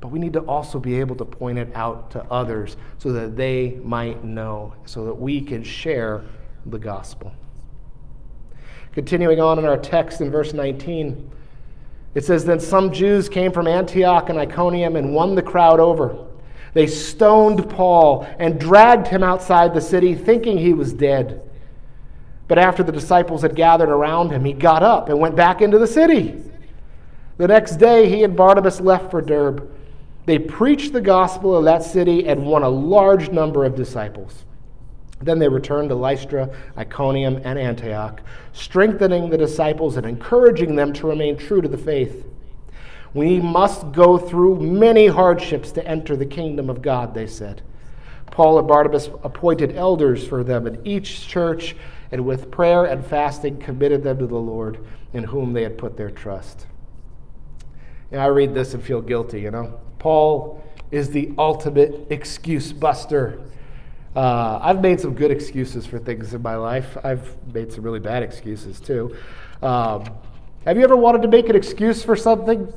But 0.00 0.08
we 0.08 0.18
need 0.18 0.32
to 0.34 0.40
also 0.40 0.78
be 0.78 0.98
able 1.00 1.16
to 1.16 1.24
point 1.24 1.58
it 1.58 1.74
out 1.74 2.10
to 2.12 2.24
others 2.30 2.76
so 2.98 3.12
that 3.12 3.36
they 3.36 3.80
might 3.82 4.24
know, 4.24 4.74
so 4.86 5.04
that 5.04 5.14
we 5.14 5.40
can 5.40 5.62
share 5.62 6.24
the 6.66 6.78
gospel. 6.78 7.32
Continuing 8.92 9.40
on 9.40 9.58
in 9.58 9.64
our 9.64 9.76
text 9.76 10.20
in 10.20 10.30
verse 10.30 10.52
19, 10.52 11.30
it 12.14 12.24
says, 12.24 12.44
Then 12.44 12.60
some 12.60 12.92
Jews 12.92 13.28
came 13.28 13.52
from 13.52 13.66
Antioch 13.66 14.30
and 14.30 14.38
Iconium 14.38 14.96
and 14.96 15.14
won 15.14 15.34
the 15.34 15.42
crowd 15.42 15.80
over. 15.80 16.26
They 16.72 16.86
stoned 16.86 17.68
Paul 17.68 18.26
and 18.38 18.60
dragged 18.60 19.08
him 19.08 19.22
outside 19.22 19.74
the 19.74 19.80
city, 19.80 20.14
thinking 20.14 20.58
he 20.58 20.72
was 20.72 20.92
dead. 20.92 21.42
But 22.48 22.58
after 22.58 22.82
the 22.82 22.92
disciples 22.92 23.42
had 23.42 23.54
gathered 23.54 23.88
around 23.88 24.30
him, 24.30 24.44
he 24.44 24.52
got 24.52 24.82
up 24.82 25.08
and 25.08 25.18
went 25.18 25.36
back 25.36 25.62
into 25.62 25.78
the 25.78 25.86
city. 25.86 26.42
The 27.38 27.48
next 27.48 27.76
day, 27.76 28.08
he 28.08 28.24
and 28.24 28.36
Barnabas 28.36 28.80
left 28.80 29.10
for 29.10 29.22
Derbe. 29.22 29.68
They 30.26 30.38
preached 30.38 30.92
the 30.92 31.00
gospel 31.00 31.56
of 31.56 31.64
that 31.64 31.82
city 31.82 32.28
and 32.28 32.44
won 32.44 32.62
a 32.62 32.68
large 32.68 33.30
number 33.30 33.64
of 33.64 33.74
disciples. 33.74 34.44
Then 35.22 35.38
they 35.38 35.48
returned 35.48 35.90
to 35.90 35.94
Lystra, 35.94 36.50
Iconium, 36.76 37.40
and 37.44 37.58
Antioch, 37.58 38.20
strengthening 38.52 39.28
the 39.28 39.38
disciples 39.38 39.96
and 39.96 40.06
encouraging 40.06 40.76
them 40.76 40.92
to 40.94 41.06
remain 41.06 41.36
true 41.36 41.60
to 41.60 41.68
the 41.68 41.78
faith. 41.78 42.26
We 43.12 43.40
must 43.40 43.92
go 43.92 44.18
through 44.18 44.60
many 44.60 45.08
hardships 45.08 45.72
to 45.72 45.86
enter 45.86 46.16
the 46.16 46.26
kingdom 46.26 46.70
of 46.70 46.80
God, 46.80 47.14
they 47.14 47.26
said. 47.26 47.62
Paul 48.30 48.58
and 48.58 48.68
Barnabas 48.68 49.08
appointed 49.24 49.76
elders 49.76 50.26
for 50.26 50.44
them 50.44 50.66
in 50.66 50.86
each 50.86 51.26
church, 51.26 51.74
and 52.12 52.24
with 52.24 52.50
prayer 52.50 52.84
and 52.84 53.04
fasting 53.04 53.58
committed 53.58 54.04
them 54.04 54.18
to 54.18 54.26
the 54.26 54.36
Lord 54.36 54.78
in 55.12 55.24
whom 55.24 55.52
they 55.52 55.62
had 55.62 55.76
put 55.76 55.96
their 55.96 56.10
trust. 56.10 56.66
And 58.12 58.20
I 58.20 58.26
read 58.26 58.54
this 58.54 58.74
and 58.74 58.82
feel 58.82 59.00
guilty, 59.00 59.40
you 59.40 59.50
know. 59.50 59.80
Paul 59.98 60.64
is 60.90 61.10
the 61.10 61.32
ultimate 61.38 62.06
excuse 62.10 62.72
buster. 62.72 63.40
Uh, 64.14 64.58
I've 64.60 64.80
made 64.80 65.00
some 65.00 65.14
good 65.14 65.30
excuses 65.30 65.86
for 65.86 65.98
things 65.98 66.34
in 66.34 66.42
my 66.42 66.56
life. 66.56 66.96
I've 67.04 67.36
made 67.52 67.72
some 67.72 67.84
really 67.84 68.00
bad 68.00 68.22
excuses 68.22 68.80
too. 68.80 69.16
Um, 69.62 70.04
have 70.64 70.76
you 70.76 70.82
ever 70.82 70.96
wanted 70.96 71.22
to 71.22 71.28
make 71.28 71.48
an 71.48 71.56
excuse 71.56 72.02
for 72.02 72.16
something 72.16 72.72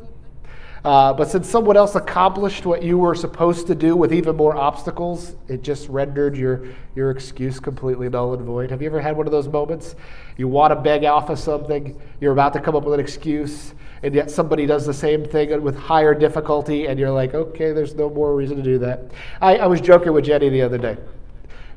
uh, 0.84 1.14
but 1.14 1.30
since 1.30 1.50
someone 1.50 1.78
else 1.78 1.96
accomplished 1.96 2.66
what 2.66 2.84
you 2.84 2.98
were 2.98 3.16
supposed 3.16 3.68
to 3.68 3.76
do 3.76 3.96
with 3.96 4.12
even 4.14 4.36
more 4.36 4.54
obstacles, 4.56 5.36
it 5.48 5.64
just 5.64 5.88
rendered 5.88 6.36
your, 6.36 6.68
your 6.94 7.10
excuse 7.10 7.58
completely 7.58 8.10
null 8.10 8.34
and 8.34 8.44
void. 8.44 8.70
Have 8.70 8.82
you 8.82 8.88
ever 8.88 9.00
had 9.00 9.16
one 9.16 9.26
of 9.26 9.32
those 9.32 9.48
moments? 9.48 9.96
You 10.36 10.50
want 10.50 10.72
to 10.72 10.76
beg 10.76 11.06
off 11.06 11.30
of 11.30 11.40
something, 11.40 12.00
you're 12.20 12.34
about 12.34 12.52
to 12.54 12.60
come 12.60 12.76
up 12.76 12.84
with 12.84 12.96
an 12.96 13.00
excuse, 13.00 13.74
and 14.04 14.14
yet 14.14 14.30
somebody 14.30 14.66
does 14.66 14.86
the 14.86 14.94
same 14.94 15.24
thing 15.24 15.62
with 15.62 15.78
higher 15.78 16.14
difficulty, 16.14 16.88
and 16.88 17.00
you're 17.00 17.12
like, 17.12 17.34
okay, 17.34 17.72
there's 17.72 17.96
no 17.96 18.10
more 18.10 18.36
reason 18.36 18.58
to 18.58 18.64
do 18.64 18.78
that. 18.80 19.04
I, 19.40 19.56
I 19.56 19.68
was 19.68 19.80
joking 19.80 20.12
with 20.12 20.26
Jenny 20.26 20.50
the 20.50 20.62
other 20.62 20.78
day. 20.78 20.98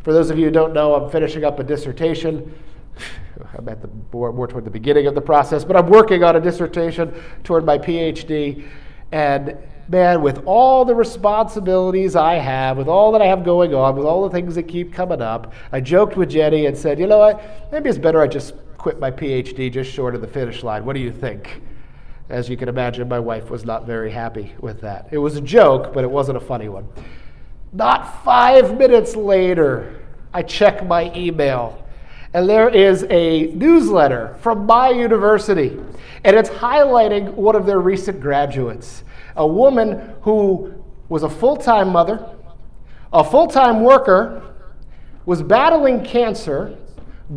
For 0.02 0.12
those 0.12 0.30
of 0.30 0.38
you 0.38 0.46
who 0.46 0.50
don't 0.50 0.72
know, 0.72 0.96
I'm 0.96 1.10
finishing 1.12 1.44
up 1.44 1.60
a 1.60 1.64
dissertation. 1.64 2.58
I'm 3.56 3.68
at 3.68 3.82
the 3.82 3.90
more, 4.12 4.32
more 4.32 4.48
toward 4.48 4.64
the 4.64 4.70
beginning 4.70 5.06
of 5.06 5.14
the 5.14 5.20
process, 5.20 5.64
but 5.64 5.76
I'm 5.76 5.88
working 5.88 6.24
on 6.24 6.34
a 6.34 6.40
dissertation 6.40 7.14
toward 7.44 7.64
my 7.64 7.78
PhD. 7.78 8.66
And 9.12 9.56
man, 9.88 10.22
with 10.22 10.42
all 10.46 10.84
the 10.84 10.94
responsibilities 10.94 12.16
I 12.16 12.34
have, 12.34 12.76
with 12.76 12.88
all 12.88 13.12
that 13.12 13.22
I 13.22 13.26
have 13.26 13.44
going 13.44 13.74
on, 13.74 13.96
with 13.96 14.06
all 14.06 14.28
the 14.28 14.30
things 14.30 14.54
that 14.56 14.64
keep 14.64 14.92
coming 14.92 15.22
up, 15.22 15.52
I 15.72 15.80
joked 15.80 16.16
with 16.16 16.30
Jenny 16.30 16.66
and 16.66 16.76
said, 16.76 16.98
you 16.98 17.06
know 17.06 17.18
what? 17.18 17.70
Maybe 17.72 17.88
it's 17.88 17.98
better 17.98 18.20
I 18.20 18.26
just 18.26 18.54
quit 18.78 18.98
my 18.98 19.10
PhD 19.10 19.72
just 19.72 19.92
short 19.92 20.14
of 20.14 20.20
the 20.20 20.26
finish 20.26 20.62
line. 20.62 20.84
What 20.84 20.94
do 20.94 21.00
you 21.00 21.12
think? 21.12 21.62
As 22.28 22.48
you 22.48 22.56
can 22.56 22.68
imagine, 22.68 23.08
my 23.08 23.20
wife 23.20 23.50
was 23.50 23.64
not 23.64 23.86
very 23.86 24.10
happy 24.10 24.52
with 24.60 24.80
that. 24.80 25.08
It 25.12 25.18
was 25.18 25.36
a 25.36 25.40
joke, 25.40 25.92
but 25.92 26.02
it 26.02 26.10
wasn't 26.10 26.36
a 26.36 26.40
funny 26.40 26.68
one. 26.68 26.88
Not 27.72 28.24
five 28.24 28.76
minutes 28.76 29.14
later, 29.14 30.00
I 30.34 30.42
check 30.42 30.84
my 30.84 31.14
email 31.14 31.85
and 32.36 32.46
there 32.46 32.68
is 32.68 33.06
a 33.08 33.46
newsletter 33.54 34.36
from 34.42 34.66
my 34.66 34.90
university, 34.90 35.74
and 36.22 36.36
it's 36.36 36.50
highlighting 36.50 37.32
one 37.32 37.56
of 37.56 37.64
their 37.64 37.80
recent 37.80 38.20
graduates, 38.20 39.04
a 39.36 39.46
woman 39.46 40.14
who 40.20 40.70
was 41.08 41.22
a 41.22 41.30
full 41.30 41.56
time 41.56 41.88
mother, 41.88 42.28
a 43.10 43.24
full 43.24 43.46
time 43.46 43.80
worker, 43.82 44.42
was 45.24 45.42
battling 45.42 46.04
cancer, 46.04 46.76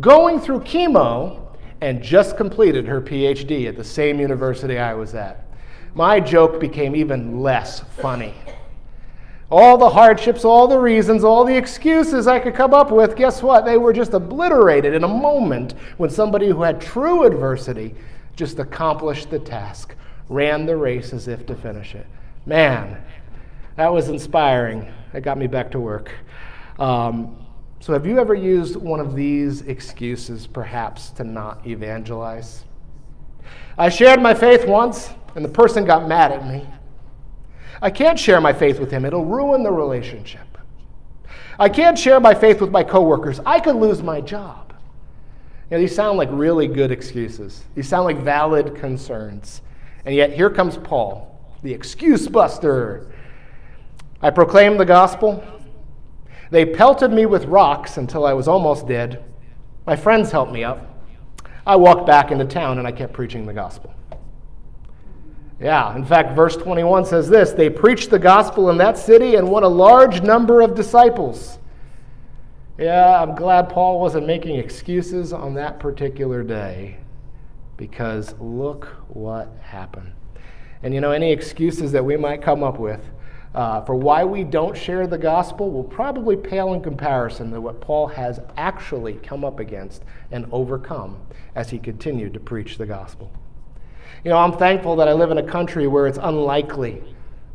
going 0.00 0.38
through 0.38 0.60
chemo, 0.60 1.48
and 1.80 2.02
just 2.02 2.36
completed 2.36 2.86
her 2.86 3.00
PhD 3.00 3.68
at 3.68 3.78
the 3.78 3.84
same 3.84 4.20
university 4.20 4.76
I 4.76 4.92
was 4.92 5.14
at. 5.14 5.46
My 5.94 6.20
joke 6.20 6.60
became 6.60 6.94
even 6.94 7.40
less 7.40 7.80
funny 7.80 8.34
all 9.50 9.76
the 9.76 9.90
hardships, 9.90 10.44
all 10.44 10.68
the 10.68 10.78
reasons, 10.78 11.24
all 11.24 11.44
the 11.44 11.56
excuses 11.56 12.26
I 12.26 12.38
could 12.38 12.54
come 12.54 12.72
up 12.72 12.90
with, 12.90 13.16
guess 13.16 13.42
what? 13.42 13.64
They 13.64 13.78
were 13.78 13.92
just 13.92 14.14
obliterated 14.14 14.94
in 14.94 15.02
a 15.02 15.08
moment 15.08 15.74
when 15.96 16.08
somebody 16.08 16.48
who 16.48 16.62
had 16.62 16.80
true 16.80 17.24
adversity 17.24 17.94
just 18.36 18.60
accomplished 18.60 19.30
the 19.30 19.40
task, 19.40 19.96
ran 20.28 20.66
the 20.66 20.76
race 20.76 21.12
as 21.12 21.26
if 21.26 21.46
to 21.46 21.56
finish 21.56 21.94
it. 21.96 22.06
Man, 22.46 23.02
that 23.76 23.92
was 23.92 24.08
inspiring. 24.08 24.92
It 25.12 25.22
got 25.22 25.36
me 25.36 25.48
back 25.48 25.70
to 25.72 25.80
work. 25.80 26.12
Um, 26.78 27.36
so, 27.80 27.92
have 27.92 28.06
you 28.06 28.18
ever 28.18 28.34
used 28.34 28.76
one 28.76 29.00
of 29.00 29.16
these 29.16 29.62
excuses, 29.62 30.46
perhaps, 30.46 31.10
to 31.12 31.24
not 31.24 31.66
evangelize? 31.66 32.64
I 33.78 33.88
shared 33.88 34.22
my 34.22 34.34
faith 34.34 34.66
once, 34.66 35.10
and 35.34 35.44
the 35.44 35.48
person 35.48 35.86
got 35.86 36.06
mad 36.06 36.30
at 36.30 36.46
me. 36.46 36.66
I 37.82 37.90
can't 37.90 38.18
share 38.18 38.40
my 38.40 38.52
faith 38.52 38.78
with 38.78 38.90
him, 38.90 39.04
it'll 39.04 39.24
ruin 39.24 39.62
the 39.62 39.72
relationship. 39.72 40.58
I 41.58 41.68
can't 41.68 41.98
share 41.98 42.20
my 42.20 42.34
faith 42.34 42.60
with 42.60 42.70
my 42.70 42.82
coworkers, 42.82 43.40
I 43.46 43.60
could 43.60 43.76
lose 43.76 44.02
my 44.02 44.20
job. 44.20 44.74
You 45.70 45.76
know, 45.76 45.82
these 45.82 45.94
sound 45.94 46.18
like 46.18 46.28
really 46.32 46.66
good 46.66 46.90
excuses, 46.90 47.64
these 47.74 47.88
sound 47.88 48.04
like 48.04 48.18
valid 48.18 48.74
concerns. 48.74 49.62
And 50.04 50.14
yet, 50.14 50.32
here 50.32 50.50
comes 50.50 50.76
Paul, 50.78 51.38
the 51.62 51.72
excuse 51.72 52.26
buster. 52.26 53.12
I 54.22 54.30
proclaimed 54.30 54.80
the 54.80 54.84
gospel. 54.84 55.44
They 56.50 56.64
pelted 56.64 57.12
me 57.12 57.26
with 57.26 57.44
rocks 57.44 57.98
until 57.98 58.24
I 58.24 58.32
was 58.32 58.48
almost 58.48 58.88
dead. 58.88 59.22
My 59.86 59.96
friends 59.96 60.30
helped 60.30 60.52
me 60.52 60.64
up. 60.64 60.86
I 61.66 61.76
walked 61.76 62.06
back 62.06 62.30
into 62.32 62.44
town 62.44 62.78
and 62.78 62.86
I 62.86 62.92
kept 62.92 63.12
preaching 63.12 63.46
the 63.46 63.52
gospel. 63.52 63.94
Yeah, 65.60 65.94
in 65.94 66.04
fact, 66.04 66.34
verse 66.34 66.56
21 66.56 67.04
says 67.04 67.28
this 67.28 67.52
They 67.52 67.68
preached 67.68 68.10
the 68.10 68.18
gospel 68.18 68.70
in 68.70 68.78
that 68.78 68.96
city 68.96 69.34
and 69.34 69.48
won 69.48 69.62
a 69.62 69.68
large 69.68 70.22
number 70.22 70.62
of 70.62 70.74
disciples. 70.74 71.58
Yeah, 72.78 73.20
I'm 73.20 73.34
glad 73.34 73.68
Paul 73.68 74.00
wasn't 74.00 74.26
making 74.26 74.56
excuses 74.56 75.34
on 75.34 75.52
that 75.54 75.78
particular 75.78 76.42
day 76.42 76.96
because 77.76 78.34
look 78.40 78.86
what 79.08 79.54
happened. 79.60 80.12
And 80.82 80.94
you 80.94 81.02
know, 81.02 81.12
any 81.12 81.30
excuses 81.30 81.92
that 81.92 82.02
we 82.02 82.16
might 82.16 82.40
come 82.40 82.62
up 82.62 82.78
with 82.78 83.02
uh, 83.54 83.82
for 83.82 83.94
why 83.94 84.24
we 84.24 84.44
don't 84.44 84.76
share 84.76 85.06
the 85.06 85.18
gospel 85.18 85.70
will 85.70 85.84
probably 85.84 86.36
pale 86.36 86.72
in 86.72 86.80
comparison 86.80 87.50
to 87.50 87.60
what 87.60 87.80
Paul 87.82 88.06
has 88.06 88.40
actually 88.56 89.14
come 89.14 89.44
up 89.44 89.60
against 89.60 90.04
and 90.30 90.46
overcome 90.52 91.20
as 91.54 91.68
he 91.68 91.78
continued 91.78 92.32
to 92.32 92.40
preach 92.40 92.78
the 92.78 92.86
gospel. 92.86 93.30
You 94.24 94.30
know, 94.30 94.36
I'm 94.36 94.52
thankful 94.52 94.96
that 94.96 95.08
I 95.08 95.14
live 95.14 95.30
in 95.30 95.38
a 95.38 95.42
country 95.42 95.86
where 95.86 96.06
it's 96.06 96.18
unlikely 96.20 97.02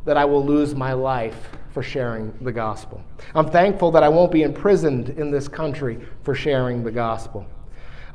that 0.06 0.18
I 0.18 0.26
will 0.26 0.44
lose 0.44 0.74
my 0.74 0.94
life 0.94 1.50
for 1.72 1.84
sharing 1.84 2.34
the 2.42 2.52
gospel. 2.52 3.04
I'm 3.36 3.50
thankful 3.50 3.92
that 3.92 4.02
I 4.02 4.10
won't 4.10 4.32
be 4.32 4.44
imprisoned 4.44 5.10
in 5.10 5.30
this 5.30 5.48
country 5.48 6.00
for 6.24 6.34
sharing 6.34 6.84
the 6.84 6.92
gospel. 6.92 7.46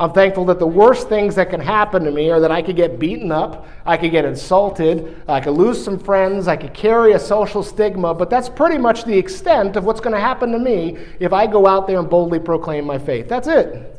I'm 0.01 0.13
thankful 0.13 0.47
that 0.47 0.59
the 0.59 0.67
worst 0.67 1.11
things 1.11 1.35
that 1.35 1.51
can 1.51 1.61
happen 1.61 2.05
to 2.05 2.11
me 2.11 2.31
are 2.31 2.41
that 2.41 2.51
I 2.51 2.63
could 2.63 2.75
get 2.75 2.99
beaten 2.99 3.31
up, 3.31 3.69
I 3.85 3.99
could 3.99 4.11
get 4.11 4.25
insulted, 4.25 5.23
I 5.29 5.41
could 5.41 5.53
lose 5.53 5.85
some 5.85 5.99
friends, 5.99 6.49
I 6.49 6.57
could 6.57 6.73
carry 6.73 7.13
a 7.13 7.19
social 7.19 7.63
stigma, 7.63 8.15
but 8.15 8.31
that's 8.31 8.49
pretty 8.49 8.79
much 8.79 9.05
the 9.05 9.17
extent 9.17 9.77
of 9.77 9.85
what's 9.85 10.01
going 10.01 10.15
to 10.15 10.21
happen 10.21 10.53
to 10.53 10.59
me 10.59 10.97
if 11.21 11.35
I 11.35 11.47
go 11.47 11.67
out 11.67 11.87
there 11.87 11.99
and 11.99 12.09
boldly 12.09 12.39
proclaim 12.39 12.87
my 12.87 12.99
faith. 12.99 13.29
That's 13.29 13.47
it. 13.47 13.90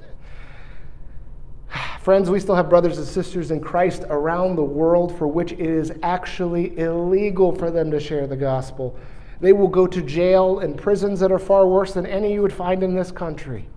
Friends, 2.01 2.29
we 2.29 2.39
still 2.39 2.55
have 2.55 2.69
brothers 2.69 2.97
and 2.97 3.07
sisters 3.07 3.51
in 3.51 3.59
Christ 3.59 4.03
around 4.09 4.55
the 4.55 4.63
world 4.63 5.17
for 5.17 5.27
which 5.27 5.53
it 5.53 5.59
is 5.59 5.93
actually 6.03 6.77
illegal 6.77 7.53
for 7.55 7.71
them 7.71 7.91
to 7.91 7.99
share 7.99 8.27
the 8.27 8.37
gospel. 8.37 8.97
They 9.39 9.53
will 9.53 9.67
go 9.67 9.87
to 9.87 10.01
jail 10.01 10.59
and 10.59 10.77
prisons 10.77 11.19
that 11.19 11.31
are 11.31 11.39
far 11.39 11.67
worse 11.67 11.93
than 11.93 12.05
any 12.05 12.33
you 12.33 12.41
would 12.41 12.53
find 12.53 12.83
in 12.83 12.95
this 12.95 13.11
country. 13.11 13.67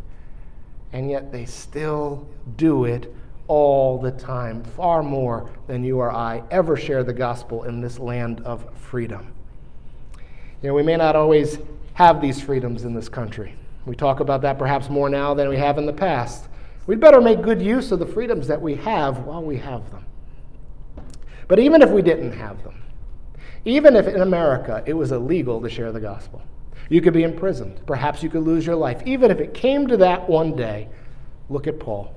And 0.93 1.11
yet 1.11 1.33
they 1.33 1.47
still 1.47 2.29
do 2.57 2.85
it 2.85 3.13
all 3.47 3.99
the 3.99 4.11
time, 4.13 4.63
far 4.63 5.03
more 5.03 5.51
than 5.67 5.85
you 5.85 5.99
or 5.99 6.13
I 6.13 6.43
ever 6.51 6.77
share 6.77 7.03
the 7.03 7.13
gospel 7.13 7.65
in 7.65 7.81
this 7.81 7.99
land 7.99 8.41
of 8.43 8.67
freedom. 8.79 9.33
You 10.63 10.69
know, 10.69 10.75
we 10.75 10.83
may 10.83 10.97
not 10.97 11.17
always 11.17 11.59
have 11.95 12.21
these 12.21 12.41
freedoms 12.41 12.85
in 12.85 12.95
this 12.95 13.09
country. 13.09 13.55
We 13.87 13.97
talk 13.97 14.21
about 14.21 14.41
that 14.43 14.59
perhaps 14.59 14.89
more 14.89 15.11
now 15.11 15.35
than 15.35 15.49
we 15.49 15.57
have 15.57 15.77
in 15.77 15.85
the 15.85 15.93
past. 15.93 16.49
We'd 16.87 17.01
better 17.01 17.21
make 17.21 17.43
good 17.43 17.63
use 17.63 17.93
of 17.93 17.99
the 17.99 18.07
freedoms 18.07 18.47
that 18.49 18.61
we 18.61 18.75
have 18.77 19.21
while 19.21 19.43
we 19.43 19.57
have 19.59 19.91
them. 19.91 20.05
But 21.49 21.59
even 21.59 21.83
if 21.83 21.91
we 21.91 22.03
didn't 22.03 22.33
have 22.33 22.63
them, 22.63 22.83
even 23.65 23.97
if 23.97 24.07
in 24.07 24.21
America 24.21 24.83
it 24.87 24.93
was 24.93 25.13
illegal 25.13 25.61
to 25.63 25.71
share 25.71 25.93
the 25.93 26.01
gospel, 26.01 26.43
you 26.91 27.01
could 27.01 27.15
be 27.15 27.23
imprisoned. 27.23 27.81
Perhaps 27.87 28.23
you 28.23 28.29
could 28.29 28.43
lose 28.43 28.67
your 28.67 28.77
life. 28.77 29.03
Even 29.07 29.31
if 29.31 29.41
it 29.41 29.55
came 29.55 29.87
to 29.87 29.97
that 29.97 30.29
one 30.29 30.55
day, 30.55 30.89
look 31.49 31.67
at 31.67 31.81
Paul. 31.81 32.15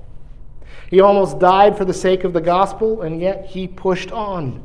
He 0.90 1.00
almost 1.00 1.38
died 1.38 1.76
for 1.76 1.84
the 1.84 1.94
sake 1.94 2.24
of 2.24 2.32
the 2.32 2.40
gospel, 2.40 3.02
and 3.02 3.20
yet 3.20 3.46
he 3.46 3.66
pushed 3.66 4.12
on. 4.12 4.62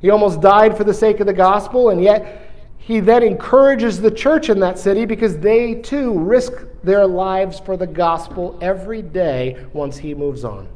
He 0.00 0.10
almost 0.10 0.40
died 0.40 0.76
for 0.76 0.84
the 0.84 0.94
sake 0.94 1.20
of 1.20 1.26
the 1.26 1.32
gospel, 1.32 1.90
and 1.90 2.02
yet 2.02 2.52
he 2.76 3.00
then 3.00 3.22
encourages 3.22 4.00
the 4.00 4.10
church 4.10 4.50
in 4.50 4.60
that 4.60 4.78
city 4.78 5.06
because 5.06 5.38
they 5.38 5.76
too 5.76 6.18
risk 6.18 6.52
their 6.84 7.06
lives 7.06 7.58
for 7.58 7.76
the 7.76 7.86
gospel 7.86 8.58
every 8.60 9.02
day 9.02 9.64
once 9.72 9.96
he 9.96 10.14
moves 10.14 10.44
on. 10.44 10.68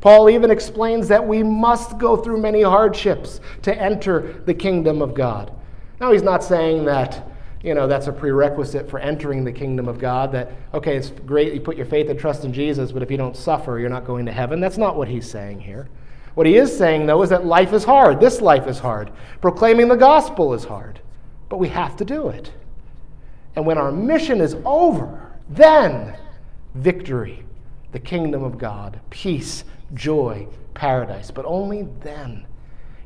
Paul 0.00 0.28
even 0.28 0.50
explains 0.50 1.08
that 1.08 1.26
we 1.26 1.42
must 1.42 1.98
go 1.98 2.16
through 2.16 2.40
many 2.40 2.62
hardships 2.62 3.40
to 3.62 3.74
enter 3.74 4.42
the 4.44 4.54
kingdom 4.54 5.00
of 5.00 5.14
God. 5.14 5.52
Now, 6.00 6.12
he's 6.12 6.22
not 6.22 6.44
saying 6.44 6.84
that, 6.84 7.26
you 7.62 7.74
know, 7.74 7.86
that's 7.86 8.06
a 8.06 8.12
prerequisite 8.12 8.90
for 8.90 8.98
entering 8.98 9.44
the 9.44 9.52
kingdom 9.52 9.88
of 9.88 9.98
God, 9.98 10.32
that, 10.32 10.52
okay, 10.74 10.96
it's 10.96 11.10
great 11.10 11.54
you 11.54 11.60
put 11.60 11.76
your 11.76 11.86
faith 11.86 12.10
and 12.10 12.18
trust 12.18 12.44
in 12.44 12.52
Jesus, 12.52 12.92
but 12.92 13.02
if 13.02 13.10
you 13.10 13.16
don't 13.16 13.36
suffer, 13.36 13.78
you're 13.78 13.88
not 13.88 14.04
going 14.04 14.26
to 14.26 14.32
heaven. 14.32 14.60
That's 14.60 14.78
not 14.78 14.96
what 14.96 15.08
he's 15.08 15.28
saying 15.28 15.60
here. 15.60 15.88
What 16.34 16.46
he 16.46 16.56
is 16.56 16.76
saying, 16.76 17.06
though, 17.06 17.22
is 17.22 17.30
that 17.30 17.46
life 17.46 17.72
is 17.72 17.82
hard. 17.82 18.20
This 18.20 18.42
life 18.42 18.66
is 18.66 18.78
hard. 18.78 19.10
Proclaiming 19.40 19.88
the 19.88 19.96
gospel 19.96 20.52
is 20.52 20.64
hard, 20.64 21.00
but 21.48 21.56
we 21.56 21.68
have 21.68 21.96
to 21.96 22.04
do 22.04 22.28
it. 22.28 22.52
And 23.54 23.64
when 23.64 23.78
our 23.78 23.90
mission 23.90 24.42
is 24.42 24.54
over, 24.66 25.25
then 25.48 26.16
victory, 26.74 27.44
the 27.92 28.00
kingdom 28.00 28.42
of 28.42 28.58
God, 28.58 29.00
peace, 29.10 29.64
joy, 29.94 30.46
paradise. 30.74 31.30
But 31.30 31.44
only 31.46 31.88
then, 32.00 32.46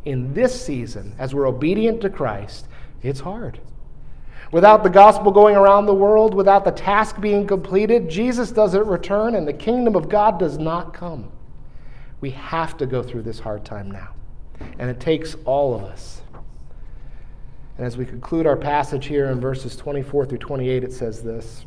in 0.05 0.33
this 0.33 0.65
season, 0.65 1.15
as 1.19 1.35
we're 1.35 1.47
obedient 1.49 2.01
to 2.03 2.11
Christ, 2.11 2.67
it's 3.03 3.21
hard. 3.21 3.61
Without 4.53 4.83
the 4.83 4.91
gospel 4.91 5.31
going 5.31 5.55
around 5.55 5.87
the 5.87 5.95
world, 5.95 6.35
without 6.35 6.65
the 6.65 6.73
task 6.73 7.21
being 7.21 7.47
completed, 7.47 8.09
Jesus 8.09 8.51
doesn't 8.51 8.87
return 8.87 9.37
and 9.37 9.47
the 9.47 9.53
kingdom 9.53 9.95
of 9.95 10.09
God 10.09 10.39
does 10.39 10.59
not 10.59 10.93
come. 10.93 11.31
We 12.21 12.31
have 12.33 12.77
to 12.79 12.87
go 12.87 13.03
through 13.03 13.23
this 13.23 13.39
hard 13.39 13.65
time 13.65 13.91
now. 13.91 14.15
And 14.79 14.91
it 14.91 14.99
takes 14.99 15.37
all 15.45 15.75
of 15.75 15.85
us. 15.85 16.23
And 17.79 17.87
as 17.87 17.97
we 17.97 18.05
conclude 18.05 18.47
our 18.47 18.57
passage 18.57 19.07
here 19.07 19.29
in 19.29 19.41
verses 19.41 19.77
24 19.77 20.27
through 20.27 20.39
28, 20.39 20.85
it 20.85 20.93
says 20.93 21.23
this 21.23 21.65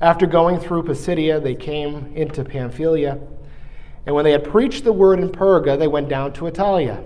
After 0.00 0.26
going 0.26 0.58
through 0.58 0.84
Pisidia, 0.84 1.40
they 1.40 1.54
came 1.54 2.12
into 2.14 2.44
Pamphylia. 2.44 3.18
And 4.06 4.14
when 4.14 4.24
they 4.24 4.32
had 4.32 4.44
preached 4.44 4.84
the 4.84 4.92
word 4.92 5.20
in 5.20 5.30
Perga, 5.30 5.78
they 5.78 5.88
went 5.88 6.08
down 6.08 6.32
to 6.34 6.44
Attalia. 6.44 7.04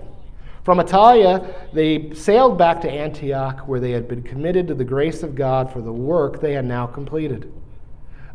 From 0.63 0.79
Attalia, 0.79 1.71
they 1.73 2.13
sailed 2.13 2.57
back 2.57 2.81
to 2.81 2.91
Antioch, 2.91 3.67
where 3.67 3.79
they 3.79 3.91
had 3.91 4.07
been 4.07 4.21
committed 4.21 4.67
to 4.67 4.75
the 4.75 4.83
grace 4.83 5.23
of 5.23 5.35
God 5.35 5.71
for 5.71 5.81
the 5.81 5.93
work 5.93 6.41
they 6.41 6.53
had 6.53 6.65
now 6.65 6.85
completed. 6.85 7.51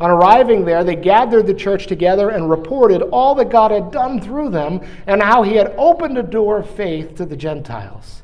On 0.01 0.11
arriving 0.11 0.65
there, 0.65 0.83
they 0.83 0.97
gathered 0.97 1.47
the 1.47 1.55
church 1.55 1.87
together 1.87 2.31
and 2.31 2.51
reported 2.51 3.03
all 3.03 3.35
that 3.37 3.51
God 3.51 3.71
had 3.71 3.93
done 3.93 4.21
through 4.21 4.51
them 4.51 4.81
and 5.07 5.23
how 5.23 5.43
he 5.43 5.55
had 5.55 5.75
opened 5.77 6.19
a 6.19 6.23
door 6.23 6.59
of 6.59 6.71
faith 6.71 7.15
to 7.17 7.25
the 7.25 7.37
Gentiles. 7.37 8.23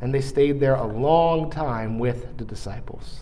And 0.00 0.14
they 0.14 0.20
stayed 0.20 0.60
there 0.60 0.76
a 0.76 0.86
long 0.86 1.50
time 1.50 1.98
with 1.98 2.36
the 2.38 2.44
disciples. 2.44 3.20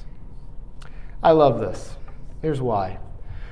I 1.22 1.30
love 1.30 1.60
this. 1.60 1.96
Here's 2.42 2.60
why. 2.60 2.98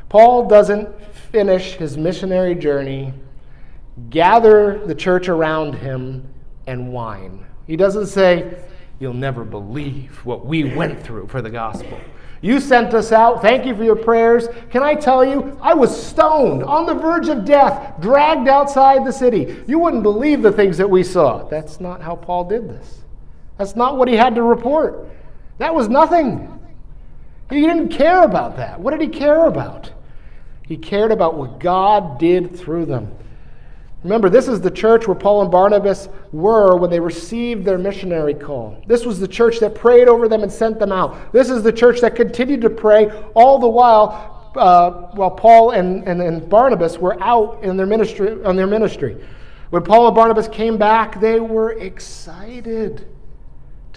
Paul 0.09 0.49
doesn't 0.49 0.89
finish 1.33 1.75
his 1.75 1.97
missionary 1.97 2.55
journey, 2.55 3.13
gather 4.11 4.85
the 4.87 4.95
church 4.95 5.29
around 5.29 5.75
him, 5.75 6.29
and 6.67 6.93
whine. 6.93 7.45
He 7.67 7.77
doesn't 7.77 8.07
say, 8.07 8.59
You'll 8.99 9.15
never 9.15 9.45
believe 9.45 10.25
what 10.25 10.47
we 10.47 10.75
went 10.75 11.03
through 11.03 11.27
for 11.27 11.43
the 11.43 11.51
gospel. 11.51 12.01
You 12.41 12.61
sent 12.61 12.95
us 12.95 13.13
out. 13.13 13.43
Thank 13.43 13.67
you 13.67 13.75
for 13.75 13.85
your 13.85 13.97
prayers. 13.97 14.49
Can 14.71 14.83
I 14.83 14.95
tell 14.95 15.25
you, 15.25 15.59
I 15.61 15.75
was 15.75 16.07
stoned, 16.07 16.63
on 16.63 16.87
the 16.87 16.95
verge 16.95 17.29
of 17.29 17.45
death, 17.45 18.01
dragged 18.01 18.49
outside 18.49 19.05
the 19.05 19.13
city. 19.13 19.63
You 19.67 19.79
wouldn't 19.79 20.03
believe 20.03 20.43
the 20.43 20.53
things 20.53 20.79
that 20.79 20.89
we 20.89 21.03
saw. 21.03 21.47
That's 21.49 21.81
not 21.81 22.01
how 22.01 22.17
Paul 22.17 22.45
did 22.45 22.69
this. 22.69 23.03
That's 23.59 23.77
not 23.77 23.97
what 23.97 24.09
he 24.09 24.15
had 24.15 24.35
to 24.35 24.43
report. 24.43 25.09
That 25.59 25.75
was 25.75 25.89
nothing. 25.89 26.56
He 27.51 27.61
didn't 27.61 27.91
care 27.91 28.25
about 28.25 28.57
that. 28.57 28.81
What 28.81 28.91
did 28.91 29.01
he 29.01 29.09
care 29.09 29.47
about? 29.47 29.93
He 30.63 30.77
cared 30.77 31.13
about 31.13 31.37
what 31.37 31.61
God 31.61 32.19
did 32.19 32.57
through 32.57 32.87
them. 32.87 33.13
Remember, 34.03 34.29
this 34.29 34.47
is 34.47 34.61
the 34.61 34.71
church 34.71 35.07
where 35.07 35.15
Paul 35.17 35.43
and 35.43 35.51
Barnabas 35.51 36.09
were 36.33 36.77
when 36.77 36.91
they 36.91 37.01
received 37.01 37.65
their 37.65 37.79
missionary 37.79 38.35
call. 38.35 38.83
This 38.87 39.05
was 39.05 39.19
the 39.19 39.29
church 39.29 39.59
that 39.61 39.75
prayed 39.75 40.09
over 40.09 40.29
them 40.29 40.43
and 40.43 40.53
sent 40.53 40.79
them 40.79 40.93
out. 40.93 41.33
This 41.33 41.51
is 41.51 41.63
the 41.63 41.73
church 41.73 42.01
that 42.01 42.15
continued 42.15 42.61
to 42.63 42.71
pray 42.71 43.11
all 43.35 43.59
the 43.59 43.69
while 43.69 44.53
uh, 44.57 45.11
while 45.13 45.31
Paul 45.31 45.73
and, 45.73 46.07
and, 46.09 46.23
and 46.23 46.49
Barnabas 46.49 46.99
were 46.99 47.21
out 47.23 47.63
in 47.63 47.77
their 47.77 47.87
ministry, 47.87 48.43
on 48.45 48.57
their 48.57 48.67
ministry. 48.67 49.23
When 49.71 49.83
Paul 49.83 50.07
and 50.07 50.15
Barnabas 50.15 50.49
came 50.49 50.79
back, 50.79 51.21
they 51.21 51.41
were 51.41 51.73
excited 51.73 53.07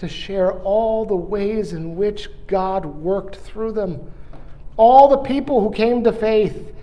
to 0.00 0.08
share 0.08 0.52
all 0.62 1.04
the 1.04 1.14
ways 1.14 1.74
in 1.74 1.94
which 1.94 2.28
God 2.46 2.86
worked 2.86 3.36
through 3.36 3.72
them. 3.72 4.10
All 4.78 5.08
the 5.08 5.18
people 5.18 5.60
who 5.60 5.70
came 5.70 6.02
to 6.04 6.12
faith 6.12 6.74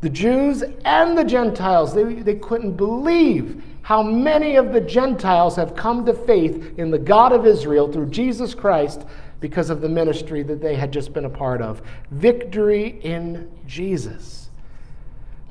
the 0.00 0.08
Jews 0.08 0.64
and 0.86 1.16
the 1.16 1.24
Gentiles, 1.24 1.94
they, 1.94 2.04
they 2.04 2.36
couldn't 2.36 2.72
believe 2.72 3.62
how 3.82 4.02
many 4.02 4.56
of 4.56 4.72
the 4.72 4.80
Gentiles 4.80 5.56
have 5.56 5.76
come 5.76 6.06
to 6.06 6.14
faith 6.14 6.78
in 6.78 6.90
the 6.90 6.98
God 6.98 7.32
of 7.32 7.46
Israel 7.46 7.92
through 7.92 8.06
Jesus 8.06 8.54
Christ 8.54 9.04
because 9.40 9.68
of 9.68 9.82
the 9.82 9.90
ministry 9.90 10.42
that 10.44 10.62
they 10.62 10.74
had 10.74 10.90
just 10.90 11.12
been 11.12 11.26
a 11.26 11.30
part 11.30 11.60
of. 11.60 11.82
Victory 12.10 12.98
in 13.02 13.50
Jesus. 13.66 14.39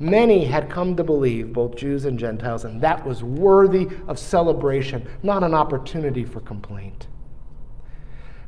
Many 0.00 0.46
had 0.46 0.70
come 0.70 0.96
to 0.96 1.04
believe, 1.04 1.52
both 1.52 1.76
Jews 1.76 2.06
and 2.06 2.18
Gentiles, 2.18 2.64
and 2.64 2.80
that 2.80 3.06
was 3.06 3.22
worthy 3.22 3.86
of 4.08 4.18
celebration, 4.18 5.06
not 5.22 5.44
an 5.44 5.52
opportunity 5.52 6.24
for 6.24 6.40
complaint. 6.40 7.06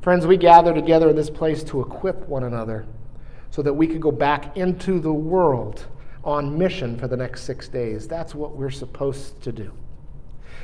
Friends, 0.01 0.27
we 0.27 0.39
gather 0.39 0.73
together 0.73 1.11
in 1.11 1.17
this 1.17 1.29
place 1.29 1.63
to 1.65 1.83
equip 1.83 2.27
one 2.27 2.43
another 2.43 2.87
so 3.51 3.61
that 3.61 3.75
we 3.75 3.87
could 3.87 4.01
go 4.01 4.11
back 4.11 4.57
into 4.57 4.99
the 4.99 5.13
world 5.13 5.87
on 6.25 6.57
mission 6.57 6.99
for 6.99 7.07
the 7.07 7.17
next 7.17 7.43
six 7.43 7.69
days. 7.69 8.09
That's 8.09 8.35
what 8.35 8.57
we're 8.57 8.71
supposed 8.71 9.43
to 9.43 9.53
do. 9.53 9.71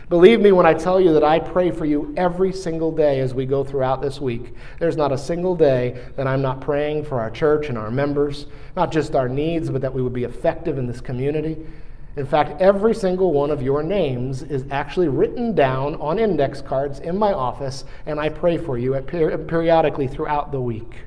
Believe 0.08 0.40
me 0.40 0.52
when 0.52 0.64
I 0.64 0.72
tell 0.72 0.98
you 0.98 1.12
that 1.12 1.24
I 1.24 1.38
pray 1.38 1.70
for 1.70 1.84
you 1.84 2.14
every 2.16 2.50
single 2.50 2.90
day 2.90 3.20
as 3.20 3.34
we 3.34 3.44
go 3.44 3.62
throughout 3.62 4.00
this 4.00 4.22
week. 4.22 4.54
There's 4.78 4.96
not 4.96 5.12
a 5.12 5.18
single 5.18 5.54
day 5.54 6.02
that 6.16 6.26
I'm 6.26 6.40
not 6.40 6.62
praying 6.62 7.04
for 7.04 7.20
our 7.20 7.30
church 7.30 7.68
and 7.68 7.76
our 7.76 7.90
members, 7.90 8.46
not 8.74 8.90
just 8.90 9.14
our 9.14 9.28
needs, 9.28 9.68
but 9.68 9.82
that 9.82 9.92
we 9.92 10.00
would 10.00 10.14
be 10.14 10.24
effective 10.24 10.78
in 10.78 10.86
this 10.86 11.02
community. 11.02 11.58
In 12.16 12.24
fact, 12.24 12.58
every 12.62 12.94
single 12.94 13.34
one 13.34 13.50
of 13.50 13.60
your 13.60 13.82
names 13.82 14.42
is 14.42 14.64
actually 14.70 15.08
written 15.08 15.54
down 15.54 15.94
on 15.96 16.18
index 16.18 16.62
cards 16.62 17.00
in 17.00 17.18
my 17.18 17.34
office, 17.34 17.84
and 18.06 18.18
I 18.18 18.30
pray 18.30 18.56
for 18.56 18.78
you 18.78 18.98
periodically 18.98 20.08
throughout 20.08 20.52
the 20.52 20.60
week. 20.60 21.00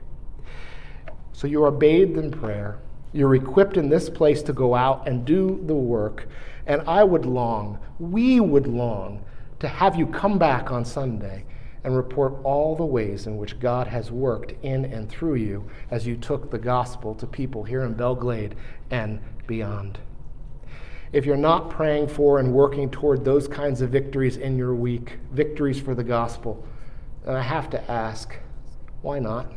So 1.33 1.47
you 1.47 1.63
are 1.63 1.71
bathed 1.71 2.17
in 2.17 2.29
prayer. 2.29 2.77
You're 3.13 3.35
equipped 3.35 3.77
in 3.77 3.89
this 3.89 4.09
place 4.09 4.41
to 4.43 4.53
go 4.53 4.75
out 4.75 5.07
and 5.07 5.25
do 5.25 5.61
the 5.65 5.75
work. 5.75 6.27
And 6.65 6.81
I 6.87 7.03
would 7.03 7.25
long, 7.25 7.79
we 7.99 8.39
would 8.39 8.67
long, 8.67 9.25
to 9.59 9.67
have 9.67 9.95
you 9.95 10.07
come 10.07 10.37
back 10.37 10.71
on 10.71 10.85
Sunday 10.85 11.45
and 11.83 11.95
report 11.95 12.35
all 12.43 12.75
the 12.75 12.85
ways 12.85 13.27
in 13.27 13.37
which 13.37 13.59
God 13.59 13.87
has 13.87 14.11
worked 14.11 14.53
in 14.63 14.85
and 14.85 15.09
through 15.09 15.35
you 15.35 15.69
as 15.89 16.05
you 16.05 16.15
took 16.15 16.51
the 16.51 16.59
gospel 16.59 17.15
to 17.15 17.25
people 17.25 17.63
here 17.63 17.83
in 17.83 17.93
Belle 17.93 18.15
Glade 18.15 18.55
and 18.91 19.19
beyond. 19.47 19.99
If 21.11 21.25
you're 21.25 21.35
not 21.35 21.69
praying 21.69 22.07
for 22.07 22.39
and 22.39 22.53
working 22.53 22.89
toward 22.89 23.25
those 23.25 23.47
kinds 23.47 23.81
of 23.81 23.89
victories 23.89 24.37
in 24.37 24.57
your 24.57 24.73
week, 24.73 25.17
victories 25.31 25.79
for 25.79 25.93
the 25.93 26.03
gospel, 26.03 26.65
then 27.25 27.35
I 27.35 27.41
have 27.41 27.69
to 27.71 27.91
ask, 27.91 28.35
why 29.01 29.19
not? 29.19 29.51